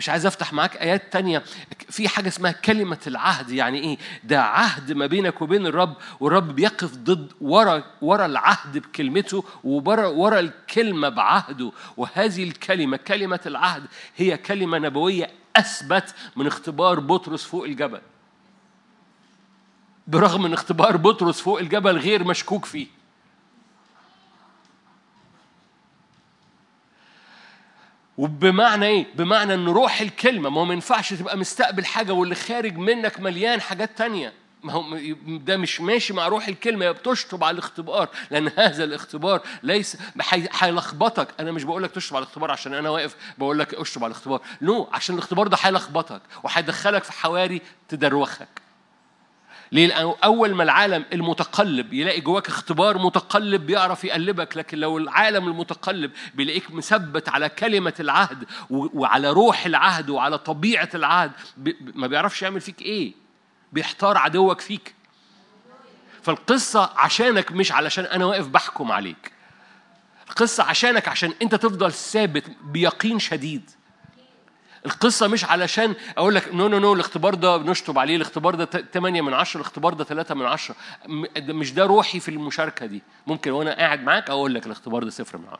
مش 0.00 0.08
عايز 0.08 0.26
افتح 0.26 0.52
معاك 0.52 0.76
آيات 0.76 1.12
تانية. 1.12 1.42
في 1.90 2.08
حاجة 2.08 2.28
اسمها 2.28 2.52
كلمة 2.52 2.98
العهد. 3.06 3.50
يعني 3.50 3.78
إيه؟ 3.78 3.98
ده 4.24 4.42
عهد 4.42 4.92
ما 4.92 5.06
بينك 5.06 5.42
وبين 5.42 5.66
الرب 5.66 5.96
والرب 6.20 6.54
بيقف 6.54 6.96
ضد 6.96 7.32
ورا 7.40 7.84
ورا 8.02 8.26
العهد 8.26 8.78
بكلمته 8.78 9.44
وورا 9.64 10.06
ورا 10.06 10.40
الكلمة 10.40 11.08
بعهده. 11.08 11.72
وهذه 11.96 12.42
الكلمة 12.42 12.96
كلمة 12.96 13.40
العهد 13.46 13.82
هي 14.16 14.36
كلمة 14.36 14.78
نبوية 14.78 15.30
أثبت 15.56 16.14
من 16.36 16.46
اختبار 16.46 17.00
بطرس 17.00 17.44
فوق 17.44 17.64
الجبل. 17.64 18.00
برغم 20.06 20.46
ان 20.46 20.52
اختبار 20.52 20.96
بطرس 20.96 21.40
فوق 21.40 21.58
الجبل 21.58 21.98
غير 21.98 22.24
مشكوك 22.24 22.64
فيه. 22.64 22.86
وبمعنى 28.20 28.86
إيه؟ 28.86 29.06
بمعنى 29.14 29.54
إن 29.54 29.68
روح 29.68 30.00
الكلمة 30.00 30.50
ما 30.50 30.60
هو 30.60 30.64
ما 30.64 30.74
ينفعش 30.74 31.12
تبقى 31.12 31.36
مستقبل 31.36 31.84
حاجة 31.84 32.12
واللي 32.12 32.34
خارج 32.34 32.76
منك 32.76 33.20
مليان 33.20 33.60
حاجات 33.60 33.98
تانية 33.98 34.32
ما 34.62 34.72
هو 34.72 34.98
ده 35.26 35.56
مش 35.56 35.80
ماشي 35.80 36.12
مع 36.12 36.28
روح 36.28 36.48
الكلمة 36.48 36.90
بتشطب 36.90 37.44
على 37.44 37.54
الاختبار 37.54 38.08
لأن 38.30 38.50
هذا 38.56 38.84
الاختبار 38.84 39.42
ليس 39.62 39.96
هيلخبطك 40.52 41.28
أنا 41.40 41.52
مش 41.52 41.64
بقول 41.64 41.82
لك 41.82 41.90
تشطب 41.90 42.16
على 42.16 42.22
الاختبار 42.22 42.50
عشان 42.50 42.74
أنا 42.74 42.90
واقف 42.90 43.16
بقول 43.38 43.58
لك 43.58 43.74
اشطب 43.74 44.04
على 44.04 44.10
الاختبار 44.10 44.40
نو 44.62 44.84
no. 44.84 44.94
عشان 44.94 45.14
الاختبار 45.14 45.48
ده 45.48 45.56
هيلخبطك 45.60 46.20
وهيدخلك 46.42 47.04
في 47.04 47.12
حواري 47.12 47.62
تدروخك 47.88 48.48
ليه؟ 49.72 49.86
لأنه 49.86 50.16
أول 50.24 50.54
ما 50.54 50.62
العالم 50.62 51.04
المتقلب 51.12 51.92
يلاقي 51.92 52.20
جواك 52.20 52.48
اختبار 52.48 52.98
متقلب 52.98 53.66
بيعرف 53.66 54.04
يقلبك 54.04 54.56
لكن 54.56 54.78
لو 54.78 54.98
العالم 54.98 55.48
المتقلب 55.48 56.12
بيلاقيك 56.34 56.70
مثبت 56.70 57.28
على 57.28 57.48
كلمة 57.48 57.94
العهد 58.00 58.44
وعلى 58.70 59.30
روح 59.30 59.66
العهد 59.66 60.10
وعلى 60.10 60.38
طبيعة 60.38 60.88
العهد 60.94 61.32
ما 61.94 62.06
بيعرفش 62.06 62.42
يعمل 62.42 62.60
فيك 62.60 62.82
إيه. 62.82 63.12
بيحتار 63.72 64.18
عدوك 64.18 64.60
فيك. 64.60 64.94
فالقصة 66.22 66.90
عشانك 66.96 67.52
مش 67.52 67.72
علشان 67.72 68.04
أنا 68.04 68.24
واقف 68.24 68.48
بحكم 68.48 68.92
عليك. 68.92 69.32
القصة 70.30 70.64
عشانك 70.64 71.08
عشان 71.08 71.32
أنت 71.42 71.54
تفضل 71.54 71.92
ثابت 71.92 72.44
بيقين 72.64 73.18
شديد. 73.18 73.70
القصة 74.86 75.28
مش 75.28 75.44
علشان 75.44 75.94
أقول 76.18 76.34
لك 76.34 76.54
no 76.54 76.68
no 76.68 76.78
no 76.78 76.92
الاختبار 76.92 77.34
ده 77.34 77.56
بنشطب 77.56 77.98
عليه 77.98 78.16
الاختبار 78.16 78.54
ده 78.54 78.64
8 78.64 79.20
من 79.22 79.34
10 79.34 79.60
الاختبار 79.60 79.94
ده 79.94 80.04
3 80.04 80.34
من 80.34 80.46
10 80.46 80.74
مش 81.38 81.72
ده 81.72 81.86
روحي 81.86 82.20
في 82.20 82.28
المشاركة 82.28 82.86
دي. 82.86 83.02
ممكن 83.26 83.50
وأنا 83.50 83.74
قاعد 83.76 84.02
معاك 84.02 84.30
أقول 84.30 84.54
لك 84.54 84.66
الاختبار 84.66 85.04
ده 85.04 85.10
صفر 85.10 85.38
من 85.38 85.46
10 85.48 85.58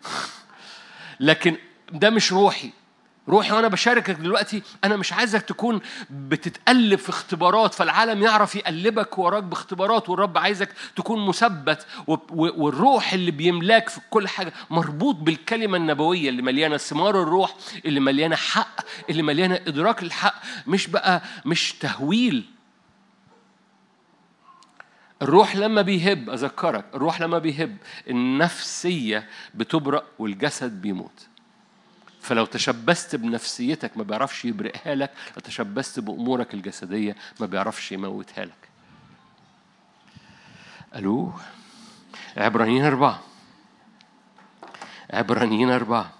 لكن 1.20 1.56
ده 1.92 2.10
مش 2.10 2.32
روحي. 2.32 2.70
روحي 3.30 3.52
وأنا 3.52 3.68
بشاركك 3.68 4.10
دلوقتي 4.14 4.62
أنا 4.84 4.96
مش 4.96 5.12
عايزك 5.12 5.42
تكون 5.42 5.80
بتتقلب 6.10 6.98
في 6.98 7.08
اختبارات 7.08 7.74
فالعالم 7.74 8.22
يعرف 8.22 8.56
يقلبك 8.56 9.18
وراك 9.18 9.42
باختبارات 9.42 10.08
والرب 10.08 10.38
عايزك 10.38 10.68
تكون 10.96 11.26
مثبت 11.26 11.86
والروح 12.30 13.12
اللي 13.12 13.30
بيملاك 13.30 13.88
في 13.88 14.00
كل 14.10 14.28
حاجة 14.28 14.52
مربوط 14.70 15.14
بالكلمة 15.16 15.76
النبوية 15.76 16.28
اللي 16.28 16.42
مليانة 16.42 16.76
ثمار 16.76 17.22
الروح 17.22 17.54
اللي 17.86 18.00
مليانة 18.00 18.36
حق 18.36 18.80
اللي 19.10 19.22
مليانة 19.22 19.54
إدراك 19.54 20.02
الحق 20.02 20.34
مش 20.66 20.86
بقى 20.86 21.22
مش 21.46 21.72
تهويل. 21.72 22.44
الروح 25.22 25.56
لما 25.56 25.82
بيهب 25.82 26.30
أذكرك 26.30 26.84
الروح 26.94 27.20
لما 27.20 27.38
بيهب 27.38 27.76
النفسية 28.08 29.28
بتبرأ 29.54 30.02
والجسد 30.18 30.82
بيموت. 30.82 31.26
فلو 32.20 32.46
تشبثت 32.46 33.16
بنفسيتك 33.16 33.96
ما 33.96 34.02
بيعرفش 34.02 34.44
يبرئها 34.44 34.94
لك 34.94 35.10
لو 35.36 35.42
تشبثت 35.44 36.00
بأمورك 36.00 36.54
الجسدية 36.54 37.16
ما 37.40 37.46
بيعرفش 37.46 37.92
يموتها 37.92 38.44
لك. 38.44 38.68
ألو؟ 40.96 41.32
عبرانيين 42.36 42.84
أربعة. 42.84 43.20
عبرانيين 45.10 45.70
أربعة. 45.70 46.10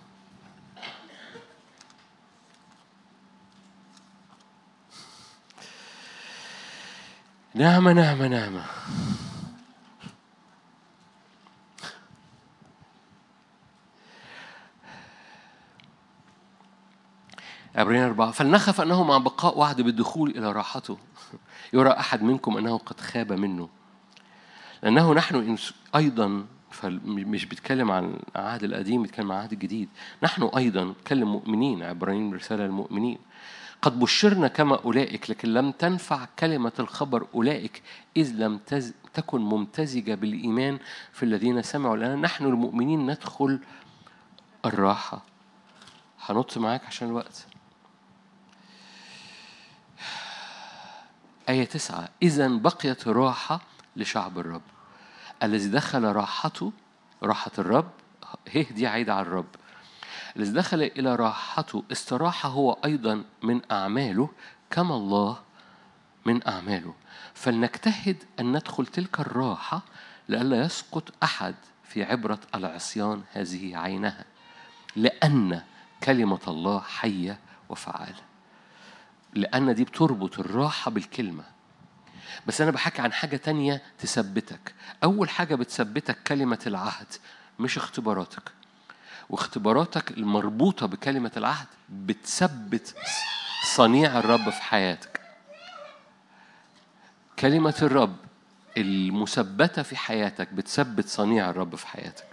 نعمة 7.54 7.92
نعمة 7.92 8.28
نعمة. 8.28 8.64
عبرين 17.76 18.02
أربعة. 18.02 18.30
فلنخف 18.30 18.80
أنه 18.80 19.04
مع 19.04 19.18
بقاء 19.18 19.58
وعد 19.58 19.80
بالدخول 19.80 20.30
إلى 20.30 20.52
راحته. 20.52 20.98
يرى 21.72 21.90
أحد 21.90 22.22
منكم 22.22 22.56
أنه 22.56 22.78
قد 22.78 23.00
خاب 23.00 23.32
منه. 23.32 23.68
لأنه 24.82 25.14
نحن 25.14 25.56
أيضا 25.96 26.46
فمش 26.70 27.44
بيتكلم 27.44 27.90
عن 27.90 28.16
العهد 28.36 28.64
القديم 28.64 29.02
بيتكلم 29.02 29.32
عن 29.32 29.38
العهد 29.38 29.52
الجديد. 29.52 29.88
نحن 30.22 30.50
أيضا 30.56 30.84
نتكلم 30.84 31.32
مؤمنين 31.32 31.82
عبرين 31.82 32.34
رسالة 32.34 32.64
المؤمنين 32.64 33.18
قد 33.82 33.98
بشرنا 33.98 34.48
كما 34.48 34.76
أولئك 34.84 35.30
لكن 35.30 35.54
لم 35.54 35.70
تنفع 35.70 36.28
كلمة 36.38 36.72
الخبر 36.78 37.26
أولئك 37.34 37.82
إذ 38.16 38.32
لم 38.36 38.58
تز... 38.66 38.94
تكن 39.14 39.40
ممتزجة 39.40 40.14
بالإيمان 40.14 40.78
في 41.12 41.22
الذين 41.22 41.62
سمعوا. 41.62 41.96
لأن 41.96 42.20
نحن 42.20 42.44
المؤمنين 42.44 43.10
ندخل 43.10 43.60
الراحة. 44.64 45.22
هنط 46.26 46.58
معاك 46.58 46.86
عشان 46.86 47.08
الوقت. 47.08 47.46
آية 51.50 51.64
تسعة. 51.64 52.08
إذا 52.22 52.48
بقيت 52.48 53.08
راحة 53.08 53.60
لشعب 53.96 54.38
الرب. 54.38 54.62
الذي 55.42 55.68
دخل 55.68 56.04
راحته 56.04 56.72
راحة 57.22 57.50
الرب. 57.58 57.90
هي 58.48 58.62
دي 58.62 58.86
عايدة 58.86 59.14
على 59.14 59.26
الرب. 59.26 59.46
الذي 60.36 60.52
دخل 60.52 60.82
إلى 60.82 61.16
راحته 61.16 61.84
استراح 61.92 62.46
هو 62.46 62.72
أيضا 62.84 63.24
من 63.42 63.60
أعماله 63.70 64.28
كما 64.70 64.94
الله 64.94 65.38
من 66.26 66.48
أعماله. 66.48 66.94
فلنجتهد 67.34 68.16
أن 68.40 68.52
ندخل 68.52 68.86
تلك 68.86 69.20
الراحة 69.20 69.82
لئلا 70.28 70.64
يسقط 70.64 71.12
أحد 71.22 71.54
في 71.84 72.04
عبرة 72.04 72.38
العصيان 72.54 73.22
هذه 73.32 73.76
عينها 73.76 74.24
لأن 74.96 75.62
كلمة 76.04 76.40
الله 76.48 76.80
حية 76.80 77.38
وفعالة. 77.68 78.29
لأن 79.34 79.74
دي 79.74 79.84
بتربط 79.84 80.38
الراحة 80.38 80.90
بالكلمة. 80.90 81.44
بس 82.46 82.60
أنا 82.60 82.70
بحكي 82.70 83.02
عن 83.02 83.12
حاجة 83.12 83.36
تانية 83.36 83.82
تثبتك. 83.98 84.74
أول 85.04 85.28
حاجة 85.30 85.54
بتثبتك 85.54 86.22
كلمة 86.22 86.58
العهد 86.66 87.06
مش 87.58 87.76
اختباراتك. 87.76 88.52
واختباراتك 89.30 90.10
المربوطة 90.10 90.86
بكلمة 90.86 91.32
العهد 91.36 91.66
بتثبت 91.88 92.94
صنيع 93.64 94.18
الرب 94.18 94.50
في 94.50 94.62
حياتك. 94.62 95.20
كلمة 97.38 97.74
الرب 97.82 98.16
المثبتة 98.76 99.82
في 99.82 99.96
حياتك 99.96 100.52
بتثبت 100.52 101.08
صنيع 101.08 101.50
الرب 101.50 101.74
في 101.76 101.86
حياتك. 101.86 102.26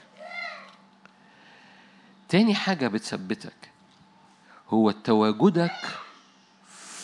تاني 2.29 2.55
حاجة 2.55 2.87
بتثبتك 2.87 3.71
هو 4.69 4.91
تواجدك 4.91 5.71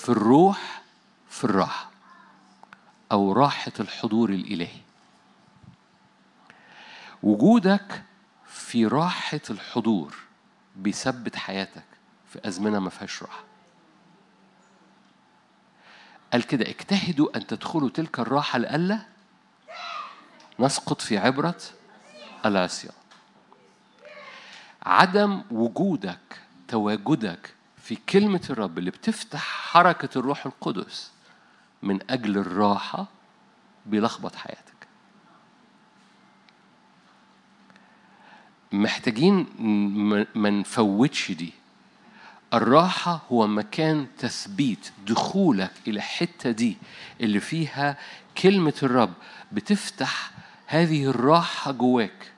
في 0.03 0.09
الروح 0.09 0.81
في 1.29 1.43
الراحة 1.43 1.89
أو 3.11 3.31
راحة 3.31 3.71
الحضور 3.79 4.29
الإلهي. 4.29 4.81
وجودك 7.23 8.03
في 8.47 8.85
راحة 8.85 9.41
الحضور 9.49 10.15
بيثبت 10.75 11.35
حياتك 11.35 11.83
في 12.33 12.47
أزمنة 12.47 12.79
ما 12.79 12.89
فيهاش 12.89 13.23
راحة. 13.23 13.43
قال 16.33 16.43
كده 16.43 16.69
اجتهدوا 16.69 17.37
أن 17.37 17.47
تدخلوا 17.47 17.89
تلك 17.89 18.19
الراحة 18.19 18.59
لألا 18.59 18.99
نسقط 20.59 21.01
في 21.01 21.17
عبرة 21.17 21.61
العصيان. 22.45 22.95
عدم 24.85 25.43
وجودك 25.51 26.41
تواجدك 26.67 27.55
في 27.83 27.95
كلمة 27.95 28.41
الرب 28.49 28.77
اللي 28.77 28.91
بتفتح 28.91 29.41
حركة 29.41 30.19
الروح 30.19 30.45
القدس 30.45 31.11
من 31.81 31.99
أجل 32.11 32.37
الراحة 32.37 33.07
بيلخبط 33.85 34.35
حياتك. 34.35 34.87
محتاجين 38.71 39.47
ما 40.35 40.49
نفوتش 40.49 41.31
دي. 41.31 41.53
الراحة 42.53 43.21
هو 43.31 43.47
مكان 43.47 44.07
تثبيت 44.17 44.91
دخولك 45.07 45.71
إلى 45.87 45.97
الحتة 45.97 46.51
دي 46.51 46.77
اللي 47.21 47.39
فيها 47.39 47.97
كلمة 48.37 48.73
الرب 48.83 49.13
بتفتح 49.51 50.31
هذه 50.67 51.05
الراحة 51.05 51.71
جواك. 51.71 52.32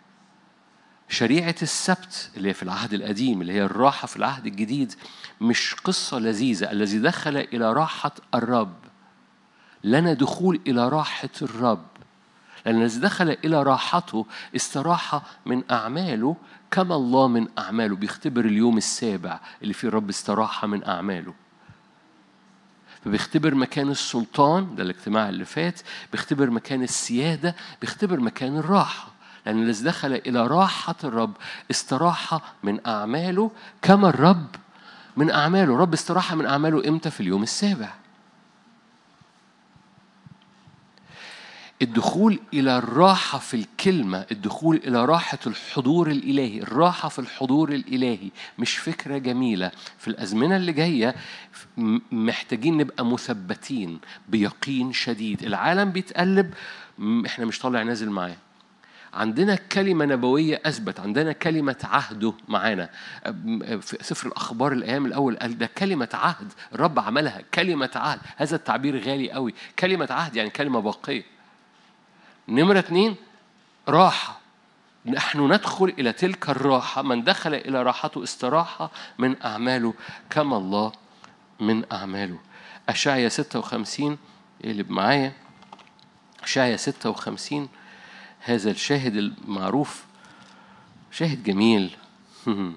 شريعة 1.10 1.56
السبت 1.62 2.32
اللي 2.38 2.49
هي 2.49 2.53
في 2.53 2.64
العهد 2.64 2.93
القديم 2.93 3.41
اللي 3.41 3.53
هي 3.53 3.64
الراحة 3.64 4.08
في 4.08 4.18
العهد 4.18 4.45
الجديد 4.45 4.93
مش 5.41 5.76
قصة 5.84 6.20
لذيذة. 6.20 6.72
الذي 6.72 6.99
دخل 6.99 7.38
إلى 7.38 7.74
راحة 7.74 8.12
الرب. 8.36 8.76
لنا 9.84 10.14
دخول 10.14 10.60
إلى 10.68 10.89
راحة 10.89 11.30
الرب. 11.41 11.86
لأن 12.66 12.82
الذي 12.82 12.99
دخل 12.99 13.38
إلى 13.45 13.64
راحته 13.64 14.26
استراح 14.56 15.22
من 15.45 15.64
أعماله 15.72 16.36
كما 16.72 16.95
الله 16.95 17.28
من 17.28 17.47
أعماله. 17.58 17.95
بيختبر 17.95 18.45
اليوم 18.45 18.78
السابع 18.78 19.39
اللي 19.62 19.74
فيه 19.74 19.88
الرب 19.88 20.10
استراحة 20.10 20.68
من 20.68 20.86
أعماله. 20.86 21.34
فبيختبر 23.06 23.56
مكان 23.56 23.89
السلطان 23.89 24.76
ده 24.76 24.84
الاجتماع 24.84 25.30
اللي 25.30 25.45
فات. 25.45 25.80
بيختبر 26.12 26.49
مكان 26.49 26.84
السيادة. 26.84 27.56
بيختبر 27.82 28.20
مكان 28.20 28.58
الراحة. 28.58 29.14
لأن 29.46 29.64
الذي 29.64 29.84
دخل 29.84 30.14
إلى 30.14 30.48
راحة 30.48 30.96
الرب 31.04 31.34
استراح 31.72 32.39
من 32.64 32.88
أعماله 32.88 33.52
كما 33.82 34.10
الرب 34.10 34.48
من 35.18 35.32
أعماله. 35.32 35.74
الرب 35.74 35.93
استراح 35.93 36.34
من 36.34 36.46
أعماله 36.46 36.88
إمتى؟ 36.88 37.12
في 37.12 37.20
اليوم 37.20 37.43
السابع. 37.43 37.93
الدخول 41.82 42.39
إلى 42.54 42.78
الراحة 42.78 43.38
في 43.39 43.54
الكلمة 43.54 44.26
الدخول 44.32 44.76
إلى 44.76 45.06
راحة 45.06 45.38
الحضور 45.48 46.12
الإلهي. 46.12 46.62
الراحة 46.62 47.10
في 47.10 47.20
الحضور 47.20 47.72
الإلهي 47.72 48.30
مش 48.60 48.78
فكرة 48.78 49.18
جميلة. 49.18 49.72
في 49.98 50.08
الأزمنة 50.08 50.56
اللي 50.56 50.72
جاية 50.72 51.16
محتاجين 52.12 52.78
نبقى 52.78 53.06
مثبتين 53.06 54.00
بيقين 54.30 54.93
شديد. 54.93 55.43
العالم 55.43 55.91
بيتقلب 55.91 56.54
إحنا 57.26 57.46
مش 57.46 57.60
طالع 57.60 57.84
نازل 57.84 58.10
معاه. 58.10 58.36
عندنا 59.16 59.55
كلمة 59.55 60.05
نبوية 60.05 60.61
أثبت 60.66 60.99
عندنا 60.99 61.32
كلمة 61.32 61.76
عهده 61.84 62.34
معانا. 62.47 62.89
في 63.82 63.97
سفر 64.01 64.28
الأخبار 64.28 64.72
الأيام 64.72 65.05
الأول 65.05 65.38
قال 65.38 65.57
ده 65.57 65.66
كلمة 65.66 66.09
عهد 66.13 66.53
الرب 66.74 66.99
عملها 66.99 67.41
كلمة 67.53 67.89
عهد. 67.95 68.20
هذا 68.38 68.55
التعبير 68.55 68.99
غالي 68.99 69.32
قوي. 69.32 69.53
كلمة 69.80 70.07
عهد 70.11 70.36
يعني 70.36 70.49
كلمة 70.49 70.80
باقية. 70.80 71.24
نمرة 72.47 72.80
اتنين 72.80 73.16
راحة. 73.88 74.39
نحن 75.05 75.53
ندخل 75.53 75.86
إلى 75.86 76.13
تلك 76.13 76.49
الراحة. 76.49 77.01
من 77.01 77.24
دخل 77.24 77.53
إلى 77.53 77.84
راحته 77.84 78.24
استراحة 78.24 78.91
من 79.18 79.43
أعماله 79.43 79.93
كما 80.30 80.57
الله 80.57 80.91
من 81.59 81.84
أعماله. 81.91 82.39
أشعيا 82.89 83.30
56 83.30 84.18
اللي 84.63 84.86
معايا. 84.89 85.34
أشعيا 86.43 86.78
56 86.78 87.70
هذا 88.46 88.72
الشاهد 88.72 89.16
المعروف. 89.16 90.04
شاهد 91.12 91.43
جميل. 91.43 91.96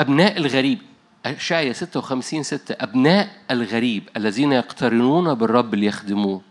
أبناء 0.00 0.36
الغريب. 0.36 0.78
أشعيا 1.26 1.72
56 1.72 2.42
6 2.42 2.74
أبناء 2.80 3.36
الغريب 3.50 4.08
الذين 4.16 4.52
يقترنون 4.52 5.34
بالرب 5.34 5.74
ليخدموه 5.74 6.42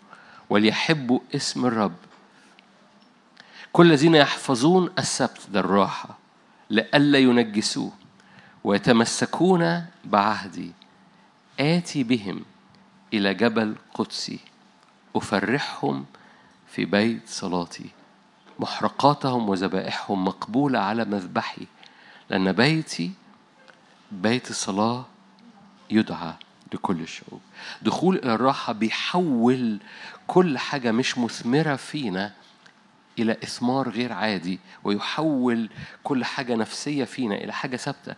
وليحبوا 0.50 1.20
اسم 1.36 1.66
الرب. 1.66 1.96
كل 3.74 3.88
الذين 3.88 4.16
يحفظون 4.16 4.90
السبت 5.00 5.50
ده 5.50 5.60
الراحة 5.60 6.18
لئلا 6.70 7.20
ينجسوه 7.20 7.92
ويتمسكون 8.64 9.86
بعهدي. 10.06 10.72
آتي 11.60 12.04
بهم 12.04 12.42
إلى 13.14 13.34
جبل 13.34 13.76
قدسي. 13.94 14.51
أفرحهم 15.16 16.06
في 16.68 16.86
بيت 16.86 17.30
صلاتي. 17.30 17.90
محرقاتهم 18.60 19.50
وذبائحهم 19.50 20.26
مقبولة 20.26 20.80
على 20.80 21.06
مذبحي 21.06 21.68
لأن 22.30 22.52
بيتي 22.52 23.12
بيت 24.12 24.50
الصلاة 24.50 25.06
يدعى 25.90 26.34
لكل 26.74 27.02
الشعوب. 27.02 27.42
دخول 27.82 28.16
إلى 28.16 28.34
الراحة 28.34 28.74
بيحول 28.74 29.80
كل 30.28 30.58
حاجة 30.58 30.92
مش 30.92 31.18
مثمرة 31.18 31.76
فينا 31.76 32.34
إلى 33.20 33.32
إثمار 33.44 33.90
غير 33.90 34.14
عادي 34.14 34.60
ويحول 34.84 35.70
كل 36.04 36.26
حاجة 36.26 36.56
نفسية 36.56 37.04
فينا 37.04 37.36
إلى 37.36 37.54
حاجة 37.54 37.78
ثابتة. 37.78 38.16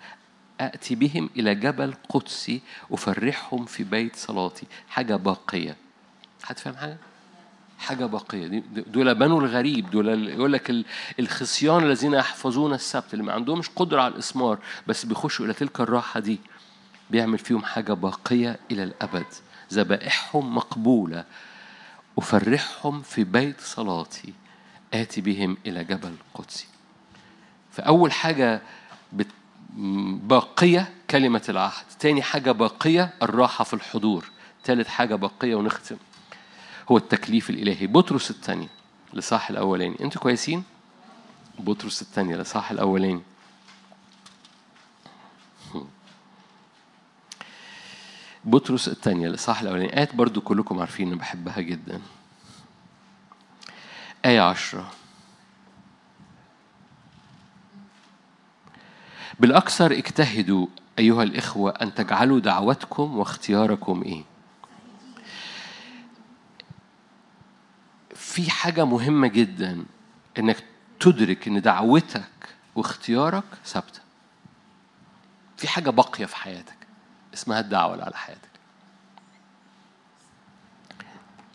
أتي 0.60 0.96
بهم 0.96 1.30
إلى 1.38 1.56
جبل 1.56 1.94
قدسي 2.10 2.62
أفرحهم 2.92 3.66
في 3.66 3.84
بيت 3.84 4.16
صلاتي. 4.16 4.68
حاجة 4.90 5.16
باقية. 5.16 5.76
حد 6.44 6.60
فاهم 6.60 6.76
حاجة؟ 6.76 6.98
حاجة 7.80 8.06
باقية. 8.06 8.64
دول 8.88 9.16
بنو 9.16 9.40
الغريب. 9.40 9.90
دول 9.90 10.30
يقول 10.30 10.54
لك 10.54 10.86
الخصيان 11.20 11.84
الذين 11.84 12.14
يحفظون 12.14 12.74
السبت 12.74 13.14
اللي 13.14 13.24
ما 13.24 13.34
عندهمش 13.34 13.70
قدرة 13.70 14.02
على 14.02 14.14
الإثمار 14.14 14.60
بس 14.88 15.06
بيخشوا 15.06 15.46
إلى 15.46 15.54
تلك 15.54 15.80
الراحة 15.82 16.20
دي 16.20 16.40
بيعمل 17.10 17.38
فيهم 17.38 17.64
حاجة 17.64 17.94
باقية 17.94 18.60
إلى 18.72 18.84
الأبد. 18.84 19.26
ذبائحهم 19.74 20.56
مقبولة. 20.56 21.26
أفرحهم 22.18 23.02
في 23.02 23.24
بيت 23.24 23.62
صلاتي. 23.62 24.34
آتي 24.94 25.22
بهم 25.22 25.58
إلى 25.66 25.84
جبل 25.84 26.16
قدسي. 26.34 26.68
فأول 27.72 28.12
حاجة 28.12 28.62
باقية 30.28 30.94
كلمة 31.10 31.44
العهد. 31.50 31.86
تاني 32.00 32.22
حاجة 32.22 32.52
باقية 32.52 33.14
الراحة 33.22 33.64
في 33.64 33.74
الحضور. 33.74 34.26
ثالث 34.66 34.88
حاجة 34.88 35.16
باقية 35.16 35.56
ونختم. 35.56 35.98
هو 36.92 36.98
التكليف 36.98 37.50
الإلهي. 37.50 37.88
بطرس 37.88 38.32
الثاني 38.32 38.68
لصاح 39.14 39.50
الأولاني 39.50 39.96
أنتوا 40.02 40.22
كويسين؟ 40.22 40.64
بطرس 41.60 42.02
الثانية 42.02 42.36
لصاح 42.36 42.72
الأولاني 42.72 43.22
بطرس 48.46 48.88
الثانية 48.88 49.30
لصاح 49.30 49.62
الأولاني 49.62 49.98
آيات 49.98 50.16
برضو 50.16 50.42
كلكم 50.42 50.80
عارفين 50.80 51.08
أنا 51.08 51.16
بحبها 51.16 51.62
جدا. 51.62 52.02
آية 54.26 54.42
عشرة. 54.42 54.92
بالأكثر 59.40 59.92
اجتهدوا 59.92 60.68
أيها 61.00 61.24
الإخوة 61.24 61.72
أن 61.72 61.94
تجعلوا 61.94 62.40
دعوتكم 62.40 63.18
واختياركم 63.18 64.04
إيه؟ 64.04 64.24
في 68.34 68.52
حاجة 68.52 68.86
مهمة 68.86 69.28
جدا 69.28 69.86
إنك 70.40 70.64
تدرك 71.00 71.48
إن 71.48 71.62
دعوتك 71.62 72.56
واختيارك 72.76 73.44
ثابتة. 73.66 74.00
في 75.58 75.68
حاجة 75.68 75.90
باقية 75.90 76.26
في 76.26 76.36
حياتك 76.36 76.78
اسمها 77.34 77.60
الدعوة 77.60 77.94
اللي 77.94 78.04
على 78.04 78.18
حياتك. 78.18 78.50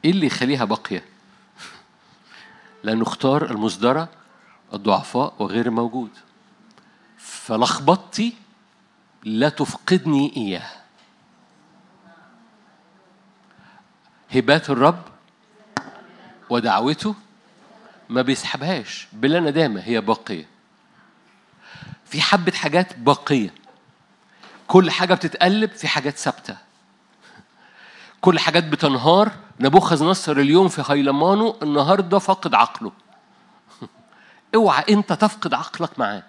إيه 0.04 0.10
اللي 0.10 0.26
يخليها 0.26 0.64
باقية؟ 0.64 1.04
لأنه 2.84 3.02
اختار 3.02 3.50
المصدرة 3.50 4.08
الضعفاء 4.74 5.34
وغير 5.38 5.66
الموجود. 5.66 6.10
فلخبطتي 7.16 8.34
لا 9.24 9.48
تفقدني 9.48 10.36
إياه. 10.36 10.70
هبات 14.30 14.70
الرب 14.70 15.17
ودعوته 16.50 17.14
ما 18.08 18.22
بيسحبهاش 18.22 19.08
بلا 19.12 19.40
ندامة 19.40 19.80
هي 19.80 20.00
باقية. 20.00 20.46
في 22.04 22.20
حبة 22.20 22.52
حاجات 22.52 22.98
باقية. 22.98 23.54
كل 24.68 24.90
حاجة 24.90 25.14
بتتقلب 25.14 25.70
في 25.70 25.88
حاجات 25.88 26.16
ثابتة. 26.16 26.56
كل 28.20 28.38
حاجات 28.38 28.64
بتنهار. 28.64 29.32
نبوخذ 29.60 30.04
نصر 30.04 30.32
اليوم 30.32 30.68
في 30.68 30.82
هيلمانه 30.88 31.56
النهارده 31.62 32.18
فاقد 32.18 32.54
عقله. 32.54 32.92
اوعى 34.54 34.84
انت 34.88 35.12
تفقد 35.12 35.54
عقلك 35.54 35.98
معاه. 35.98 36.22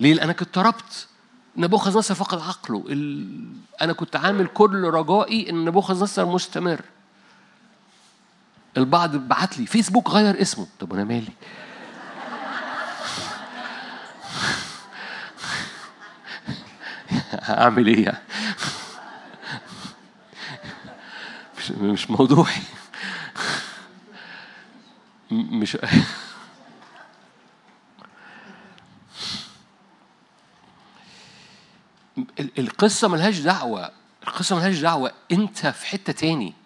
ليه؟ 0.00 0.14
لأنك 0.14 0.42
اضطربت. 0.42 1.08
نبوخذ 1.56 1.98
نصر 1.98 2.14
فقد 2.14 2.40
عقله. 2.40 2.84
ال... 2.88 3.46
أنا 3.82 3.92
كنت 3.92 4.16
عامل 4.16 4.46
كل 4.46 4.84
رجائي 4.84 5.50
إن 5.50 5.64
نبوخذ 5.64 6.02
نصر 6.02 6.26
مستمر. 6.26 6.80
البعض 8.76 9.16
بعت 9.16 9.58
لي 9.58 9.66
فيسبوك 9.66 10.10
غير 10.10 10.42
اسمه. 10.42 10.66
طب 10.80 10.92
أنا 10.92 11.04
مالي؟ 11.04 11.32
هعمل 17.32 17.86
إيه 17.86 18.22
مش 21.58 21.70
مش 21.70 22.10
موضوعي. 22.10 22.62
مش 25.30 25.76
القصة 32.58 33.08
ملهاش 33.08 33.38
دعوة 33.38 33.90
القصة 34.22 34.56
ملهاش 34.56 34.78
دعوة 34.78 35.12
أنت 35.32 35.66
في 35.66 35.86
حتة 35.86 36.12
تاني. 36.12 36.59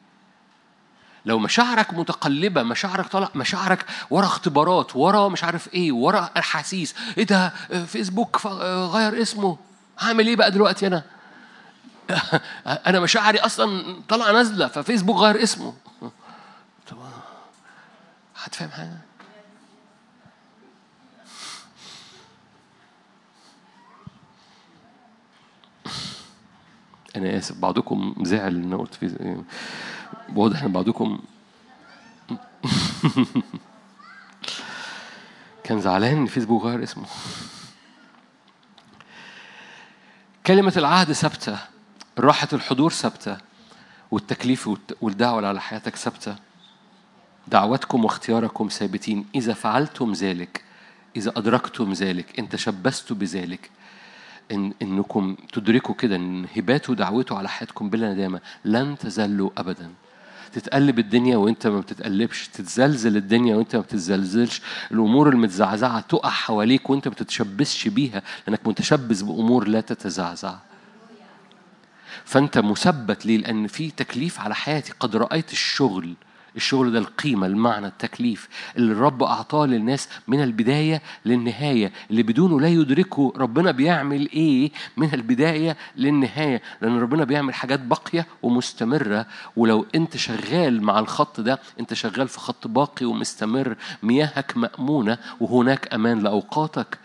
لو 1.25 1.39
مشاعرك 1.39 1.95
متقلبة 1.95 2.63
مشاعرك 2.63 3.07
طالع 3.07 3.29
مشاعرك 3.35 3.87
ورا 4.11 4.27
اختبارات 4.27 4.97
ورا 4.97 5.29
مش 5.29 5.45
عارف 5.45 5.75
إيه 5.75 5.93
ورا 5.93 6.31
أحاسيس. 6.39 6.95
إيه 7.19 7.25
ده؟ 7.25 7.49
فيسبوك 7.87 8.47
غير 8.47 9.23
اسمه. 9.23 9.59
هعمل 9.99 10.27
إيه 10.27 10.37
بقى 10.37 10.51
دلوقتي 10.51 10.87
أنا؟ 10.87 11.03
أنا 12.87 13.01
مشاعري 13.01 13.39
أصلا 13.39 13.97
طالعة 14.09 14.33
نازلة 14.33 14.69
ففيسبوك 14.69 15.17
غير 15.17 15.43
اسمه. 15.43 15.75
طب 16.91 16.97
هتفهم 18.37 18.71
حاجة؟ 18.71 18.99
أنا 27.17 27.39
آسف 27.39 27.59
بعضكم 27.59 28.15
زعل 28.23 28.55
إن 28.57 28.77
قلت 28.77 28.95
في 28.95 29.37
واضح 30.35 30.63
إن 30.63 30.73
بعضكم 30.73 31.19
كان 35.65 35.81
زعلان 35.81 36.17
إن 36.17 36.27
فيسبوك 36.27 36.63
غير 36.63 36.83
اسمه. 36.83 37.07
كلمة 40.47 40.73
العهد 40.77 41.13
ثابتة 41.13 41.59
راحة 42.19 42.49
الحضور 42.53 42.91
ثابتة 42.91 43.37
والتكليف 44.11 44.71
والدعوة 45.01 45.47
على 45.49 45.61
حياتك 45.61 45.97
ثابتة. 45.97 46.37
دعوتكم 47.49 48.05
واختياركم 48.05 48.69
ثابتين. 48.69 49.27
إذا 49.35 49.55
فعلتم 49.55 50.13
ذلك 50.13 50.65
إذا 51.17 51.33
أدركتم 51.37 51.93
ذلك 51.93 52.39
إن 52.39 52.49
تشبثتوا 52.49 53.17
بذلك 53.17 53.71
إن 54.53 54.73
إنكم 54.83 55.37
تدركوا 55.53 55.95
كده 55.95 56.17
إن 56.17 56.47
هباته 56.57 56.93
ودعوته 56.93 57.39
على 57.39 57.49
حياتكم 57.49 57.91
بلا 57.91 58.13
ندامة 58.13 58.41
لن 58.65 58.99
تزلوا 58.99 59.51
أبدا. 59.57 59.91
تتقلب 60.55 60.99
الدنيا 60.99 61.37
وانت 61.37 61.67
ما 61.67 61.81
بتتقلبش 61.81 62.49
تتزلزل 62.49 63.17
الدنيا 63.17 63.57
وانت 63.57 63.77
ما 63.77 63.83
بتتزلزلش. 63.83 64.61
الأمور 64.91 65.29
المتزعزعة 65.29 66.01
تقع 66.01 66.31
حواليك 66.31 66.91
وانت 66.91 67.09
ما 67.09 67.15
بتتشبثش 67.15 67.89
بيها 67.89 68.23
لأنك 68.47 68.61
متشبث 68.67 69.23
بأمور 69.23 69.69
لا 69.69 69.81
تتزعزع. 69.81 70.55
فانت 72.25 72.59
مثبت 72.59 73.27
ليه؟ 73.27 73.37
لأن 73.39 73.67
في 73.67 73.91
تكليف 73.91 74.41
على 74.41 74.55
حياتي. 74.55 74.93
قد 75.01 75.17
رأيت 75.17 75.53
الشغل 75.53 76.15
الشغل 76.57 76.93
ده 76.93 76.99
القيمة 76.99 77.47
المعنى 77.47 77.87
التكليف 77.87 78.49
اللي 78.77 78.93
الرب 78.93 79.23
أعطاه 79.23 79.67
للناس 79.67 80.09
من 80.29 80.43
البداية 80.43 81.03
للنهاية 81.25 81.93
اللي 82.11 82.23
بدونه 82.23 82.61
لا 82.61 82.69
يدركوا 82.69 83.33
ربنا 83.37 83.71
بيعمل 83.71 84.29
إيه 84.33 84.71
من 84.97 85.15
البداية 85.15 85.77
للنهاية 85.97 86.63
لأن 86.81 86.99
ربنا 86.99 87.25
بيعمل 87.25 87.55
حاجات 87.55 87.81
باقية 87.81 88.27
ومستمرة. 88.43 89.27
ولو 89.57 89.87
أنت 89.95 90.17
شغال 90.17 90.83
مع 90.83 90.99
الخط 90.99 91.41
ده 91.41 91.61
أنت 91.81 91.95
شغال 91.95 92.29
في 92.29 92.39
خط 92.41 92.67
باقي 92.67 93.07
ومستمر 93.07 93.77
مياهك 94.03 94.57
مأمونة 94.57 95.19
وهناك 95.41 95.95
أمان 95.95 96.21
لأوقاتك. 96.23 96.99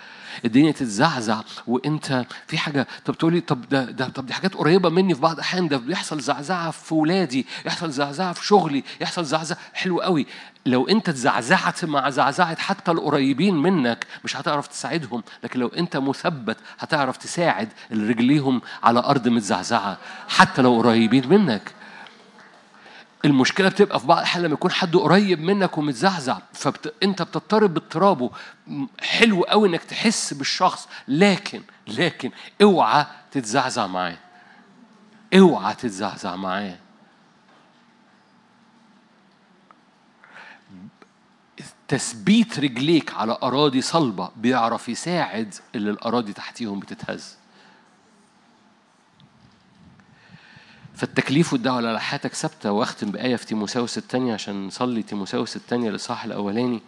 الدنيا 0.45 0.71
تتزعزع 0.71 1.41
وإنت 1.67 2.25
في 2.47 2.57
حاجة 2.57 2.87
طب 3.05 3.17
تقولي 3.17 3.41
طب 3.41 3.69
ده, 3.69 3.83
ده 3.85 4.07
طب 4.09 4.25
دي 4.25 4.33
حاجات 4.33 4.53
قريبة 4.53 4.89
مني 4.89 5.15
في 5.15 5.21
بعض 5.21 5.33
الأحيان 5.33 5.67
ده 5.67 5.77
بيحصل 5.77 6.19
زعزعة 6.19 6.71
في 6.71 6.93
ولادي 6.93 7.45
يحصل 7.65 7.91
زعزعة 7.91 8.33
في 8.33 8.45
شغلي 8.45 8.83
يحصل 9.01 9.25
زعزعة 9.25 9.57
حلو 9.73 10.01
قوي. 10.01 10.25
لو 10.65 10.87
إنت 10.87 11.09
اتزعزعت 11.09 11.85
مع 11.85 12.09
زعزعة 12.09 12.55
حتى 12.61 12.91
القريبين 12.91 13.55
منك 13.55 14.05
مش 14.23 14.37
هتعرف 14.37 14.67
تساعدهم 14.67 15.23
لكن 15.43 15.59
لو 15.59 15.67
إنت 15.67 15.97
مثبت 15.97 16.57
هتعرف 16.79 17.17
تساعد 17.17 17.69
اللي 17.91 18.09
رجليهم 18.13 18.61
على 18.83 18.99
أرض 18.99 19.27
متزعزعة 19.27 19.97
حتى 20.27 20.61
لو 20.61 20.77
قريبين 20.81 21.29
منك. 21.29 21.71
المشكلة 23.25 23.69
بتبقى 23.69 23.99
في 23.99 24.07
بعض 24.07 24.17
الأحيان 24.17 24.43
لما 24.45 24.53
يكون 24.53 24.71
حد 24.71 24.95
قريب 24.95 25.39
منك 25.39 25.77
ومتزعزع 25.77 26.39
فأنت 26.53 27.21
بتضطرب 27.21 27.73
باضطرابه. 27.73 28.31
حلو 28.99 29.43
قوي 29.43 29.69
إنك 29.69 29.83
تحس 29.83 30.33
بالشخص 30.33 30.87
لكن 31.07 31.61
لكن 31.87 32.31
اوعى 32.61 33.05
تتزعزع 33.31 33.87
معاه. 33.87 34.17
اوعى 35.33 35.73
تتزعزع 35.75 36.35
معاه. 36.35 36.77
تثبيت 41.87 42.59
رجليك 42.59 43.13
على 43.13 43.37
أراضي 43.43 43.81
صلبة 43.81 44.31
بيعرف 44.35 44.89
يساعد 44.89 45.55
اللي 45.75 45.91
الأراضي 45.91 46.33
تحتيهم 46.33 46.79
بتتهز. 46.79 47.38
فالتكليف 50.99 51.53
والدعوة 51.53 51.77
على 51.77 52.01
حياتك 52.01 52.33
ثابتة. 52.33 52.71
وأختم 52.71 53.11
بآية 53.11 53.35
في 53.35 53.45
تيموساوس 53.45 53.97
الثانية 53.97 54.33
عشان 54.33 54.67
نصلي 54.67 55.03
تيموساوس 55.03 55.55
الثانية 55.55 55.89
للصح 55.89 56.23
الأولاني. 56.23 56.81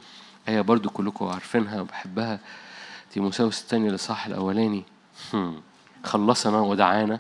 آية 0.48 0.62
برضو 0.62 0.90
كلكم 0.90 1.26
عارفينها 1.26 1.82
وبحبها. 1.82 2.40
تيموساوس 3.12 3.62
الثانية 3.62 3.90
للصح 3.90 4.26
الأولاني. 4.26 4.84
خلصنا 6.04 6.60
ودعانا. 6.60 7.20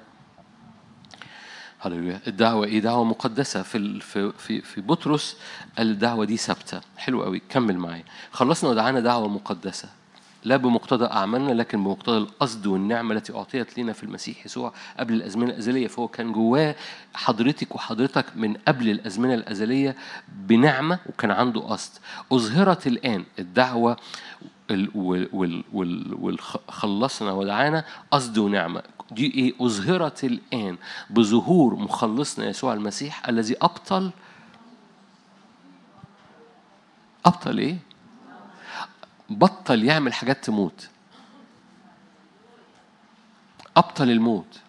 هللويا. 1.80 2.22
الدعوة 2.28 2.66
إيه 2.66 2.80
دعوة 2.80 3.04
مقدسة. 3.04 3.62
في 3.62 4.00
في 4.00 4.32
في 4.32 4.62
في 4.62 4.82
بطرس 4.82 5.38
الدعوة 5.80 6.26
دي 6.26 6.38
ثابتة. 6.38 6.82
حلو 6.98 7.24
قوي 7.24 7.42
كمل 7.50 7.78
معايا. 7.78 8.04
خلصنا 8.32 8.70
ودعانا 8.70 9.00
دعوة 9.00 9.28
مقدسة. 9.28 9.90
لا 10.44 10.58
بمقتضى 10.58 11.06
أعمالنا 11.06 11.52
لكن 11.52 11.84
بمقتضى 11.84 12.18
القصد 12.18 12.68
والنعمة 12.68 13.16
التي 13.16 13.34
أعطيت 13.36 13.80
لنا 13.80 13.94
في 13.94 14.04
المسيح 14.04 14.46
يسوع 14.46 14.74
قبل 15.00 15.14
الأزمنة 15.14 15.50
الأزلية. 15.50 15.88
فهو 15.88 16.08
كان 16.08 16.32
جواه 16.32 16.76
حضرتك 17.14 17.76
وحضرتك 17.76 18.26
من 18.36 18.54
قبل 18.54 18.90
الأزمنة 18.90 19.34
الأزلية 19.34 19.96
بنعمة 20.48 21.00
وكان 21.10 21.32
عنده 21.32 21.62
قصد. 21.62 21.92
أظهرت 22.32 22.88
الآن 22.88 23.26
الدعوة 23.40 23.98
والخلصنا 26.22 27.32
ودعانا 27.32 27.86
قصد 28.12 28.38
ونعمة. 28.38 28.84
دي 29.12 29.34
إيه؟ 29.34 29.54
أظهرت 29.62 30.24
الآن 30.24 30.78
بظهور 31.10 31.76
مخلصنا 31.76 32.46
يسوع 32.50 32.74
المسيح 32.74 33.28
الذي 33.30 33.56
أبطل. 33.62 34.12
أبطل 37.26 37.58
إيه؟ 37.58 37.78
بطل 39.38 39.84
يعمل 39.84 40.14
حاجات 40.14 40.46
تموت 40.46 40.90
أبطل 43.78 44.10
الموت 44.10 44.60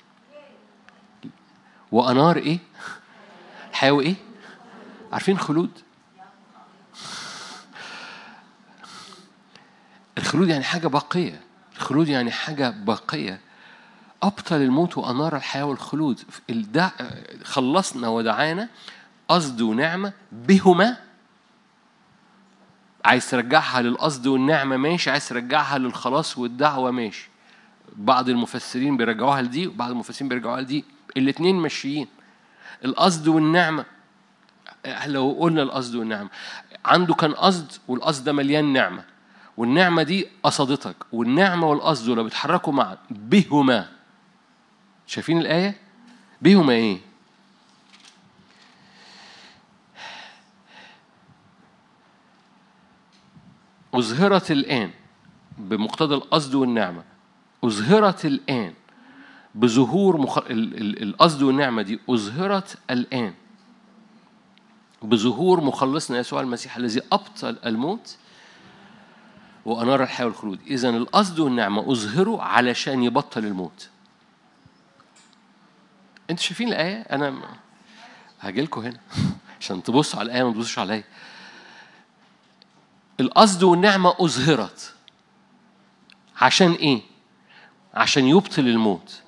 وأنار 1.92 2.36
إيه؟ 2.36 2.58
الحياة 3.70 4.00
إيه؟ 4.00 4.14
عارفين 5.12 5.38
خلود؟ 5.38 5.70
الخلود 10.18 10.48
يعني 10.48 10.64
حاجة 10.64 10.86
باقية 10.86 11.40
الخلود 11.76 12.08
يعني 12.08 12.30
حاجة 12.30 12.70
باقية 12.70 13.40
أبطل 14.22 14.56
الموت 14.56 14.98
وأنار 14.98 15.36
الحياة 15.36 15.64
والخلود 15.64 16.20
خلصنا 17.44 18.08
ودعانا 18.08 18.68
قصد 19.28 19.60
ونعمة 19.60 20.12
بهما 20.32 20.96
عايز 23.05 23.30
ترجعها 23.30 23.82
للقصد 23.82 24.26
والنعمة 24.26 24.76
ماشي. 24.76 25.11
عايز 25.11 25.28
ترجعها 25.28 25.78
للخلاص 25.78 26.38
والدعوة 26.38 26.90
ماشي. 26.90 27.28
بعض 27.96 28.28
المفسرين 28.28 28.96
بيرجعوها 28.96 29.42
لدي 29.42 29.66
وبعض 29.66 29.90
المفسرين 29.90 30.28
بيرجعوها 30.28 30.61
لدي. 30.61 30.84
الاثنين 31.16 31.57
ماشيين. 31.57 32.07
القصد 32.84 33.28
والنعمة 33.28 33.84
لو 35.07 35.36
قلنا 35.40 35.62
القصد 35.62 35.94
والنعمة 35.94 36.28
عنده 36.84 37.14
كان 37.14 37.32
قصد 37.34 37.72
والقصد 37.88 38.24
ده 38.24 38.32
مليان 38.32 38.72
نعمة. 38.72 39.05
والنعمة 39.57 40.03
دي 40.03 40.28
قصدتك. 40.42 40.96
والنعمة 41.12 41.66
والقصد 41.66 42.07
دول 42.07 42.24
بيتحركوا 42.24 42.72
معا 42.72 42.98
بهما 43.11 43.88
شايفين 45.07 45.38
الآية؟ 45.38 45.76
بهما 46.42 46.72
إيه؟ 46.72 47.11
أظهرت 53.95 54.51
الآن 54.51 54.90
بمقتضى 55.59 56.14
القصد 56.14 56.55
والنعمة 56.55 57.05
أظهرت 57.64 58.24
الآن 58.24 58.74
بظهور 59.55 60.16
مخ... 60.16 60.38
القصد 60.49 61.43
والنعمة 61.43 61.82
دي 61.82 62.01
أظهرت 62.11 62.78
الآن 62.90 63.34
بظهور 65.03 65.61
مخلصنا 65.61 66.18
يسوع 66.18 66.40
المسيح 66.40 66.76
الذي 66.76 67.01
أبطل 67.12 67.59
الموت 67.66 68.16
وأنار 69.64 70.03
الحياة 70.03 70.26
والخلود. 70.26 70.61
إذا 70.66 70.88
القصد 70.88 71.38
والنعمة 71.38 71.93
أظهروا 71.93 72.43
علشان 72.43 73.03
يبطل 73.03 73.45
الموت. 73.45 73.88
أنتوا 76.30 76.45
شايفين 76.45 76.68
الآية؟ 76.68 77.01
أنا 77.01 77.43
هاجي 78.40 78.68
هنا 78.76 79.01
عشان 79.61 79.82
تبصوا 79.82 80.20
على 80.20 80.26
الآية 80.26 80.43
ما 80.43 80.53
تبصوش 80.53 80.78
عليا. 80.78 81.05
القصد 83.20 83.62
والنعمة 83.62 84.14
أظهرت. 84.20 84.94
عشان 86.40 86.72
إيه؟ 86.72 87.02
عشان 87.94 88.24
يبطل 88.26 88.68
الموت. 88.68 89.20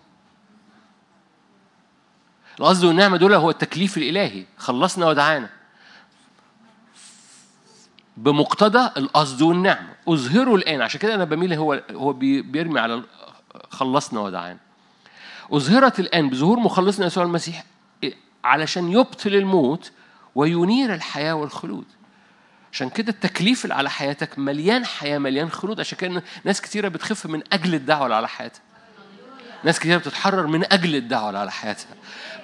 القصد 2.61 2.85
والنعمة 2.85 3.17
دول 3.17 3.35
هو 3.35 3.51
التكليف 3.51 3.97
الإلهي. 3.97 4.45
خلصنا 4.59 5.07
ودعانا. 5.07 5.51
بمقتضى 8.17 8.91
القصد 8.97 9.43
والنعمة. 9.43 9.95
أظهره 10.09 10.55
الآن. 10.55 10.83
عشان 10.83 11.01
كده 11.01 11.15
أنا 11.15 11.25
بميل 11.25 11.53
هو 11.55 11.83
هو 11.91 12.13
بي- 12.13 12.43
بيرمي 12.43 12.81
على 12.81 13.03
خلصنا 13.71 14.21
ودعانا. 14.21 14.59
أظهرت 15.53 16.01
الآن 16.01 16.31
بظهور 16.31 16.59
مخلصنا 16.59 17.07
يسوع 17.07 17.25
المسيح 17.25 17.65
علشان 18.45 18.93
يبطل 18.93 19.35
الموت 19.35 19.93
وينير 20.35 20.95
الحياة 20.95 21.35
والخلود. 21.35 21.85
عشان 22.75 22.91
كده 22.91 23.13
التكليف 23.13 23.65
اللي 23.65 23.75
على 23.75 23.91
حياتك 23.91 24.39
مليان 24.39 24.85
حياة 24.87 25.19
مليان 25.19 25.51
خلود 25.51 25.81
عشان 25.81 25.99
كده 25.99 26.23
ناس 26.45 26.61
كتيرة 26.61 26.89
بتخف 26.89 27.27
من 27.27 27.43
أجل 27.53 27.75
الدعوة 27.75 28.05
اللي 28.05 28.17
على 28.17 28.29
حياتها. 28.29 28.61
ناس 29.65 29.79
كتير 29.79 29.99
بتتحرر 29.99 30.47
من 30.47 30.73
أجل 30.73 30.97
الدعوة 30.97 31.29
اللي 31.29 31.39
على 31.39 31.53
حياتها. 31.53 31.95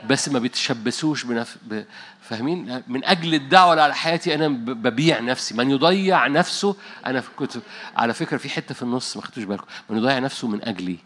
بس 0.09 0.28
ما 0.28 0.39
بيتشبثوش 0.39 1.24
بنف... 1.24 1.57
ب... 1.62 1.85
فاهمين؟ 2.22 2.83
من 2.89 3.05
أجل 3.05 3.35
الدعوة 3.35 3.72
اللي 3.72 3.83
على 3.83 3.95
حياتي 3.95 4.35
أنا 4.35 4.49
ببيع 4.49 5.20
نفسي. 5.20 5.55
من 5.55 5.70
يضيع 5.70 6.26
نفسه 6.26 6.76
أنا 7.07 7.22
كنت 7.37 7.53
على 7.97 8.14
فكرة 8.14 8.37
في 8.37 8.49
حتة 8.49 8.74
في 8.74 8.83
النص 8.83 9.16
ما 9.16 9.22
خدتوش 9.22 9.45
بالكم. 9.45 9.66
من 9.89 9.99
يضيع 9.99 10.18
نفسه 10.18 10.49
من 10.49 10.64
أجلي. 10.64 10.99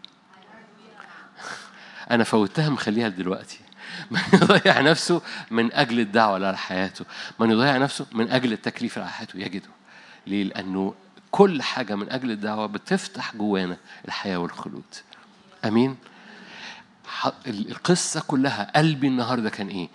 أنا 2.11 2.23
فوتها 2.23 2.69
مخليها 2.69 3.09
دلوقتي 3.09 3.64
من 4.11 4.19
يضيع 4.41 4.81
نفسه 4.81 5.21
من 5.51 5.73
أجل 5.73 5.99
الدعوة 5.99 6.35
اللي 6.35 6.47
على 6.47 6.57
حياته. 6.57 7.05
من 7.39 7.51
يضيع 7.51 7.77
نفسه 7.77 8.05
من 8.11 8.31
أجل 8.31 8.53
التكليف 8.53 8.97
على 8.97 9.09
حياته 9.09 9.37
يجده. 9.37 9.69
ليه؟ 10.27 10.43
لأنه 10.43 10.93
كل 11.31 11.61
حاجة 11.61 11.95
من 11.95 12.09
أجل 12.11 12.31
الدعوة 12.31 12.65
بتفتح 12.65 13.35
جوانا 13.35 13.77
الحياة 14.05 14.37
والخلود. 14.37 14.83
ال- 17.47 17.71
القصة 17.71 18.23
كلها 18.27 18.71
قلبي 18.75 19.07
النهاردة 19.07 19.49
كان 19.49 19.67
إيه؟ 19.67 19.89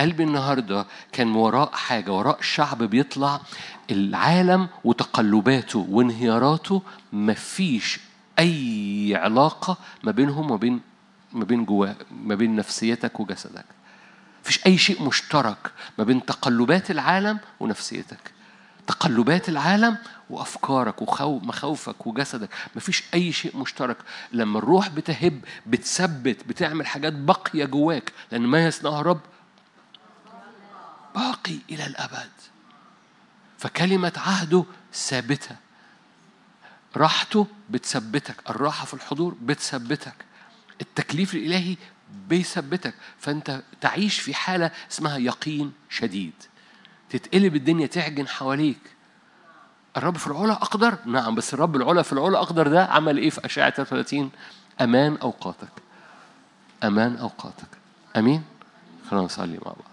قلبي 0.00 0.22
النهاردة 0.22 0.86
كان 1.12 1.34
وراء 1.34 1.70
حاجة 1.72 2.12
وراء 2.12 2.38
شعب 2.40 2.82
بيطلع 2.82 3.40
العالم 3.90 4.68
وتقلباته 4.84 5.86
وانهياراته 5.90 6.82
مفيش 7.12 8.00
أي 8.38 9.12
علاقة 9.22 9.76
ما 10.04 10.12
بينهم 10.12 10.50
وبين 10.50 10.80
ما 11.32 11.44
بين 11.44 11.64
جوا 11.64 11.86
ما 12.10 12.34
بين 12.34 12.56
نفسيتك 12.56 13.20
وجسدك. 13.20 13.64
مفيش 14.42 14.66
أي 14.66 14.78
شيء 14.78 15.02
مشترك 15.02 15.72
ما 15.98 16.04
بين 16.04 16.24
تقلبات 16.24 16.90
العالم 16.90 17.38
ونفسيتك. 17.60 18.32
تقلبات 18.86 19.48
العالم 19.48 19.96
وأفكارك 20.30 21.20
ومخاوفك 21.20 22.06
وجسدك. 22.06 22.48
مفيش 22.76 23.02
أي 23.14 23.32
شيء 23.32 23.56
مشترك. 23.56 23.96
لما 24.32 24.58
الروح 24.58 24.88
بتهب 24.88 25.40
بتثبت 25.66 26.44
بتعمل 26.48 26.86
حاجات 26.86 27.12
باقية 27.12 27.64
جواك 27.64 28.12
لأن 28.32 28.42
ما 28.42 28.66
يصنعه 28.66 29.00
الرب 29.00 29.20
باقي 31.14 31.58
إلى 31.70 31.86
الأبد. 31.86 32.30
فكلمة 33.58 34.12
عهده 34.16 34.64
ثابتة. 34.94 35.56
راحته 36.96 37.46
بتثبتك. 37.70 38.50
الراحة 38.50 38.86
في 38.86 38.94
الحضور 38.94 39.36
بتثبتك. 39.42 40.14
التكليف 40.82 41.34
الإلهي 41.34 41.76
بيثبتك. 42.28 42.94
فأنت 43.18 43.62
تعيش 43.80 44.20
في 44.20 44.34
حالة 44.34 44.70
اسمها 44.90 45.18
يقين 45.18 45.72
شديد. 45.88 46.32
تتقلب 47.10 47.56
الدنيا 47.56 47.86
تعجن 47.86 48.28
حواليك. 48.28 48.80
الرب 49.96 50.16
في 50.16 50.26
العلا 50.26 50.52
أقدر؟ 50.52 50.98
نعم 51.06 51.34
بس 51.34 51.54
الرب 51.54 51.76
العلا 51.76 52.02
في 52.02 52.12
العلا 52.12 52.38
أقدر 52.38 52.68
ده؟ 52.68 52.84
عمل 52.84 53.18
إيه 53.18 53.30
في 53.30 53.46
أشعة 53.46 53.70
33 53.70 54.30
أمان 54.80 55.16
أوقاتك. 55.16 55.72
أمان 56.84 57.16
أوقاتك. 57.16 57.68
أمين؟ 58.16 58.42
خلينا 59.10 59.24
نصلي 59.24 59.56
مع 59.56 59.72
بعض. 59.72 59.91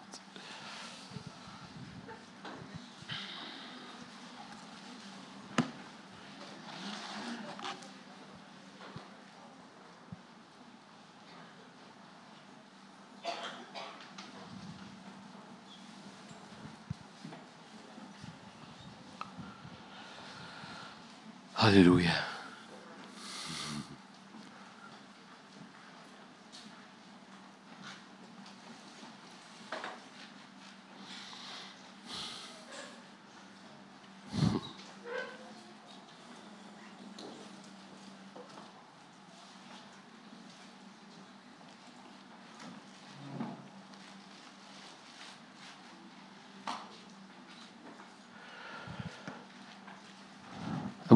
هللويا 21.70 22.29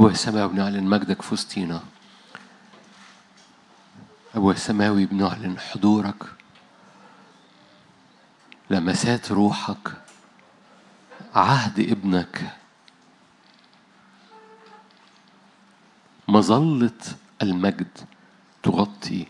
أبويا 0.03 0.13
السماوي 0.13 0.49
بنعلن 0.53 0.83
مجدك 0.83 1.21
في 1.21 1.33
وسطينا 1.33 1.81
أبويا 4.35 4.55
السماوي 4.55 5.05
بنعلن 5.05 5.59
حضورك. 5.59 6.23
لمسات 8.69 9.31
روحك. 9.31 9.91
عهد 11.35 11.79
ابنك. 11.79 12.57
مظلة 16.27 16.99
المجد 17.41 17.97
تغطي. 18.63 19.27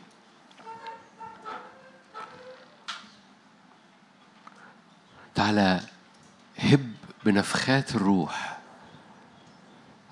تعالى 5.36 5.82
هب 6.60 6.94
بنفخات 7.26 7.96
الروح. 7.96 8.53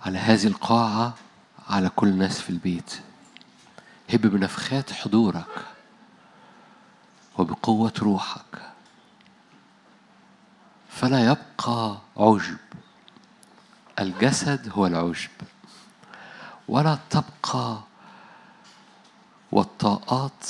على 0.06 0.18
هذه 0.18 0.48
القاعة 0.48 1.14
على 1.70 1.90
كل 1.90 2.08
الناس 2.08 2.42
في 2.42 2.50
البيت. 2.50 3.02
هب 4.14 4.22
بنفخات 4.22 4.94
حضورك 4.94 5.66
وبقوة 7.38 7.94
روحك. 8.00 8.72
فلا 10.90 11.26
يبقى 11.32 11.98
عجب. 12.18 12.58
الجسد 14.00 14.70
هو 14.74 14.88
العجب. 14.88 15.30
ولا 16.68 16.98
تبقى 17.10 17.82
والطاقات 19.52 20.46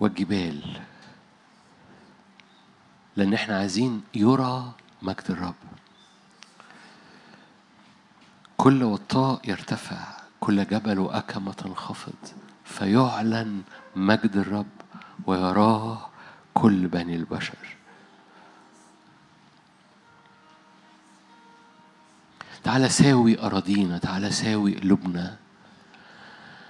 والجبال. 0.00 0.80
لأن 3.16 3.34
إحنا 3.34 3.58
عايزين 3.58 4.02
يرى 4.14 4.72
مجد 5.02 5.30
الرب. 5.30 5.54
كل 8.58 8.82
وطاء 8.82 9.40
يرتفع 9.44 9.98
كل 10.40 10.64
جبل 10.64 10.98
وأكمة 10.98 11.52
تنخفض 11.52 12.14
فيعلن 12.64 13.62
مجد 13.96 14.36
الرب 14.36 14.66
ويراه 15.26 16.10
كل 16.54 16.86
بني 16.86 17.16
البشر. 17.16 17.58
تعالى 22.64 22.88
ساوي 22.88 23.42
أراضينا 23.42 23.98
تعالى 23.98 24.30
ساوي 24.30 24.78
قلوبنا 24.78 25.36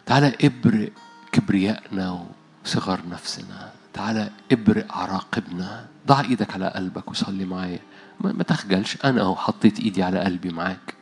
تعالى 0.07 0.37
ابرق 0.43 0.93
كبريائنا 1.33 2.27
وصغر 2.65 3.01
نفسنا 3.09 3.73
تعالى 3.93 4.31
ابرق 4.53 4.97
عراقبنا. 4.97 5.87
ضع 6.07 6.21
إيدك 6.21 6.55
على 6.55 6.69
قلبك 6.69 7.11
وصلي 7.11 7.45
معايا. 7.45 7.81
ما 8.21 8.43
تخجلش 8.43 8.99
أنا 9.05 9.21
أهو 9.21 9.37
حطيت 9.37 9.81
إيدي 9.81 10.03
على 10.03 10.21
قلبي 10.21 10.53
معاك. 10.53 10.98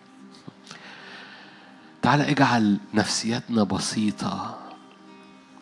تعالى 2.07 2.31
اجعل 2.31 2.79
نفسيتنا 2.95 3.63
بسيطة. 3.63 4.59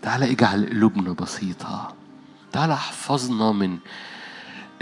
تعالى 0.02 0.30
اجعل 0.32 0.66
قلوبنا 0.66 1.12
بسيطة. 1.12 1.94
تعالى 2.52 2.74
احفظنا 2.74 3.52
من 3.52 3.78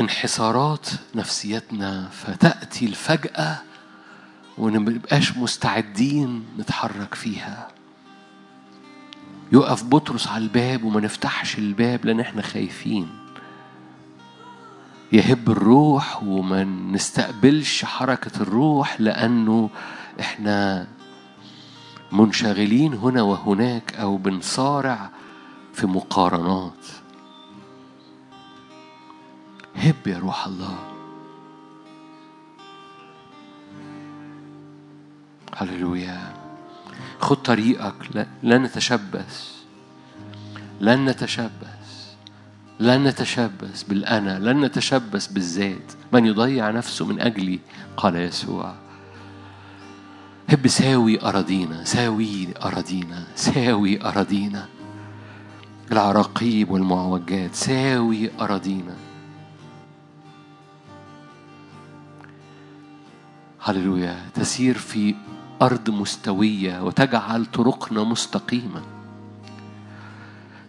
انحسارات 0.01 0.89
نفسيتنا 1.15 2.09
فتأتي 2.09 2.87
الفجأة 2.87 3.59
ونبقاش 4.59 5.37
مستعدين 5.37 6.45
نتحرك 6.59 7.15
فيها. 7.15 7.69
يقف 9.53 9.85
بطرس 9.85 10.29
على 10.29 10.45
الباب 10.45 10.85
وما 10.85 11.01
نفتحش 11.01 11.59
الباب 11.59 12.07
لأن 12.07 12.21
إحنا 12.21 12.43
خايفين. 12.43 13.09
يهب 15.13 15.51
الروح 15.51 16.23
وما 16.23 16.65
نستقبلش 16.65 17.85
حركة 17.85 18.43
الروح 18.43 19.01
لأنه 19.01 19.71
إحنا 20.21 20.87
منشغلين 22.13 22.95
هنا 22.95 23.23
وهناك 23.23 23.95
أو 23.95 24.17
بنصارع 24.17 25.11
في 25.73 25.87
مقارنات. 25.87 26.87
هب 29.77 30.07
يا 30.07 30.19
روح 30.19 30.47
الله. 30.47 30.79
هللويا. 35.57 36.35
خد 37.21 37.37
طريقك. 37.37 38.27
لا 38.43 38.59
نتشبث. 38.59 39.53
لن 40.81 41.05
نتشبث. 41.05 42.15
لن 42.81 43.05
نتشبث 43.05 43.83
بالأنا. 43.83 44.39
لن 44.39 44.61
نتشبث 44.61 45.27
بالذات. 45.27 45.93
من 46.13 46.27
يضيع 46.27 46.71
نفسه 46.71 47.07
من 47.07 47.21
أجلي؟ 47.21 47.61
قال 47.97 48.17
يسوع. 48.17 48.82
هب 50.49 50.69
ساوي 50.69 51.23
أراضينا 51.23 51.85
ساوي 51.85 52.49
أراضينا 52.65 53.27
ساوي 53.35 54.03
أراضينا. 54.03 54.69
العراقيب 55.93 56.71
والمعوجات 56.71 57.55
ساوي 57.55 58.31
أراضينا. 58.41 58.97
هللويا 63.61 64.17
تسير 64.35 64.79
في 64.79 65.15
أرض 65.63 65.91
مستوية 65.91 66.83
وتجعل 66.85 67.47
طرقنا 67.47 68.03
مستقيمة. 68.05 68.83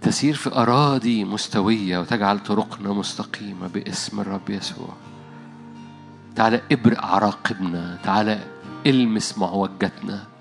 تسير 0.01 0.35
في 0.35 0.55
أراضي 0.55 1.23
مستوية 1.23 1.99
وتجعل 1.99 2.39
طرقنا 2.39 2.93
مستقيمة 2.93 3.67
باسم 3.67 4.19
الرب 4.19 4.49
يسوع. 4.49 4.93
تعالى 6.35 6.61
ابرق 6.71 7.05
عراقبنا 7.05 7.99
تعالى 8.03 8.52
المس 8.85 9.37
معوجتنا 9.37 10.33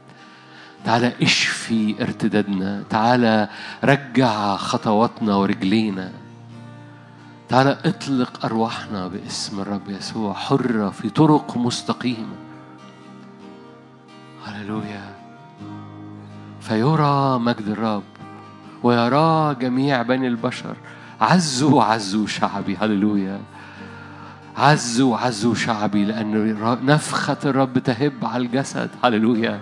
تعالى 0.85 1.13
اشفي 1.23 2.03
ارتدادنا. 2.03 2.83
تعالى 2.91 3.49
رجع 3.85 4.57
خطواتنا 4.57 5.35
ورجلينا. 5.35 6.13
تعالى 7.49 7.79
اطلق 7.85 8.45
أرواحنا 8.45 9.09
باسم 9.09 9.61
الرب 9.61 9.89
يسوع 9.89 10.33
حره 10.33 10.91
في 10.91 11.11
طرق 11.11 11.57
مستقيمة. 11.57 12.37
هللويا. 14.45 15.15
فيرى 16.61 17.39
مجد 17.39 17.69
الرب 17.69 18.03
ويرى 18.83 19.55
جميع 19.55 20.03
بني 20.03 20.27
البشر. 20.27 20.77
عزوا 21.21 21.83
عزوا 21.83 22.27
شعبي. 22.27 22.77
هللويا. 22.77 23.41
عزوا 24.57 25.17
عزوا 25.17 25.55
شعبي 25.55 26.05
لأن 26.05 26.57
نفخة 26.85 27.37
الرب 27.45 27.79
تهب 27.79 28.13
على 28.23 28.47
الجسد. 28.47 28.91
هللويا. 29.05 29.61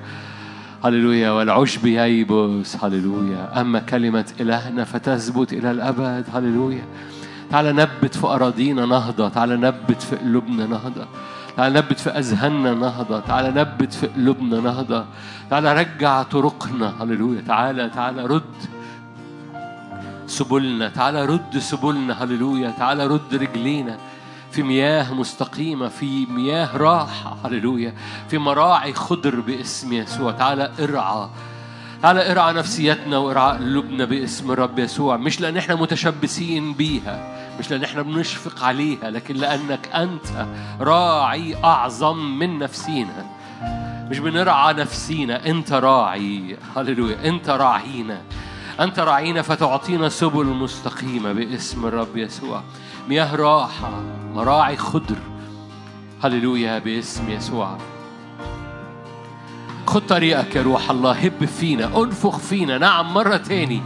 هللويا. 0.84 1.30
والعشب 1.30 1.86
ييبس 1.86 2.76
هللويا. 2.84 3.60
أما 3.60 3.78
كلمة 3.78 4.24
إلهنا 4.40 4.84
فتثبت 4.84 5.52
إلى 5.52 5.70
الأبد. 5.70 6.24
هللويا. 6.34 6.82
تعالى 7.50 7.72
نبت 7.72 8.16
في 8.16 8.26
أراضينا 8.26 8.86
نهضة. 8.86 9.28
تعالى 9.28 9.56
نبت 9.56 10.02
في 10.02 10.16
قلوبنا 10.16 10.66
نهضة. 10.66 11.06
تعالى 11.56 11.78
نبت 11.78 11.98
في 11.98 12.10
أذهاننا 12.10 12.74
نهضة. 12.74 13.20
تعالى 13.20 13.60
نبت 13.60 13.92
في 13.92 14.06
قلوبنا 14.06 14.60
نهضة. 14.60 15.04
تعالى 15.50 15.72
رجع 15.74 16.22
طرقنا. 16.22 16.92
هللويا. 17.02 17.40
تعالى 17.40 17.90
تعالى 17.90 18.26
رد 18.26 18.58
سبلنا. 20.26 20.88
تعالى 20.88 21.24
رد 21.26 21.58
سبلنا. 21.58 22.24
هللويا. 22.24 22.70
تعالى 22.78 23.06
رد 23.06 23.34
رجلينا. 23.34 23.96
في 24.52 24.62
مياه 24.62 25.14
مستقيمة 25.14 25.89
في 25.89 26.27
مياه 26.27 26.77
راحة 26.77 27.36
هللويا. 27.44 27.94
في 28.28 28.39
مراعي 28.39 28.93
خضر 28.93 29.40
باسم 29.40 29.93
يسوع. 29.93 30.32
تعالى 30.32 30.70
ارعى. 30.81 31.28
تعالى 32.02 32.32
ارعى 32.32 32.52
نفسيتنا 32.52 33.18
وارعى 33.18 33.56
قلوبنا 33.59 34.05
باسم 34.05 34.51
الرب 34.51 34.78
يسوع. 34.78 35.16
مش 35.16 35.40
لأن 35.40 35.56
إحنا 35.56 35.74
متشبثين 35.74 36.72
بيها 36.72 37.40
مش 37.59 37.70
لأن 37.70 37.85
إحنا 37.85 38.02
بنشفق 38.02 38.64
عليها 38.64 39.10
لكن 39.10 39.35
لأنك 39.35 39.89
أنت 39.94 40.47
راعي 40.81 41.64
أعظم 41.64 42.39
من 42.39 42.59
نفسينا. 42.59 43.27
مش 44.10 44.18
بنرعى 44.18 44.74
نفسينا 44.74 45.47
أنت 45.47 45.72
راعي. 45.72 46.56
هللويا. 46.77 47.28
أنت 47.28 47.51
راعينا. 47.51 48.20
أنت 48.81 48.98
راعينا 48.98 49.43
فتعطينا 49.43 50.09
سبل 50.09 50.47
مستقيمة 50.47 51.32
باسم 51.32 51.86
الرب 51.86 52.16
يسوع. 52.16 52.62
مياه 53.11 53.37
راحة 53.37 54.03
مراعي 54.35 54.77
خضر. 54.77 55.16
هللويا 56.23 56.78
باسم 56.78 57.31
يسوع. 57.31 57.78
خد 59.87 60.07
طريقك 60.07 60.57
يا 60.57 60.62
روح 60.62 60.91
الله 60.91 61.12
هب 61.12 61.45
فينا 61.45 62.03
انفخ 62.03 62.39
فينا. 62.39 62.78
نعم 62.78 63.15
مرة 63.15 63.37
تاني. 63.37 63.81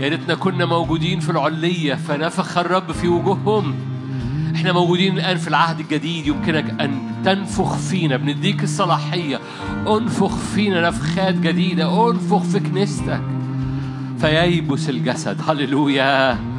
يا 0.00 0.08
ريتنا 0.08 0.34
كنا 0.34 0.66
موجودين 0.66 1.20
في 1.20 1.30
العلية 1.30 1.94
فنفخ 1.94 2.58
الرب 2.58 2.92
في 2.92 3.08
وجوههم. 3.08 3.74
إحنا 4.54 4.72
موجودين 4.72 5.18
الآن 5.18 5.36
في 5.36 5.48
العهد 5.48 5.80
الجديد 5.80 6.26
يمكنك 6.26 6.80
أن 6.80 7.22
تنفخ 7.24 7.76
فينا. 7.76 8.16
بنديك 8.16 8.62
الصلاحية. 8.62 9.40
انفخ 9.88 10.36
فينا 10.36 10.88
نفخات 10.88 11.34
جديدة. 11.34 12.10
انفخ 12.10 12.42
في 12.42 12.60
كنيستك. 12.60 13.22
فييبس 14.18 14.88
الجسد. 14.88 15.40
هللويا. 15.48 16.51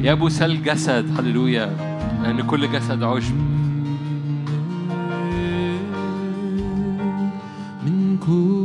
يبس 0.00 0.42
الجسد 0.42 1.20
هللويا. 1.20 1.66
لأن 2.22 2.42
كل 2.46 2.72
جسد 2.72 3.02
عشب. 3.02 3.34
من 7.86 8.18
كل 8.26 8.57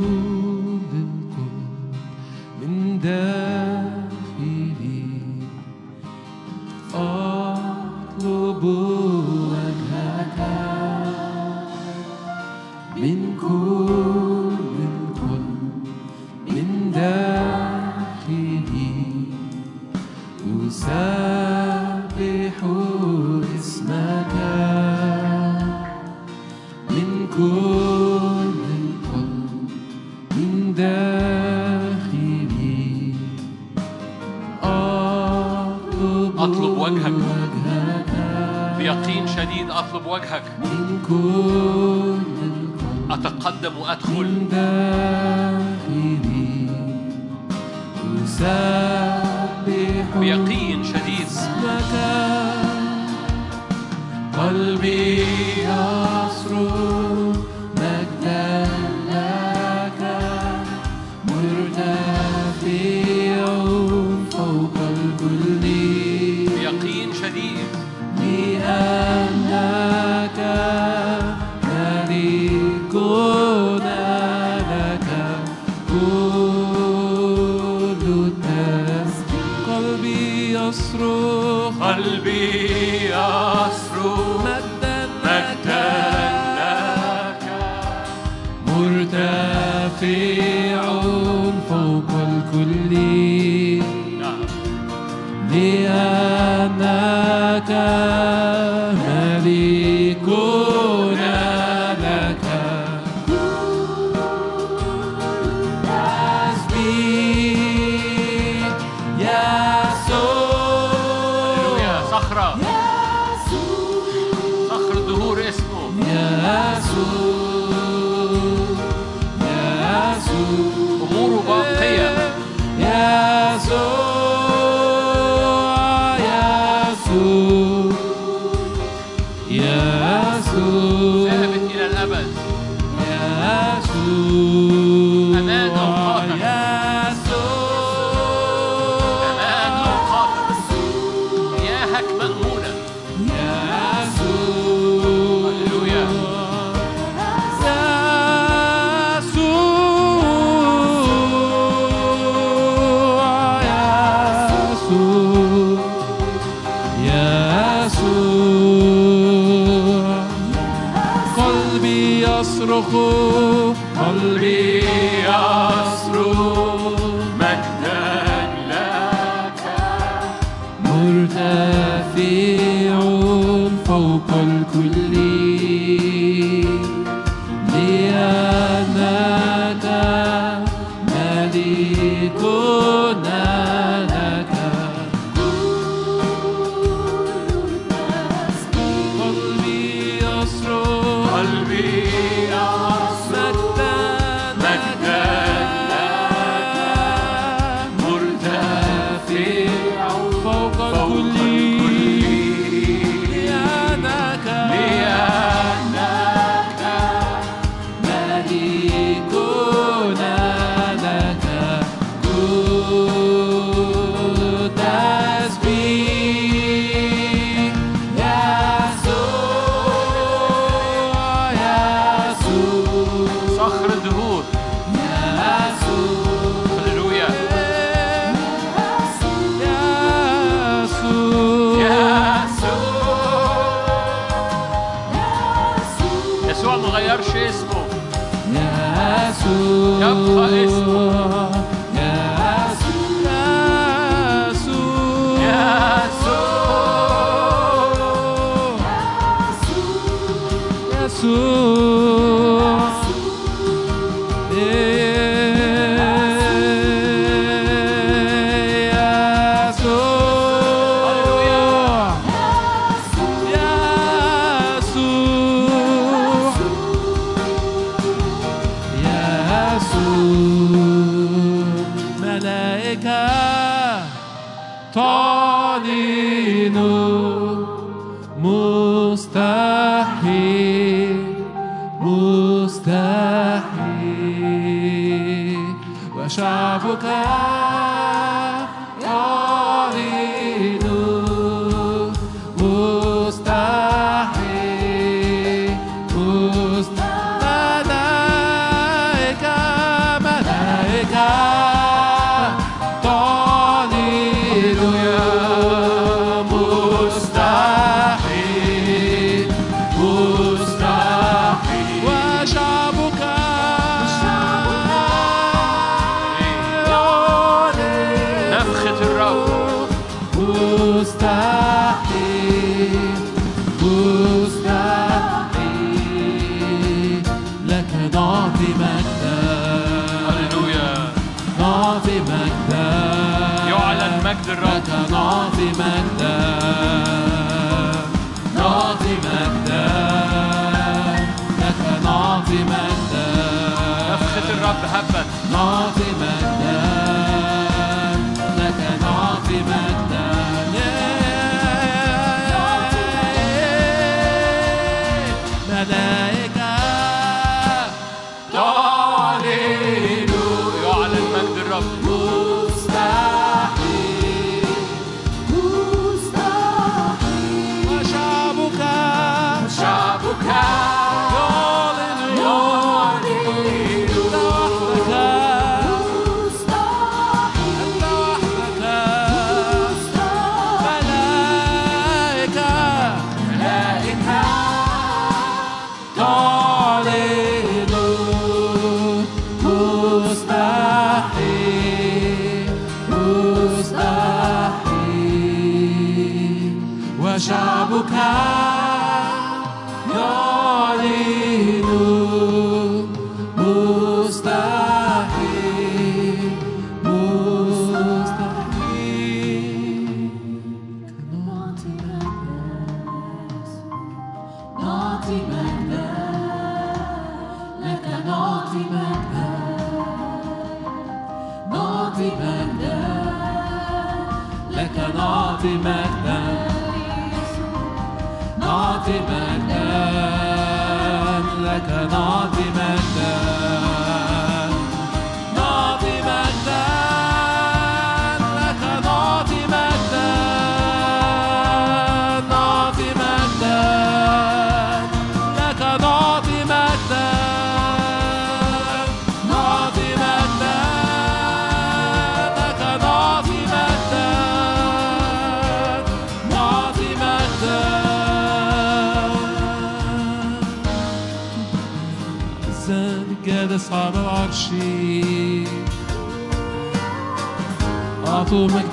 قلبي 164.23 164.72
يصرخ 164.72 164.72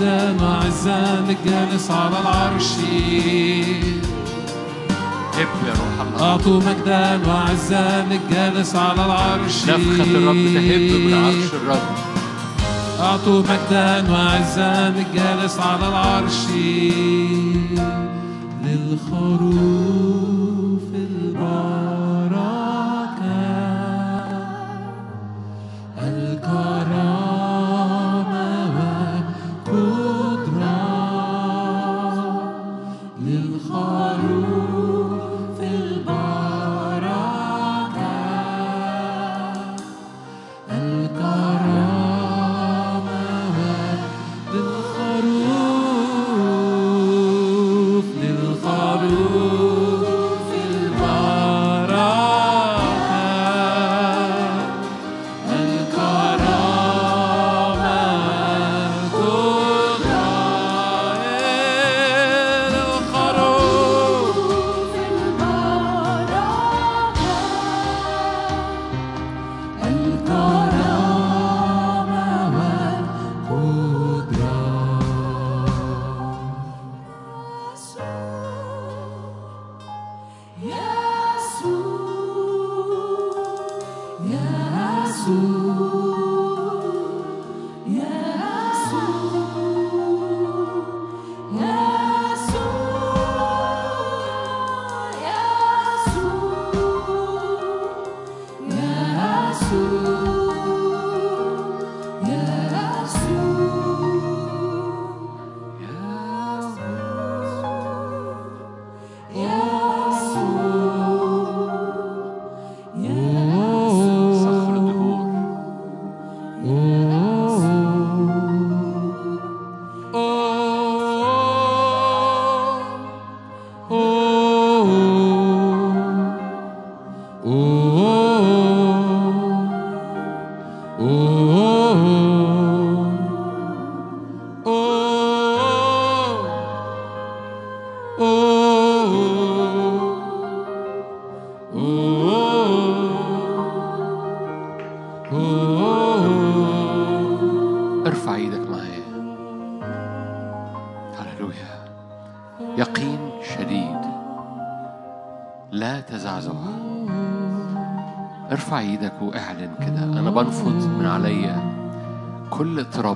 مجدا 0.00 0.36
وعزا 0.42 1.24
للجالس 1.28 1.90
على 1.90 2.20
العرش. 2.20 2.68
هب 5.34 5.52
يا 5.66 5.72
روح 5.80 5.96
الله؟ 6.00 6.30
أعطوا 6.30 6.60
مجدا 6.60 7.20
وعزا 7.28 8.06
للجالس 8.10 8.76
على 8.76 9.04
العرش. 9.06 9.64
نفخة 9.64 10.04
الرب 10.04 10.44
تهب 10.54 10.90
من 11.00 11.14
عرش 11.14 11.54
الرب. 11.62 11.88
أعطوا 13.00 13.42
مجدا 13.42 14.12
وعزا 14.12 14.94
للجالس 14.96 15.58
على 15.58 15.88
العرش. 15.88 16.38
للخروف 18.64 20.29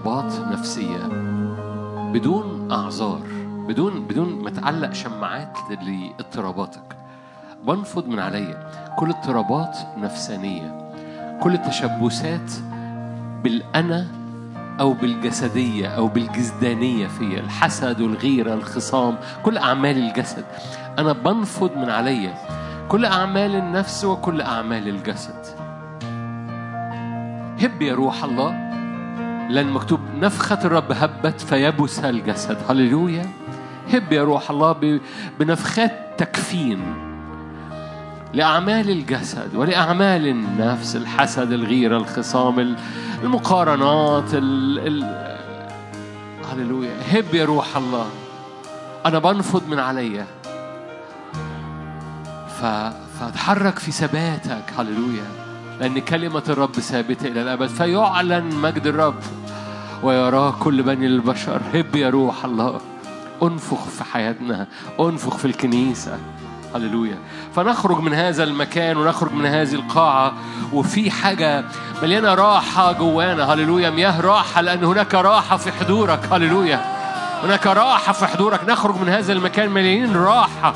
اضطرابات 0.04 0.52
نفسية 0.52 1.06
بدون 2.12 2.72
أعذار 2.72 3.20
بدون 3.68 4.06
بدون 4.06 4.42
ما 4.42 4.50
تعلق 4.50 4.92
شماعات 4.92 5.58
لإضطراباتك. 5.70 6.96
بنفض 7.66 8.08
من 8.08 8.18
عليا 8.18 8.70
كل 8.98 9.10
اضطرابات 9.10 9.78
نفسانية 9.96 10.92
كل 11.42 11.54
التشبثات 11.54 12.52
بالأنا 13.44 14.06
أو 14.80 14.92
بالجسدية 14.92 15.88
أو 15.88 16.08
بالجسدانية 16.08 17.06
فيا 17.06 17.40
الحسد 17.40 18.00
والغيرة 18.00 18.54
الخصام 18.54 19.16
كل 19.42 19.58
أعمال 19.58 19.98
الجسد. 19.98 20.44
أنا 20.98 21.12
بنفض 21.12 21.76
من 21.76 21.90
عليا 21.90 22.34
كل 22.88 23.04
أعمال 23.04 23.54
النفس 23.54 24.04
وكل 24.04 24.40
أعمال 24.40 24.88
الجسد. 24.88 25.44
هب 27.60 27.82
يا 27.82 27.94
روح 27.94 28.24
الله 28.24 28.63
لأن 29.54 29.70
مكتوب 29.70 30.00
نفخة 30.20 30.58
الرب 30.64 30.92
هبت 30.92 31.40
فيبس 31.40 31.98
الجسد. 31.98 32.56
هللويا. 32.70 33.26
هب 33.92 34.12
يا 34.12 34.22
روح 34.24 34.50
الله 34.50 35.00
بنفخات 35.40 35.92
تكفين 36.18 36.80
لأعمال 38.34 38.90
الجسد 38.90 39.56
ولأعمال 39.56 40.26
النفس 40.26 40.96
الحسد 40.96 41.52
الغيرة 41.52 41.96
الخصام 41.96 42.60
ال- 42.60 42.76
المقارنات 43.22 44.34
ال... 44.34 44.78
ال... 44.86 45.36
هللويا. 46.52 46.96
هب 47.12 47.34
يا 47.34 47.44
روح 47.44 47.76
الله. 47.76 48.06
أنا 49.06 49.18
بنفض 49.18 49.68
من 49.68 49.78
عليا. 49.78 50.26
فاتحرك 53.20 53.78
في 53.78 53.92
ثباتك. 53.92 54.64
هللويا. 54.78 55.24
لأن 55.80 55.98
كلمة 55.98 56.42
الرب 56.48 56.72
ثابتة 56.72 57.28
إلى 57.28 57.42
الأبد. 57.42 57.66
فيعلن 57.66 58.54
مجد 58.54 58.86
الرب. 58.86 59.14
ويراه 60.04 60.54
كل 60.60 60.82
بني 60.82 61.06
البشر. 61.06 61.60
هب 61.74 61.96
يا 61.96 62.10
روح 62.10 62.44
الله. 62.44 62.80
انفخ 63.42 63.84
في 63.84 64.04
حياتنا. 64.04 64.66
انفخ 65.00 65.36
في 65.36 65.44
الكنيسة. 65.44 66.18
هللويا. 66.74 67.18
فنخرج 67.56 68.00
من 68.00 68.14
هذا 68.14 68.44
المكان 68.44 68.96
ونخرج 68.96 69.32
من 69.32 69.46
هذه 69.46 69.74
القاعة 69.74 70.32
وفي 70.72 71.10
حاجة 71.10 71.64
مليانة 72.02 72.34
راحة 72.34 72.92
جوانا. 72.92 73.44
هللويا. 73.44 73.90
مياه 73.90 74.20
راحة 74.20 74.60
لأن 74.60 74.84
هناك 74.84 75.14
راحة 75.14 75.56
في 75.56 75.72
حضورك. 75.72 76.20
هللويا. 76.32 76.80
هناك 77.44 77.66
راحة 77.66 78.12
في 78.12 78.26
حضورك. 78.26 78.60
نخرج 78.68 79.00
من 79.00 79.08
هذا 79.08 79.32
المكان 79.32 79.70
مليانين 79.70 80.16
راحة. 80.16 80.74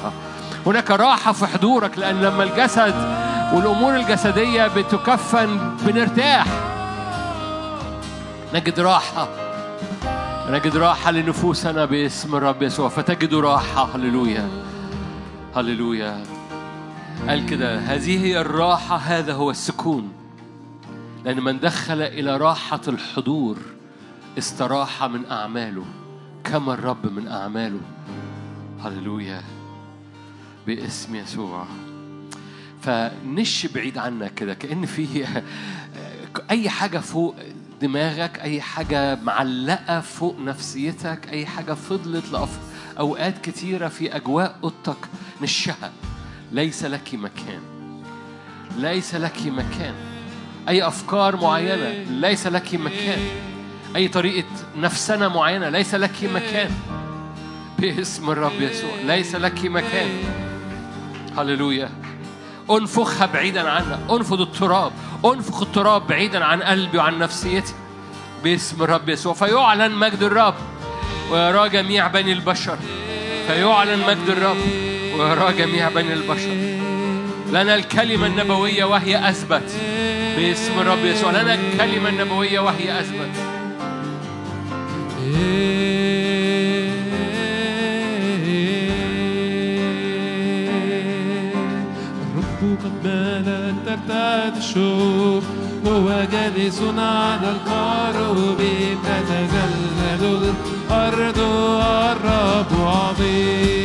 هناك 0.66 0.90
راحة 0.90 1.32
في 1.32 1.46
حضورك 1.46 1.98
لأن 1.98 2.20
لما 2.20 2.42
الجسد 2.42 2.94
والأمور 3.54 3.96
الجسدية 3.96 4.66
بتكفن 4.66 5.58
بنرتاح. 5.82 6.46
نجد 8.54 8.80
راحة. 8.80 9.28
نجد 10.50 10.76
راحة 10.76 11.10
لنفوسنا 11.10 11.84
باسم 11.84 12.34
الرب 12.34 12.62
يسوع. 12.62 12.88
فتجد 12.88 13.34
راحة. 13.34 13.96
هللويا. 13.96 14.48
هللويا. 15.56 16.22
قال 17.28 17.46
كده 17.46 17.78
هذه 17.78 18.24
هي 18.24 18.40
الراحة. 18.40 18.96
هذا 18.96 19.32
هو 19.32 19.50
السكون. 19.50 20.12
لأن 21.24 21.40
من 21.40 21.60
دخل 21.60 22.02
إلى 22.02 22.36
راحة 22.36 22.80
الحضور 22.88 23.56
استراح 24.38 25.04
من 25.04 25.26
أعماله. 25.30 25.84
كما 26.44 26.74
الرب 26.74 27.12
من 27.12 27.28
أعماله. 27.28 27.80
هللويا. 28.84 29.42
باسم 30.66 31.14
يسوع. 31.14 31.66
فنش 32.82 33.66
بعيد 33.66 33.98
عنك 33.98 34.34
كده 34.34 34.54
كأن 34.54 34.86
في 34.86 35.26
أي 36.50 36.68
حاجة 36.70 36.98
فوق 36.98 37.34
دماغك 37.80 38.38
أي 38.40 38.60
حاجة 38.60 39.18
معلقة 39.22 40.00
فوق 40.00 40.36
نفسيتك 40.38 41.28
أي 41.32 41.46
حاجة 41.46 41.72
فضلت 41.72 42.24
لأف- 42.32 42.98
أوقات 42.98 43.38
كتيرة 43.42 43.88
في 43.88 44.16
أجواء 44.16 44.56
أوضتك 44.64 44.96
نشها 45.42 45.92
ليس 46.52 46.84
لك 46.84 47.14
مكان. 47.14 47.60
ليس 48.76 49.14
لك 49.14 49.46
مكان. 49.46 49.94
أي 50.68 50.86
أفكار 50.86 51.36
معينة. 51.36 51.88
ليس 52.10 52.46
لك 52.46 52.74
مكان. 52.74 53.18
أي 53.96 54.08
طريقة 54.08 54.46
نفسنا 54.76 55.28
معينة. 55.28 55.68
ليس 55.68 55.94
لك 55.94 56.24
مكان. 56.24 56.70
باسم 57.78 58.30
الرب 58.30 58.60
يسوع. 58.60 58.90
ليس 59.06 59.34
لك 59.34 59.64
مكان. 59.64 60.08
هللويا. 61.38 61.88
انفخها 62.70 63.26
بعيدا 63.26 63.70
عنا 63.70 63.98
انفض 64.10 64.40
التراب. 64.40 64.92
انفخ 65.24 65.62
التراب 65.62 66.06
بعيدا 66.06 66.44
عن 66.44 66.62
قلبي 66.62 66.98
وعن 66.98 67.18
نفسيتي. 67.18 67.74
باسم 68.44 68.82
الرب 68.82 69.08
يسوع. 69.08 69.34
فيعلن 69.34 69.92
مجد 69.94 70.22
الرب 70.22 70.54
ويرى 71.30 71.68
جميع 71.68 72.06
بني 72.06 72.32
البشر. 72.32 72.78
فيعلن 73.46 74.06
مجد 74.06 74.28
الرب 74.28 74.56
ويرى 75.18 75.52
جميع 75.52 75.88
بني 75.88 76.12
البشر. 76.12 76.78
لنا 77.50 77.74
الكلمة 77.74 78.26
النبوية 78.26 78.84
وهي 78.84 79.28
أثبت. 79.30 79.72
باسم 80.36 80.78
الرب 80.78 81.04
يسوع. 81.04 81.30
لنا 81.30 81.54
الكلمة 81.54 82.08
النبوية 82.08 82.60
وهي 82.60 83.00
أثبت. 83.00 83.30
الرب 92.98 93.06
مال 93.06 93.74
ترتاد 93.86 94.56
الشوب 94.56 95.42
وهو 95.84 96.08
جالس 96.32 96.80
على 96.98 97.50
الكروب 97.50 98.60
تتزلزل 99.04 100.22
الأرض 100.90 101.38
والرب 101.38 102.72
عظيم. 102.86 103.84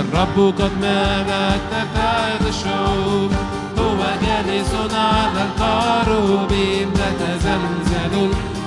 الرب 0.00 0.36
قد 0.58 0.72
مال 0.80 1.30
ترتاد 1.70 2.42
الشوب 2.48 3.30
هو 3.78 4.00
جالس 4.26 4.72
على 4.94 5.42
الكروب 5.46 6.52
تتزلزل 6.94 8.14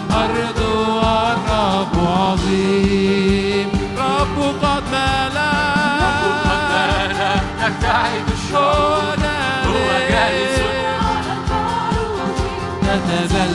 الأرض 0.09 0.59
والرب 1.03 1.95
عظيم 2.07 3.67
هو 9.67 9.87
جالس 10.09 10.55
تتزلزل 12.81 13.46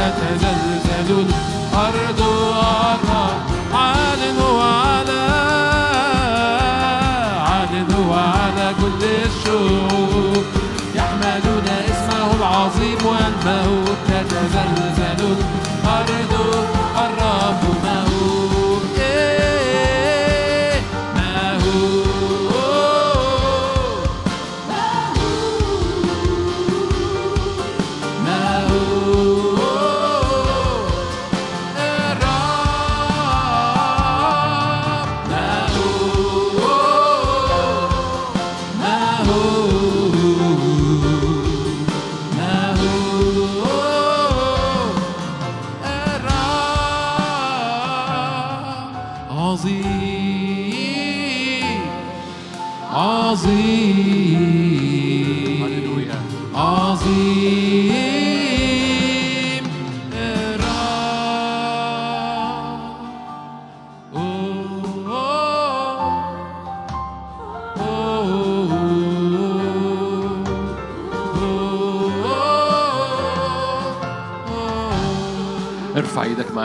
تتزلزل 0.00 1.10
الأرض 1.10 2.20
والرب 2.20 3.08
عاد 3.74 4.22
هو 4.40 4.60
على 4.60 5.20
عاد 7.48 7.92
هو 7.98 8.12
على 8.12 8.74
كل 8.80 9.04
الشعوب 9.04 10.44
يحمدون 10.94 11.64
اسمه 11.90 12.28
العظيم 12.38 12.98
والمهوب 13.06 13.96
تتزلزل 14.08 15.36
الأرض 15.84 16.32
الرب 16.96 17.09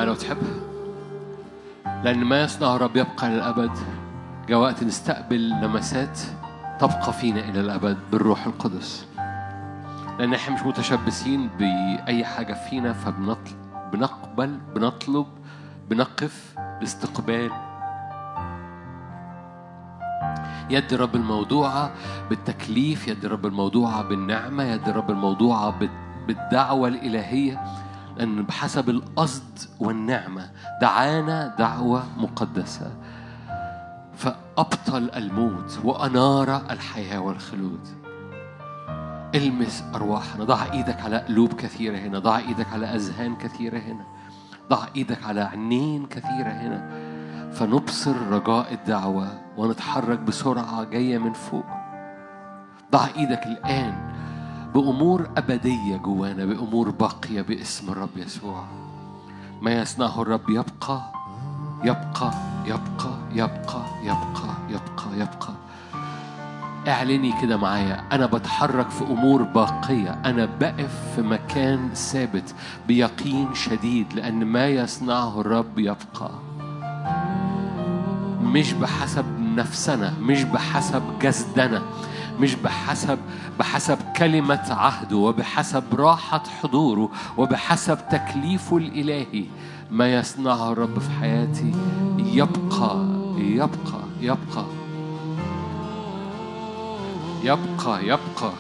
معانا 0.05 0.17
وتحب 0.17 0.37
لأن 2.03 2.23
ما 2.23 2.41
يصنع 2.43 2.75
الرب 2.75 2.95
يبقى 2.97 3.29
للأبد. 3.29 3.71
جاء 4.47 4.59
وقت 4.59 4.83
نستقبل 4.83 5.49
لمسات 5.49 6.19
تبقى 6.79 7.13
فينا 7.13 7.39
إلى 7.39 7.59
الأبد 7.61 7.97
بالروح 8.11 8.45
القدس. 8.45 9.07
لأن 10.19 10.33
إحنا 10.33 10.55
مش 10.55 10.61
متشبثين 10.61 11.49
بأي 11.59 12.25
حاجة 12.25 12.53
فينا 12.53 12.93
فبنقبل 12.93 14.59
بنطلب 14.75 15.25
بنقف 15.89 16.55
لاستقبال 16.81 17.51
يد 20.69 20.93
الرب 20.93 21.15
الموضوعة 21.15 21.91
بالتكليف 22.29 23.07
يد 23.07 23.25
الرب 23.25 23.45
الموضوعة 23.45 24.03
بالنعمة 24.03 24.63
يد 24.63 24.89
الرب 24.89 25.11
الموضوعة 25.11 25.69
بال- 25.79 25.89
بالدعوة 26.27 26.87
الإلهية. 26.87 27.61
لأن 28.17 28.43
بحسب 28.43 28.89
القصد 28.89 29.59
والنعمة 29.79 30.49
دعانا 30.81 31.55
دعوة 31.59 32.03
مقدسة. 32.17 32.91
فأبطل 34.15 35.09
الموت 35.15 35.79
وأنار 35.83 36.61
الحياة 36.71 37.19
والخلود. 37.19 37.87
المس 39.35 39.83
أرواحنا 39.95 40.43
ضع 40.43 40.71
إيدك 40.71 41.01
على 41.01 41.17
قلوب 41.17 41.53
كثيرة 41.53 41.97
هنا 41.97 42.19
ضع 42.19 42.37
إيدك 42.37 42.67
على 42.73 42.85
أذهان 42.85 43.35
كثيرة 43.35 43.77
هنا 43.77 44.05
ضع 44.69 44.85
إيدك 44.95 45.23
على 45.23 45.41
عينين 45.41 46.05
كثيرة 46.05 46.49
هنا. 46.49 46.89
فنبصر 47.51 48.15
رجاء 48.31 48.73
الدعوة 48.73 49.27
ونتحرك 49.57 50.19
بسرعة 50.19 50.83
جاية 50.83 51.17
من 51.17 51.33
فوق. 51.33 51.65
ضع 52.91 53.07
إيدك 53.17 53.43
الآن 53.43 54.14
بأمور 54.75 55.29
أبدية 55.37 55.97
جوانا 55.97 56.45
بأمور 56.45 56.89
باقية 56.89 57.41
باسم 57.41 57.91
الرب 57.91 58.09
يسوع. 58.17 58.63
ما 59.61 59.71
يصنعه 59.73 60.21
الرب 60.21 60.49
يبقى 60.49 61.01
يبقى 61.83 62.31
يبقى 62.65 63.13
يبقى 63.31 63.85
يبقى 64.03 64.55
يبقى 64.69 65.13
يبقى. 65.15 65.53
اعلني 66.87 67.33
كده 67.41 67.57
معايا 67.57 68.03
أنا 68.11 68.25
بتحرك 68.25 68.89
في 68.89 69.03
أمور 69.03 69.43
باقية 69.43 70.21
أنا 70.25 70.45
بقف 70.45 71.15
في 71.15 71.21
مكان 71.21 71.89
ثابت 71.93 72.55
بيقين 72.87 73.53
شديد 73.53 74.13
لأن 74.13 74.45
ما 74.45 74.67
يصنعه 74.67 75.41
الرب 75.41 75.79
يبقى. 75.79 76.31
مش 78.41 78.73
بحسب 78.73 79.25
نفسنا 79.39 80.13
مش 80.21 80.43
بحسب 80.43 81.03
جسدنا 81.21 81.81
مش 82.39 82.55
بحسب 82.55 83.19
بحسب 83.59 83.97
كلمة 84.17 84.65
عهده 84.69 85.17
وبحسب 85.17 85.83
راحة 85.93 86.43
حضوره 86.61 87.09
وبحسب 87.37 87.97
تكليفه 88.11 88.77
الإلهي. 88.77 89.45
ما 89.91 90.13
يصنعه 90.13 90.71
الرب 90.71 90.99
في 90.99 91.09
حياتي 91.19 91.71
يبقى 92.17 93.05
يبقى 93.37 94.01
يبقى. 94.21 94.65
يبقى 97.43 98.03
يبقى. 98.05 98.51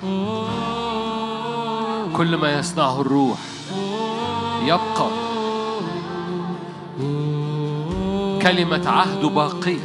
كل 2.17 2.35
ما 2.37 2.59
يصنعه 2.59 3.01
الروح 3.01 3.37
يبقى. 4.63 5.09
كلمة 8.41 8.89
عهده 8.89 9.29
باقية. 9.29 9.79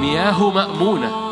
مياهه 0.00 0.50
مأمونة. 0.50 1.27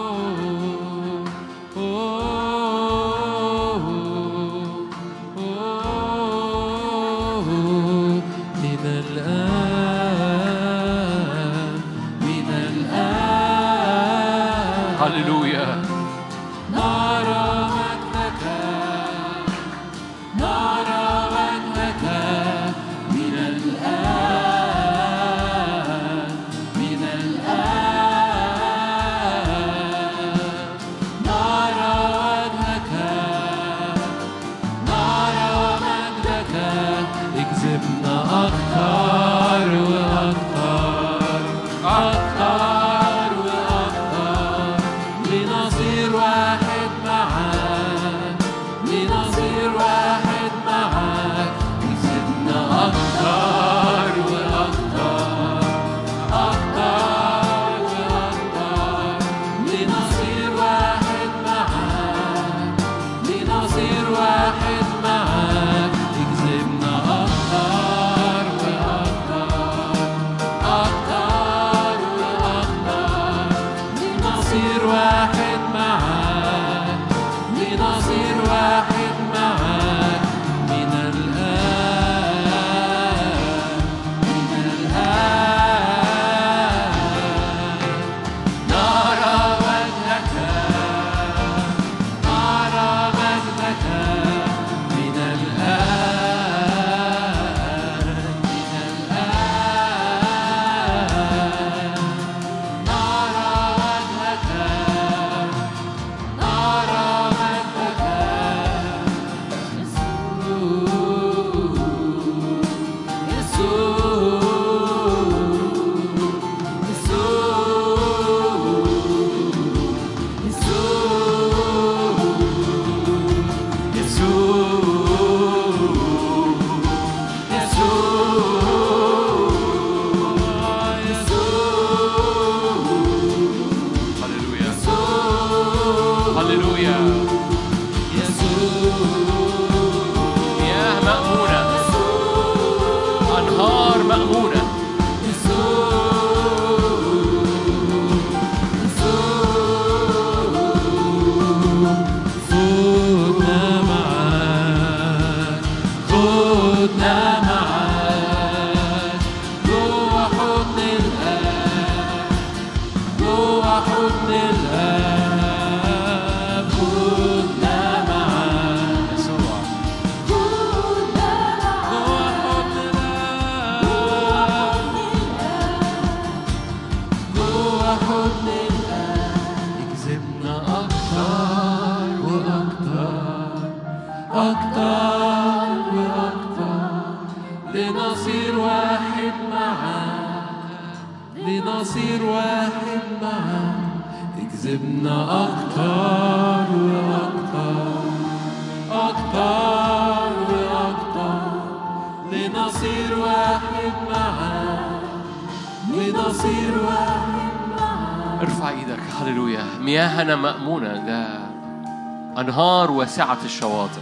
واسعة 213.16 213.44
الشواطئ. 213.44 214.00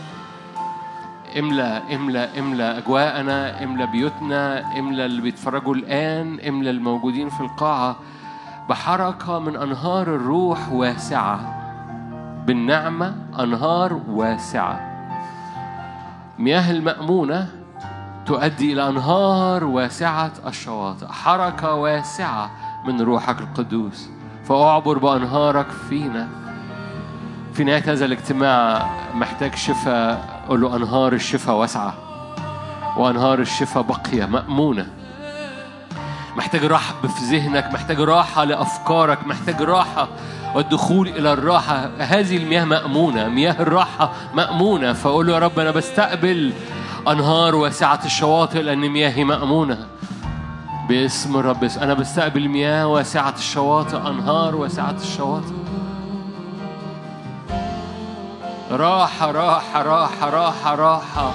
املى 1.39 1.83
املى 1.95 2.39
املى 2.39 2.79
أجواءنا 2.79 3.65
املى 3.65 3.87
بيوتنا 3.87 4.73
املى 4.79 5.07
اللي 5.07 5.23
بيتفرجوا 5.23 5.75
الآن 5.75 6.41
املى 6.49 6.71
الموجودين 6.71 7.29
في 7.29 7.41
القاعة. 7.41 7.97
بحركة 8.69 9.39
من 9.39 9.57
أنهار 9.57 10.03
الروح 10.03 10.73
واسعة. 10.73 11.41
بالنعمة 12.47 13.15
أنهار 13.41 14.01
واسعة. 14.09 14.81
مياه 16.39 16.71
المأمونة 16.71 17.49
تؤدي 18.27 18.73
إلى 18.73 18.89
أنهار 18.89 19.65
واسعة 19.65 20.33
الشواطئ. 20.47 21.07
حركة 21.07 21.75
واسعة 21.75 22.51
من 22.87 23.01
روحك 23.01 23.41
القدوس. 23.41 24.11
فأعبر 24.45 24.99
بأنهارك 24.99 25.71
فينا. 25.71 26.44
في 27.55 27.65
نهاية 27.65 27.93
هذا 27.93 28.05
الاجتماع 28.05 28.91
محتاج 29.15 29.55
شفاء 29.55 30.45
قول 30.49 30.61
له 30.61 30.77
أنهار 30.77 31.13
الشفاء 31.13 31.57
واسعة 31.57 31.95
وأنهار 32.97 33.39
الشفاء 33.39 33.83
باقية 33.83 34.27
مأمونة. 34.27 34.87
محتاج 36.37 36.65
راحة 36.65 36.95
في 37.03 37.37
ذهنك 37.37 37.71
محتاج 37.73 38.01
راحة 38.01 38.45
لأفكارك 38.45 39.27
محتاج 39.27 39.63
راحة 39.63 40.09
والدخول 40.55 41.09
إلى 41.09 41.33
الراحة. 41.33 41.91
هذه 41.99 42.37
المياه 42.37 42.65
مأمونة 42.65 43.29
مياه 43.29 43.63
الراحة 43.63 44.13
مأمونة. 44.35 44.93
فأقول 44.93 45.27
له 45.27 45.33
يا 45.35 45.39
رب 45.39 45.59
أنا 45.59 45.71
بستقبل 45.71 46.53
أنهار 47.09 47.55
واسعة 47.55 48.01
الشواطئ 48.05 48.63
لأن 48.63 48.89
مياهي 48.89 49.25
مأمونة. 49.25 49.87
باسم 50.89 51.37
الرب. 51.37 51.65
أنا 51.65 51.95
بستقبل 51.95 52.49
مياه 52.49 52.87
واسعة 52.87 53.35
الشواطئ 53.39 53.97
أنهار 53.97 54.57
واسعة 54.57 54.97
الشواطئ. 55.03 55.64
راحة 58.77 59.31
راحة 59.31 59.83
راحة 59.83 60.31
راحة 60.31 60.75
راحة. 60.75 61.33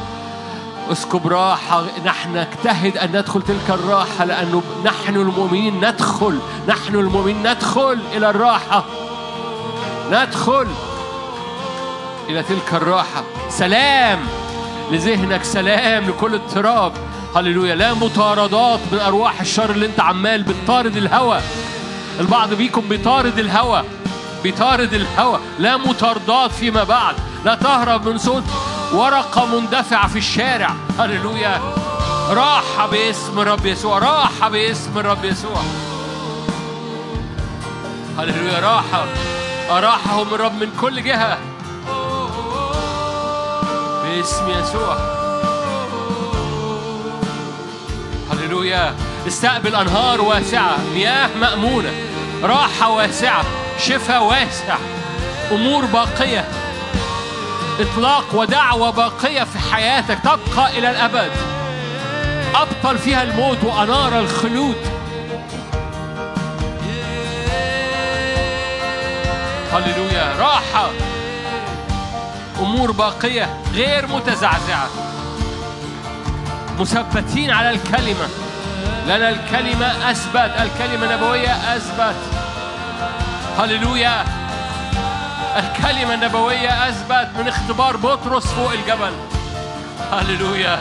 اسكب 0.92 1.28
راحة. 1.28 1.84
نحن 2.06 2.38
نجتهد 2.38 2.98
أن 2.98 3.10
ندخل 3.10 3.42
تلك 3.42 3.70
الراحة 3.70 4.26
لأنه 4.26 4.64
نحن 4.86 5.16
المؤمنين 5.16 5.86
ندخل. 5.86 6.40
نحن 6.68 6.96
المؤمنين 6.96 7.52
ندخل 7.52 8.00
إلى 8.14 8.30
الراحة. 8.30 8.84
ندخل 10.12 10.68
إلى 12.30 12.44
تلك 12.44 12.74
الراحة. 12.74 13.24
سلام! 13.50 14.20
لذهنك 14.92 15.44
سلام 15.44 16.10
لكل 16.10 16.34
اضطراب. 16.34 16.92
هللويا. 17.36 17.76
لا 17.76 17.94
مطاردات 17.94 18.80
من 18.92 19.00
أرواح 19.00 19.42
الشر 19.42 19.72
اللي 19.72 19.86
أنت 19.86 20.00
عمال 20.00 20.44
بتطارد 20.44 20.98
الهوى. 20.98 21.40
البعض 22.20 22.54
بيكم 22.54 22.82
بيطارد 22.82 23.40
الهوى. 23.40 23.84
بيطارد 24.44 24.94
الهوى. 24.94 25.40
لا 25.60 25.78
مطاردات 25.78 26.52
فيما 26.52 26.84
بعد. 26.84 27.16
لا 27.46 27.56
تهرب 27.56 28.10
من 28.10 28.18
صوت 28.18 28.44
ورقة 28.94 29.46
مندفعة 29.46 30.08
في 30.08 30.18
الشارع. 30.18 30.74
هللويا. 31.00 31.62
راحة 32.30 32.88
باسم 32.92 33.40
الرب 33.40 33.66
يسوع 33.66 33.98
راحة 33.98 34.50
باسم 34.50 34.98
الرب 34.98 35.26
يسوع. 35.26 35.62
هللويا. 38.18 38.60
راحة 38.60 39.06
أراحهم 39.70 40.34
الرب 40.34 40.54
من 40.54 40.70
كل 40.82 41.04
جهة. 41.04 41.38
باسم 44.04 44.50
يسوع. 44.50 44.98
هللويا. 48.32 48.96
استقبل 49.28 49.76
أنهار 49.76 50.22
واسعة. 50.22 50.78
مياه 50.94 51.30
مأمونة. 51.42 51.92
راحة 52.44 52.90
واسعة. 52.90 53.44
شفاء 53.80 54.24
واسع. 54.24 54.78
أمور 55.52 55.86
باقية. 55.86 56.69
إطلاق 57.80 58.26
ودعوة 58.34 58.90
باقية 58.90 59.44
في 59.44 59.60
حياتك 59.60 60.18
تبقى 60.24 60.78
إلى 60.78 60.92
الأبد. 60.92 61.32
أبطل 62.56 62.98
فيها 62.98 63.24
الموت 63.24 63.64
وأنار 63.64 64.20
الخلود. 64.20 64.76
هللويا. 69.74 70.36
راحة. 70.40 70.90
أمور 72.60 72.92
باقية 72.92 73.60
غير 73.74 74.08
متزعزعة. 74.08 74.90
مثبتين 76.80 77.52
على 77.52 77.70
الكلمة. 77.70 78.30
لأن 79.08 79.22
الكلمة 79.22 80.12
أثبت. 80.12 80.54
الكلمة 80.60 81.06
النبوية 81.06 81.76
أثبت. 81.76 82.16
هللويا. 83.60 84.39
الكلمة 85.58 86.14
النبوية 86.14 86.90
أثبت 86.90 87.30
من 87.40 87.48
اختبار 87.48 87.98
بطرس 87.98 88.48
فوق 88.48 88.72
الجبل. 88.72 89.12
هللويا. 90.12 90.80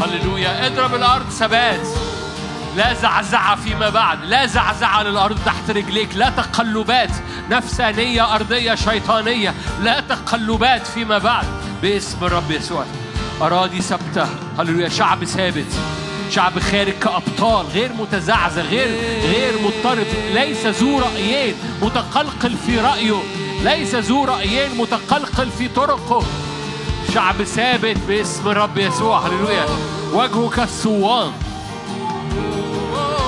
هللويا. 0.00 0.66
اضرب 0.66 0.94
الأرض 0.94 1.30
ثبات. 1.30 1.86
لا 2.76 2.94
زعزعة 2.94 3.56
فيما 3.56 3.88
بعد. 3.88 4.24
لا 4.24 4.46
زعزعة 4.46 5.02
للأرض 5.02 5.38
تحت 5.46 5.70
رجليك. 5.70 6.14
لا 6.14 6.30
تقلبات. 6.30 7.10
نفسانية 7.50 8.34
أرضية 8.34 8.74
شيطانية. 8.74 9.54
لا 9.82 10.00
تقلبات 10.00 10.86
فيما 10.86 11.18
بعد. 11.18 11.46
باسم 11.82 12.24
الرب 12.24 12.50
يسوع. 12.50 12.84
أراضي 13.42 13.80
ثابتة. 13.80 14.26
هللويا. 14.58 14.88
شعب 14.88 15.24
ثابت. 15.24 15.72
شعب 16.30 16.58
خارج 16.58 16.92
كأبطال. 16.92 17.66
غير 17.66 17.92
متزعزع. 17.92 18.62
غير 18.62 18.88
غير 19.22 19.52
مضطرب. 19.64 20.06
ليس 20.34 20.66
ذو 20.66 20.98
رأيين 20.98 21.54
متقلقل 21.82 22.56
في 22.66 22.80
رأيه. 22.80 23.22
ليس 23.62 23.94
ذو 23.94 24.24
رأيين 24.24 24.76
متقلقل 24.78 25.50
في 25.58 25.68
طرقه. 25.68 26.22
شعب 27.14 27.42
ثابت. 27.42 27.96
باسم 28.08 28.48
الرب 28.48 28.78
يسوع. 28.78 29.26
هللويا. 29.26 29.66
وجهه 30.12 30.50
كالصوان 30.56 31.32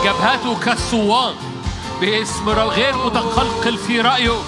جبهته 0.05 0.61
كالصوان 0.65 1.35
باسم 2.01 2.49
غير 2.49 2.97
متقلقل 2.97 3.79
في 3.79 4.01
رأيه. 4.01 4.39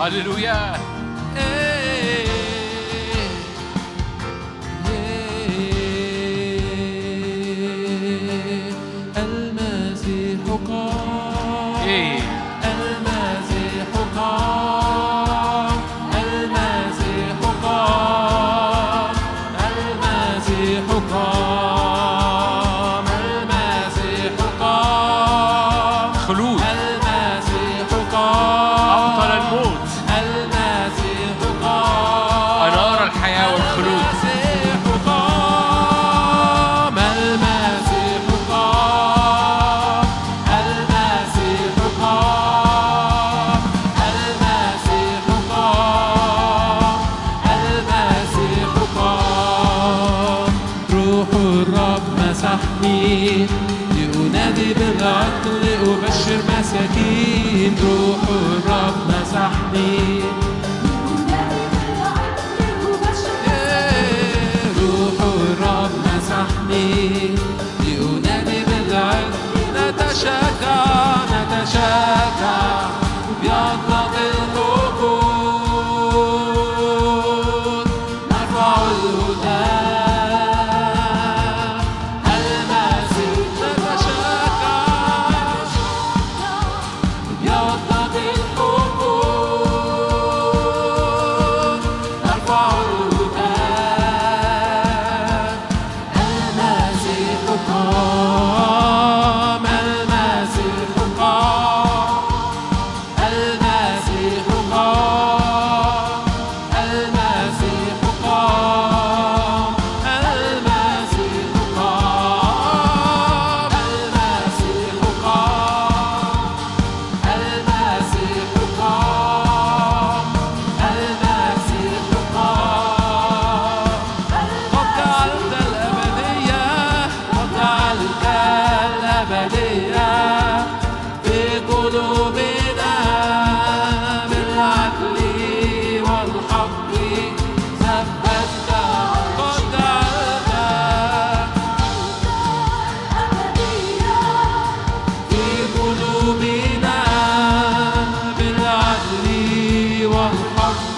هللويا. 0.00 0.97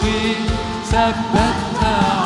صوتي 0.01 0.35
ثبتنا 0.91 2.20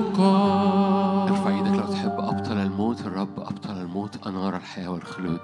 قام 0.00 1.32
ارفع 1.32 1.50
إيدك 1.50 1.78
لو 1.78 1.92
تحب. 1.92 2.20
أبطل 2.20 2.58
الموت 2.58 3.00
الرب 3.00 3.40
أبطل 3.40 3.80
الموت. 3.80 4.26
انار 4.26 4.56
الحياة 4.56 4.88
والخلود. 4.88 5.40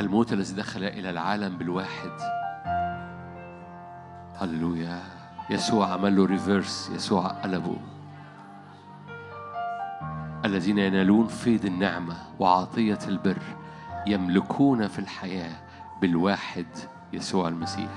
الموت 0.00 0.32
الذي 0.32 0.54
دخل 0.54 0.84
إلى 0.84 1.10
العالم 1.10 1.58
بالواحد. 1.58 2.12
هللويا. 4.40 5.02
يسوع 5.50 5.92
عمل 5.92 6.16
له 6.16 6.26
ريفيرس 6.26 6.90
يسوع 6.94 7.26
قلبه 7.26 7.76
الذين 10.44 10.78
ينالون 10.78 11.26
فيض 11.26 11.64
النعمة 11.64 12.14
وعطية 12.38 12.98
البر 13.08 13.42
يملكون 14.06 14.86
في 14.88 14.98
الحياة 14.98 15.56
بالواحد 16.00 16.66
يسوع 17.12 17.48
المسيح. 17.48 17.90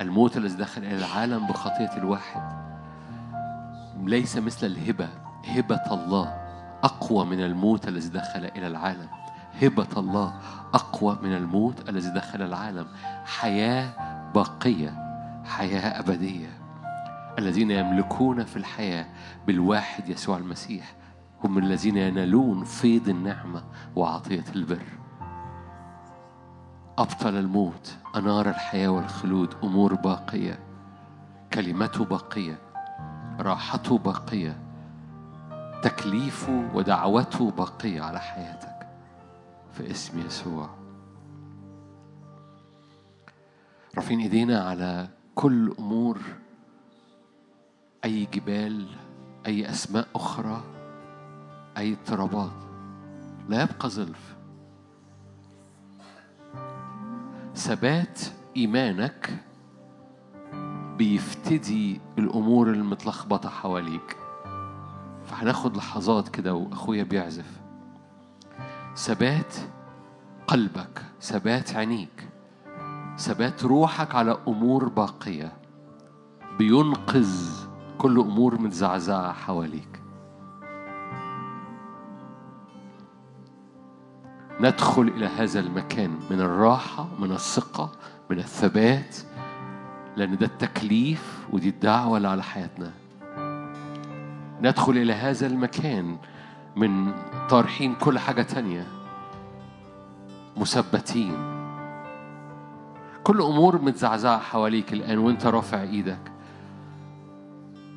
الموت 0.00 0.36
الذي 0.36 0.56
دخل 0.56 0.82
إلى 0.82 0.98
العالم 0.98 1.46
بخطية 1.46 1.96
الواحد. 1.96 2.67
ليس 4.06 4.36
مثل 4.36 4.66
الهبة. 4.66 5.08
هبة 5.46 5.82
الله 5.90 6.26
أقوى 6.84 7.24
من 7.24 7.40
الموت 7.40 7.88
الذي 7.88 8.08
دخل 8.08 8.44
إلى 8.44 8.66
العالم. 8.66 9.08
هبة 9.62 9.88
الله 9.96 10.34
أقوى 10.74 11.18
من 11.22 11.32
الموت 11.32 11.88
الذي 11.88 12.10
دخل 12.10 12.42
العالم. 12.42 12.86
حياة 13.24 13.92
باقية 14.34 15.08
حياة 15.44 16.00
أبدية. 16.00 16.58
الذين 17.38 17.70
يملكون 17.70 18.44
في 18.44 18.56
الحياة 18.56 19.06
بالواحد 19.46 20.08
يسوع 20.08 20.36
المسيح 20.36 20.94
هم 21.44 21.58
الذين 21.58 21.96
ينالون 21.96 22.64
فيض 22.64 23.08
النعمة 23.08 23.64
وعطية 23.96 24.44
البر. 24.56 24.82
أبطل 26.98 27.36
الموت 27.36 27.96
أنار 28.16 28.48
الحياة 28.48 28.88
والخلود 28.88 29.54
أمور 29.64 29.94
باقية 29.94 30.58
كلمته 31.52 32.04
باقية. 32.04 32.67
راحته 33.38 33.98
باقية 33.98 34.60
تكليفه 35.82 36.70
ودعوته 36.74 37.50
باقية 37.50 38.02
على 38.02 38.20
حياتك 38.20 38.88
في 39.72 39.90
اسم 39.90 40.26
يسوع. 40.26 40.70
رافعين 43.96 44.20
ايدينا 44.20 44.60
على 44.68 45.08
كل 45.34 45.74
أمور 45.78 46.18
أي 48.04 48.24
جبال 48.34 48.88
أي 49.46 49.70
أسماء 49.70 50.08
أخرى 50.14 50.62
أي 51.76 51.92
اضطرابات. 51.92 52.50
لا 53.48 53.62
يبقى 53.62 53.88
ظلف 53.88 54.36
ثبات 57.54 58.20
إيمانك 58.56 59.30
بيفتدي 60.98 62.00
الأمور 62.18 62.70
المتلخبطة 62.70 63.48
حواليك. 63.48 64.16
فهناخد 65.24 65.76
لحظات 65.76 66.28
كده 66.28 66.54
وأخويا 66.54 67.02
بيعزف. 67.02 67.60
ثبات 68.96 69.54
قلبك 70.46 71.04
ثبات 71.20 71.76
عينيك 71.76 72.28
ثبات 73.18 73.64
روحك 73.64 74.14
على 74.14 74.38
أمور 74.48 74.88
باقية. 74.88 75.52
بينقذ 76.58 77.66
كل 77.98 78.20
أمور 78.20 78.60
متزعزعة 78.60 79.32
حواليك. 79.32 80.02
ندخل 84.60 85.02
إلى 85.02 85.26
هذا 85.26 85.60
المكان 85.60 86.18
من 86.30 86.40
الراحة 86.40 87.08
من 87.18 87.32
الثقة 87.32 87.92
من 88.30 88.38
الثبات. 88.38 89.16
لأن 90.18 90.36
ده 90.36 90.46
التكليف 90.46 91.46
ودي 91.52 91.68
الدعوة 91.68 92.16
اللي 92.16 92.28
على 92.28 92.42
حياتنا. 92.42 92.90
ندخل 94.62 94.92
إلى 94.92 95.12
هذا 95.12 95.46
المكان 95.46 96.16
من 96.76 97.12
طارحين 97.50 97.94
كل 97.94 98.18
حاجة 98.18 98.42
تانية. 98.42 98.86
مثبتين. 100.56 101.32
كل 103.24 103.40
أمور 103.40 103.82
متزعزعة 103.82 104.38
حواليك 104.38 104.92
الآن 104.92 105.18
وأنت 105.18 105.46
رافع 105.46 105.82
إيدك. 105.82 106.32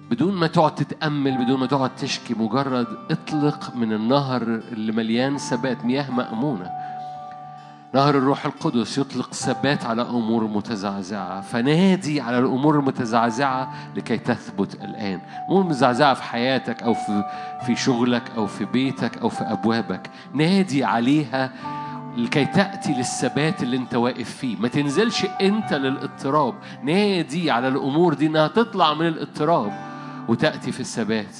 بدون 0.09 0.35
ما 0.35 0.47
تقعد 0.47 0.75
تتأمل 0.75 1.45
بدون 1.45 1.59
ما 1.59 1.65
تقعد 1.65 1.95
تشكي 1.95 2.33
مجرد 2.33 2.87
اطلق 3.11 3.75
من 3.75 3.93
النهر 3.93 4.41
اللي 4.41 4.91
مليان 4.91 5.37
ثبات 5.37 5.85
مياه 5.85 6.11
مأمونة. 6.11 6.80
نهر 7.93 8.17
الروح 8.17 8.45
القدس 8.45 8.97
يطلق 8.97 9.33
ثبات 9.33 9.85
على 9.85 10.01
أمور 10.01 10.43
متزعزعة. 10.43 11.41
فنادي 11.41 12.21
على 12.21 12.39
الأمور 12.39 12.79
المتزعزعة 12.79 13.73
لكي 13.95 14.17
تثبت 14.17 14.75
الآن. 14.75 15.21
امور 15.49 15.63
متزعزعه 15.63 16.13
في 16.13 16.23
حياتك 16.23 16.83
أو 16.83 16.93
في 16.93 17.23
في 17.65 17.75
شغلك 17.75 18.31
أو 18.37 18.47
في 18.47 18.65
بيتك 18.65 19.17
أو 19.17 19.29
في 19.29 19.43
أبوابك. 19.43 20.09
نادي 20.33 20.83
عليها 20.83 21.51
لكي 22.17 22.45
تأتي 22.45 22.93
للثبات 22.93 23.63
اللي 23.63 23.77
أنت 23.77 23.95
واقف 23.95 24.29
فيه. 24.29 24.57
ما 24.57 24.67
تنزلش 24.67 25.25
أنت 25.41 25.73
للاضطراب. 25.73 26.53
نادي 26.83 27.51
على 27.51 27.67
الأمور 27.67 28.13
دي 28.13 28.27
إنها 28.27 28.47
تطلع 28.47 28.93
من 28.93 29.07
الاضطراب 29.07 29.71
وتأتي 30.27 30.71
في 30.71 30.79
الثبات. 30.79 31.35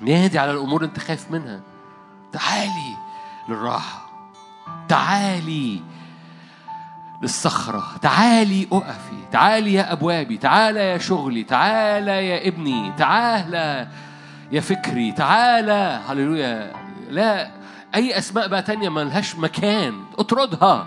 نادي 0.00 0.38
على 0.38 0.50
الأمور 0.50 0.84
أنت 0.84 0.98
خايف 0.98 1.30
منها. 1.30 1.60
تعالي 2.32 2.96
للراحة. 3.48 4.01
تعالي 4.88 5.80
للصخرة 7.22 7.84
تعالي 8.02 8.66
أقفي 8.72 9.16
تعالي 9.32 9.72
يا 9.72 9.92
أبوابي 9.92 10.36
تعالى 10.36 10.80
يا 10.80 10.98
شغلي 10.98 11.42
تعالى 11.44 12.28
يا 12.28 12.48
ابني 12.48 12.92
تعالى 12.98 13.88
يا 14.52 14.60
فكري 14.60 15.12
تعالى 15.12 16.00
هللويا 16.08 16.72
لا 17.10 17.50
أي 17.94 18.18
أسماء 18.18 18.48
بقى 18.48 18.62
تانية 18.62 18.88
ملهاش 18.88 19.36
مكان 19.36 19.94
اطردها. 20.18 20.86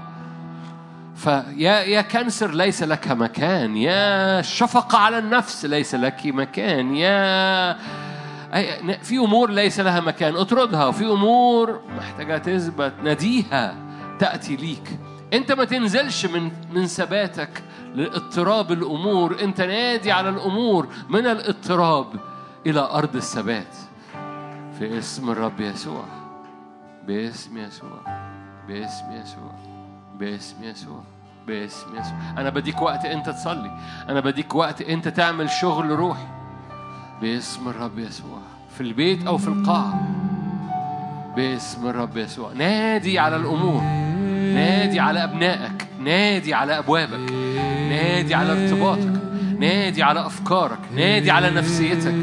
فيا 1.16 1.72
يا 1.84 2.02
كانسر 2.02 2.52
ليس 2.54 2.84
لك 2.84 3.08
مكان 3.12 3.78
يا 3.78 4.42
شفقة 4.42 4.98
على 4.98 5.18
النفس 5.18 5.66
ليس 5.66 5.96
لك 5.96 6.22
مكان 6.26 6.96
يا 6.96 7.74
أي- 8.54 9.04
في 9.04 9.18
أمور 9.18 9.50
ليس 9.52 9.80
لها 9.80 10.00
مكان 10.00 10.36
اطردها. 10.36 10.86
وفي 10.86 11.06
أمور 11.06 11.82
محتاجة 11.98 12.38
تثبت 12.38 12.94
ناديها. 13.04 13.76
تأتي 14.20 14.56
ليك. 14.56 15.00
انت 15.34 15.52
ما 15.52 15.66
تنزلش 15.66 16.26
من 16.26 16.52
من 16.74 16.88
ثباتك 16.88 17.64
لاضطراب 17.96 18.72
الأمور. 18.72 19.44
انت 19.44 19.62
نادي 19.62 20.12
على 20.12 20.30
الأمور 20.30 20.88
من 21.10 21.28
الاضطراب 21.28 22.08
إلى 22.66 22.80
أرض 22.80 23.16
الثبات. 23.16 23.76
في 24.80 24.98
اسم 24.98 25.30
الرب 25.30 25.60
يسوع. 25.62 26.06
باسم 27.08 27.58
يسوع. 27.58 28.00
باسم 28.68 29.12
يسوع. 29.12 29.52
باسم 30.20 30.64
يسوع. 30.64 31.04
باسم 31.48 31.88
يسوع. 31.96 32.20
أنا 32.38 32.50
بديك 32.50 32.82
وقت 32.82 33.06
أنت 33.06 33.30
تصلي. 33.30 33.72
أنا 34.10 34.20
بديك 34.20 34.56
وقت 34.56 34.82
أنت 34.82 35.08
تعمل 35.08 35.50
شغل 35.50 35.90
روحي. 35.90 36.28
باسم 37.22 37.68
الرب 37.68 38.00
يسوع. 38.00 38.40
في 38.78 38.82
البيت 38.82 39.28
أو 39.28 39.38
في 39.38 39.48
القاعة. 39.48 40.25
باسم 41.36 41.88
الرب 41.88 42.18
يسوع. 42.18 42.54
نادي 42.54 43.20
على 43.20 43.36
الأمور. 43.36 43.82
نادي 44.54 45.00
على 45.00 45.24
أبنائك. 45.24 45.88
نادي 46.00 46.54
على 46.54 46.78
أبوابك. 46.78 47.32
نادي 47.90 48.36
على 48.36 48.52
ارتباطك. 48.52 49.22
نادي 49.60 50.04
على 50.04 50.26
أفكارك. 50.26 50.80
نادي 50.96 51.32
على 51.32 51.50
نفسيتك. 51.50 52.16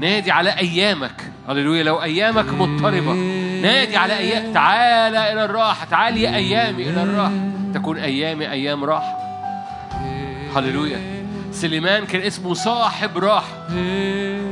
نادي 0.00 0.30
على 0.30 0.50
أيامك. 0.50 1.22
هللويا. 1.48 1.82
لو 1.82 2.02
أيامك 2.02 2.52
مضطربة. 2.52 3.12
نادي 3.62 3.96
على 3.96 4.18
أيام. 4.18 4.52
تعالى 4.52 5.32
إلى 5.32 5.44
الراحة. 5.44 5.86
تعالي 5.90 6.22
يا 6.22 6.36
أيامي 6.36 6.82
إلى 6.90 7.02
الراحة. 7.02 7.50
تكون 7.74 7.98
أيامي 7.98 8.50
أيام 8.50 8.84
راحة. 8.84 9.16
هللويا. 10.56 11.00
سليمان 11.52 12.06
كان 12.06 12.22
اسمه 12.22 12.54
صاحب 12.54 13.18
راحة. 13.18 13.68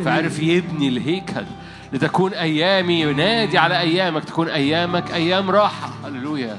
فعرف 0.04 0.42
يبني 0.42 0.88
الهيكل. 0.88 1.44
لتكون 1.92 2.34
أيامي. 2.34 3.00
ينادي 3.00 3.58
على 3.58 3.80
أيامك 3.80 4.24
تكون 4.24 4.48
أيامك 4.48 5.10
أيام 5.10 5.50
راحة. 5.50 5.90
هللويا. 6.04 6.56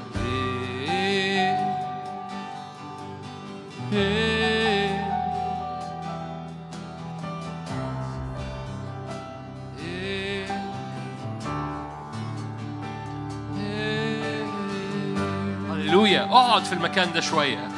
هللويا. 15.70 16.24
اقعد 16.24 16.64
في 16.64 16.72
المكان 16.72 17.12
ده 17.12 17.20
شوية. 17.20 17.68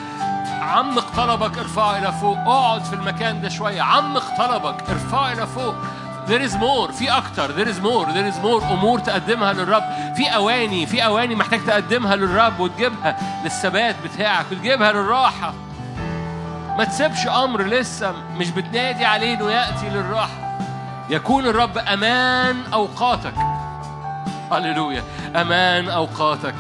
عمق 0.60 1.16
طلبك 1.16 1.58
ارفعه 1.58 1.98
إلى 1.98 2.12
فوق. 2.12 2.38
اقعد 2.38 2.84
في 2.84 2.92
المكان 2.92 3.40
ده 3.40 3.48
شوية. 3.48 3.82
عمق 3.82 4.36
طلبك 4.38 4.90
ارفعه 4.90 5.32
إلى 5.32 5.46
فوق. 5.46 5.74
There 6.28 6.42
is 6.48 6.54
more. 6.54 6.92
في 6.92 7.10
أكتر. 7.10 7.48
There 7.56 7.68
is 7.68 7.80
more. 7.80 8.06
There 8.06 8.28
is 8.32 8.38
more. 8.44 8.62
أمور 8.72 8.98
تقدمها 8.98 9.52
للرب. 9.52 9.82
في 10.16 10.34
أواني. 10.34 10.86
في 10.86 11.04
أواني 11.04 11.34
محتاج 11.34 11.64
تقدمها 11.66 12.16
للرب 12.16 12.60
وتجيبها 12.60 13.16
للثبات 13.44 13.96
بتاعك 14.04 14.46
وتجيبها 14.52 14.92
للراحة. 14.92 15.54
ما 16.78 16.84
تسيبش 16.84 17.26
أمر 17.26 17.62
لسه 17.62 18.12
مش 18.36 18.50
بتنادي 18.50 19.04
عليه 19.04 19.34
إنه 19.34 19.50
يأتي 19.50 19.88
للراحة. 19.88 20.58
يكون 21.10 21.46
الرب 21.46 21.78
أمان 21.78 22.56
أوقاتك. 22.72 23.34
هللويا 24.52 25.02
أمان 25.36 25.88
أوقاتك. 25.88 26.54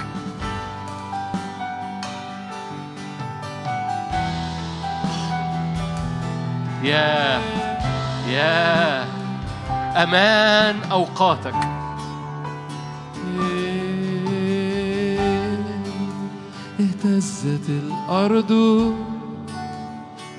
يا 6.82 7.40
يا 8.28 8.87
أمان 9.98 10.76
أوقاتك. 10.90 11.54
اهتزت 16.80 17.68
الأرض 17.68 18.52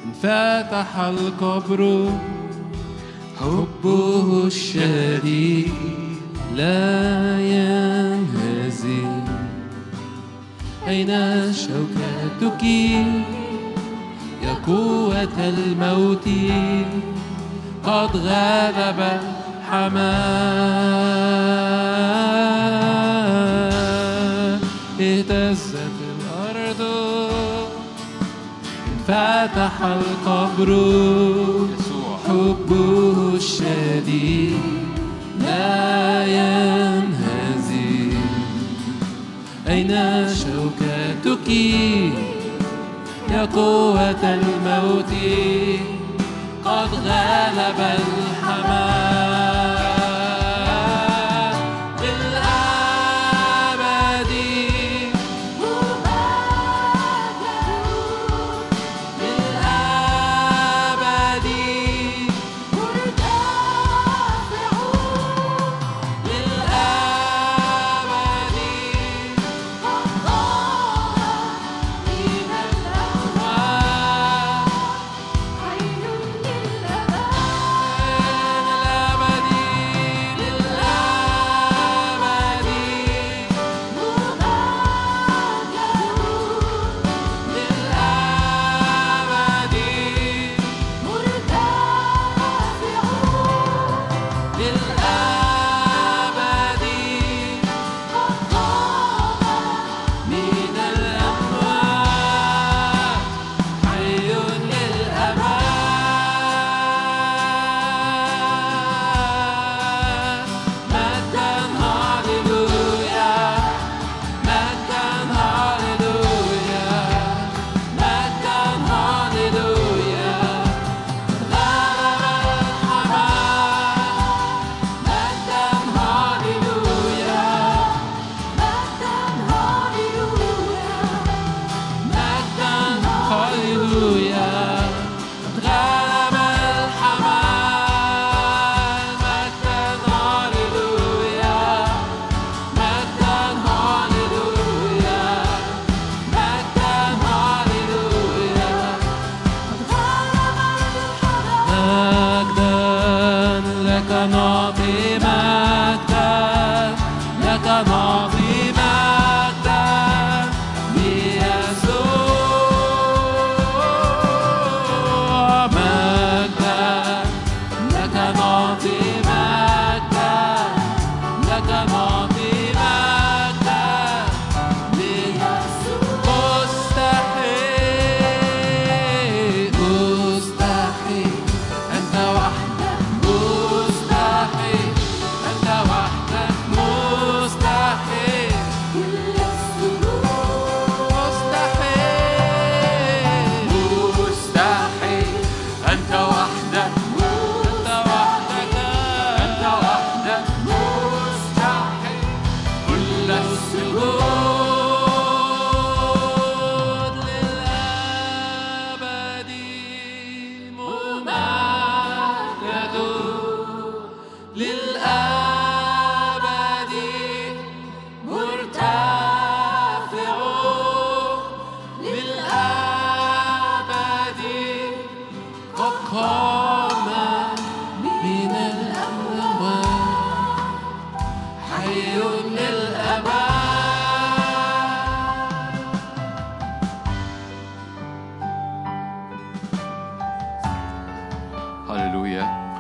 انفتح 0.06 0.98
القبر. 0.98 2.10
حبه 3.40 4.44
الشديد 4.46 5.74
لا 6.56 7.40
ينهزم 7.40 9.24
أين 10.88 11.12
شوكتك؟ 11.54 12.64
يا 14.44 14.54
قوة 14.68 15.38
الموت. 15.40 16.28
قد 17.84 18.18
غلب 18.18 19.22
الحمام. 19.70 20.20
اهتزت 25.00 25.98
الأرض 26.10 26.82
انفتح 28.88 29.76
القبر. 29.82 30.70
حبه 32.28 33.18
الشديد 33.36 34.60
لا 35.42 36.26
ينهزم 36.26 38.18
أين 39.68 39.92
شوكتك؟ 40.36 41.50
يا 43.32 43.46
قوة 43.56 44.24
الموت 44.24 45.14
قد 46.66 46.90
غلب 46.94 47.80
الحمام. 47.80 48.99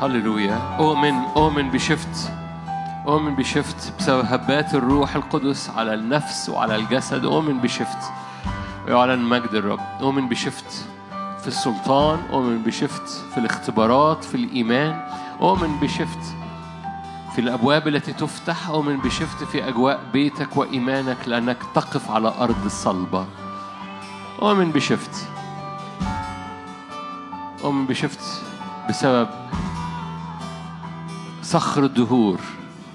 هللويا 0.09 0.77
أؤمن 0.79 1.13
أؤمن 1.37 1.71
بشفت 1.71 2.31
أؤمن 3.07 3.35
بشفت 3.35 3.93
بسبب 3.99 4.25
هبات 4.25 4.73
الروح 4.73 5.15
القدس 5.15 5.69
على 5.69 5.93
النفس 5.93 6.49
وعلى 6.49 6.75
الجسد. 6.75 7.25
أؤمن 7.25 7.59
بشفت 7.59 8.11
ويعلن 8.87 9.19
مجد 9.19 9.53
الرب. 9.53 9.79
أؤمن 10.01 10.29
بشفت 10.29 10.85
في 11.41 11.47
السلطان 11.47 12.19
أؤمن 12.31 12.63
بشفت 12.63 13.09
في 13.31 13.37
الاختبارات 13.37 14.23
في 14.23 14.35
الإيمان. 14.35 15.01
أؤمن 15.41 15.79
بشفت 15.79 16.35
في 17.35 17.41
الأبواب 17.41 17.87
التي 17.87 18.13
تفتح. 18.13 18.69
أؤمن 18.69 18.97
بشفت 18.97 19.43
في 19.43 19.67
أجواء 19.67 19.99
بيتك 20.13 20.57
وإيمانك 20.57 21.17
لأنك 21.27 21.57
تقف 21.75 22.11
على 22.11 22.33
أرض 22.39 22.65
الصلبة 22.65 23.25
أؤمن 24.41 24.71
بشفت. 24.71 25.27
أؤمن 27.63 27.85
بشفت 27.85 28.41
بسبب 28.89 29.27
صخر 31.49 31.83
الدهور 31.83 32.39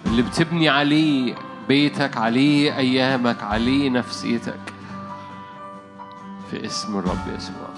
اللي 0.07 0.23
بتبني 0.23 0.69
عليه 0.69 1.35
بيتك 1.69 2.17
عليه 2.17 2.77
أيامك 2.77 3.43
عليه 3.43 3.91
نفسيتك 3.91 4.61
في 6.51 6.67
اسم 6.67 6.99
الرب 6.99 7.35
يسوع. 7.37 7.69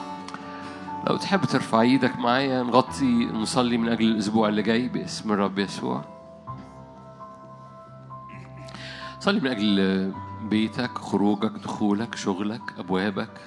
لو 1.06 1.16
تحب 1.16 1.44
ترفع 1.44 1.80
إيدك 1.80 2.18
معايا 2.18 2.62
نغطي 2.62 3.26
نصلي 3.26 3.78
من 3.78 3.88
أجل 3.88 4.04
الأسبوع 4.04 4.48
اللي 4.48 4.62
جاي 4.62 4.88
باسم 4.88 5.32
الرب 5.32 5.58
يسوع. 5.58 6.04
صلي 9.20 9.40
من 9.40 9.50
أجل 9.50 10.12
بيتك 10.42 10.98
خروجك 10.98 11.52
دخولك 11.52 12.14
شغلك 12.14 12.78
أبوابك 12.78 13.40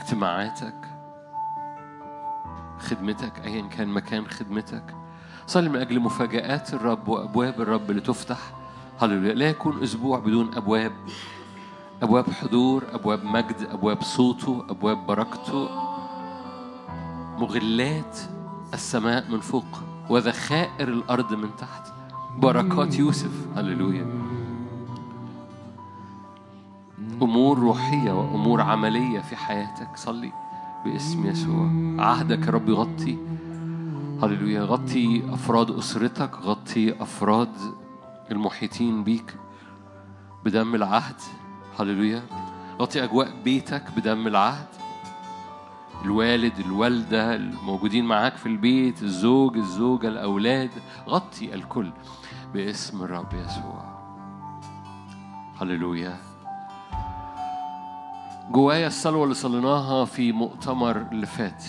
اجتماعاتك 0.00 0.88
خدمتك 2.78 3.32
أيا 3.44 3.66
كان 3.66 3.88
مكان 3.88 4.26
خدمتك. 4.26 4.99
صلي 5.50 5.68
من 5.68 5.76
أجل 5.76 6.00
مفاجآت 6.00 6.74
الرب 6.74 7.08
وأبواب 7.08 7.60
الرب 7.60 7.90
اللي 7.90 8.00
تفتح. 8.00 8.38
هللويا. 9.00 9.34
لا 9.34 9.48
يكون 9.48 9.82
أسبوع 9.82 10.18
بدون 10.18 10.54
أبواب. 10.54 10.92
أبواب 12.02 12.30
حضور 12.30 12.84
أبواب 12.92 13.24
مجد 13.24 13.68
أبواب 13.72 14.02
صوته 14.02 14.64
أبواب 14.68 15.06
بركته. 15.06 15.68
مغلات 17.38 18.18
السماء 18.74 19.30
من 19.30 19.40
فوق 19.40 19.64
وذخائر 20.10 20.88
الأرض 20.88 21.34
من 21.34 21.48
تحت. 21.58 21.92
بركات 22.38 22.98
يوسف. 22.98 23.46
هللويا. 23.56 24.06
أمور 27.22 27.58
روحية 27.58 28.12
وأمور 28.12 28.60
عملية 28.60 29.20
في 29.20 29.36
حياتك. 29.36 29.96
صلي 29.96 30.32
باسم 30.84 31.26
يسوع. 31.26 31.70
عهدك 31.98 32.46
يا 32.46 32.52
رب 32.52 32.68
يغطي. 32.68 33.18
هللويا. 34.22 34.62
غطي 34.62 35.22
أفراد 35.32 35.70
أسرتك 35.70 36.36
غطي 36.36 37.02
أفراد 37.02 37.56
المحيطين 38.30 39.04
بيك 39.04 39.36
بدم 40.44 40.74
العهد. 40.74 41.20
هللويا. 41.78 42.22
غطي 42.80 43.04
أجواء 43.04 43.42
بيتك 43.44 43.84
بدم 43.96 44.26
العهد. 44.26 44.66
الوالد 46.04 46.58
الوالدة 46.58 47.34
الموجودين 47.34 48.04
معاك 48.04 48.36
في 48.36 48.46
البيت 48.46 49.02
الزوج 49.02 49.56
الزوجة 49.56 50.08
الأولاد. 50.08 50.70
غطي 51.08 51.54
الكل 51.54 51.92
باسم 52.54 53.02
الرب 53.02 53.34
يسوع. 53.34 53.84
هللويا. 55.60 56.16
جوايا 58.50 58.86
الصلوة 58.86 59.24
اللي 59.24 59.34
صليناها 59.34 60.04
في 60.04 60.32
مؤتمر 60.32 60.96
اللي 60.96 61.26
فات. 61.26 61.64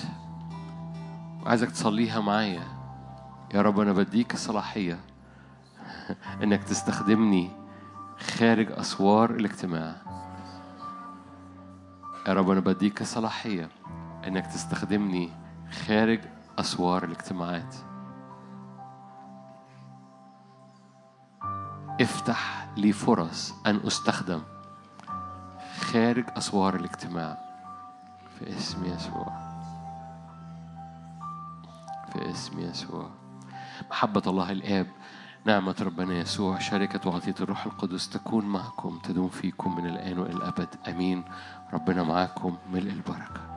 وعايزك 1.45 1.71
تصليها 1.71 2.19
معايا. 2.19 2.63
يا 3.53 3.61
رب 3.61 3.79
أنا 3.79 3.93
بديك 3.93 4.33
الصلاحية 4.33 4.99
إنك 6.43 6.63
تستخدمني 6.63 7.51
خارج 8.19 8.71
أسوار 8.71 9.29
الاجتماع. 9.31 9.95
يا 12.27 12.33
رب 12.33 12.49
أنا 12.49 12.59
بديك 12.59 13.01
الصلاحية 13.01 13.69
إنك 14.27 14.47
تستخدمني 14.47 15.29
خارج 15.87 16.19
أسوار 16.59 17.03
الاجتماعات. 17.03 17.75
افتح 22.01 22.67
لي 22.77 22.91
فرص 22.91 23.53
أن 23.65 23.79
أستخدم 23.87 24.41
خارج 25.81 26.25
أسوار 26.37 26.75
الاجتماع. 26.75 27.37
في 28.39 28.57
اسم 28.57 28.85
يسوع. 28.85 29.50
في 32.13 32.31
اسم 32.31 32.59
يسوع. 32.59 33.09
محبة 33.91 34.21
الله 34.27 34.51
الآب 34.51 34.87
نعمة 35.45 35.75
ربنا 35.81 36.13
يسوع 36.13 36.59
شركة 36.59 37.09
وعطية 37.09 37.35
الروح 37.41 37.65
القدس 37.65 38.09
تكون 38.09 38.45
معكم 38.45 38.99
تدوم 39.03 39.29
فيكم 39.29 39.75
من 39.75 39.85
الآن 39.85 40.19
وإلى 40.19 40.33
الأبد 40.33 40.67
أمين. 40.87 41.23
ربنا 41.73 42.03
معاكم 42.03 42.57
ملء 42.73 42.91
البركة. 42.91 43.50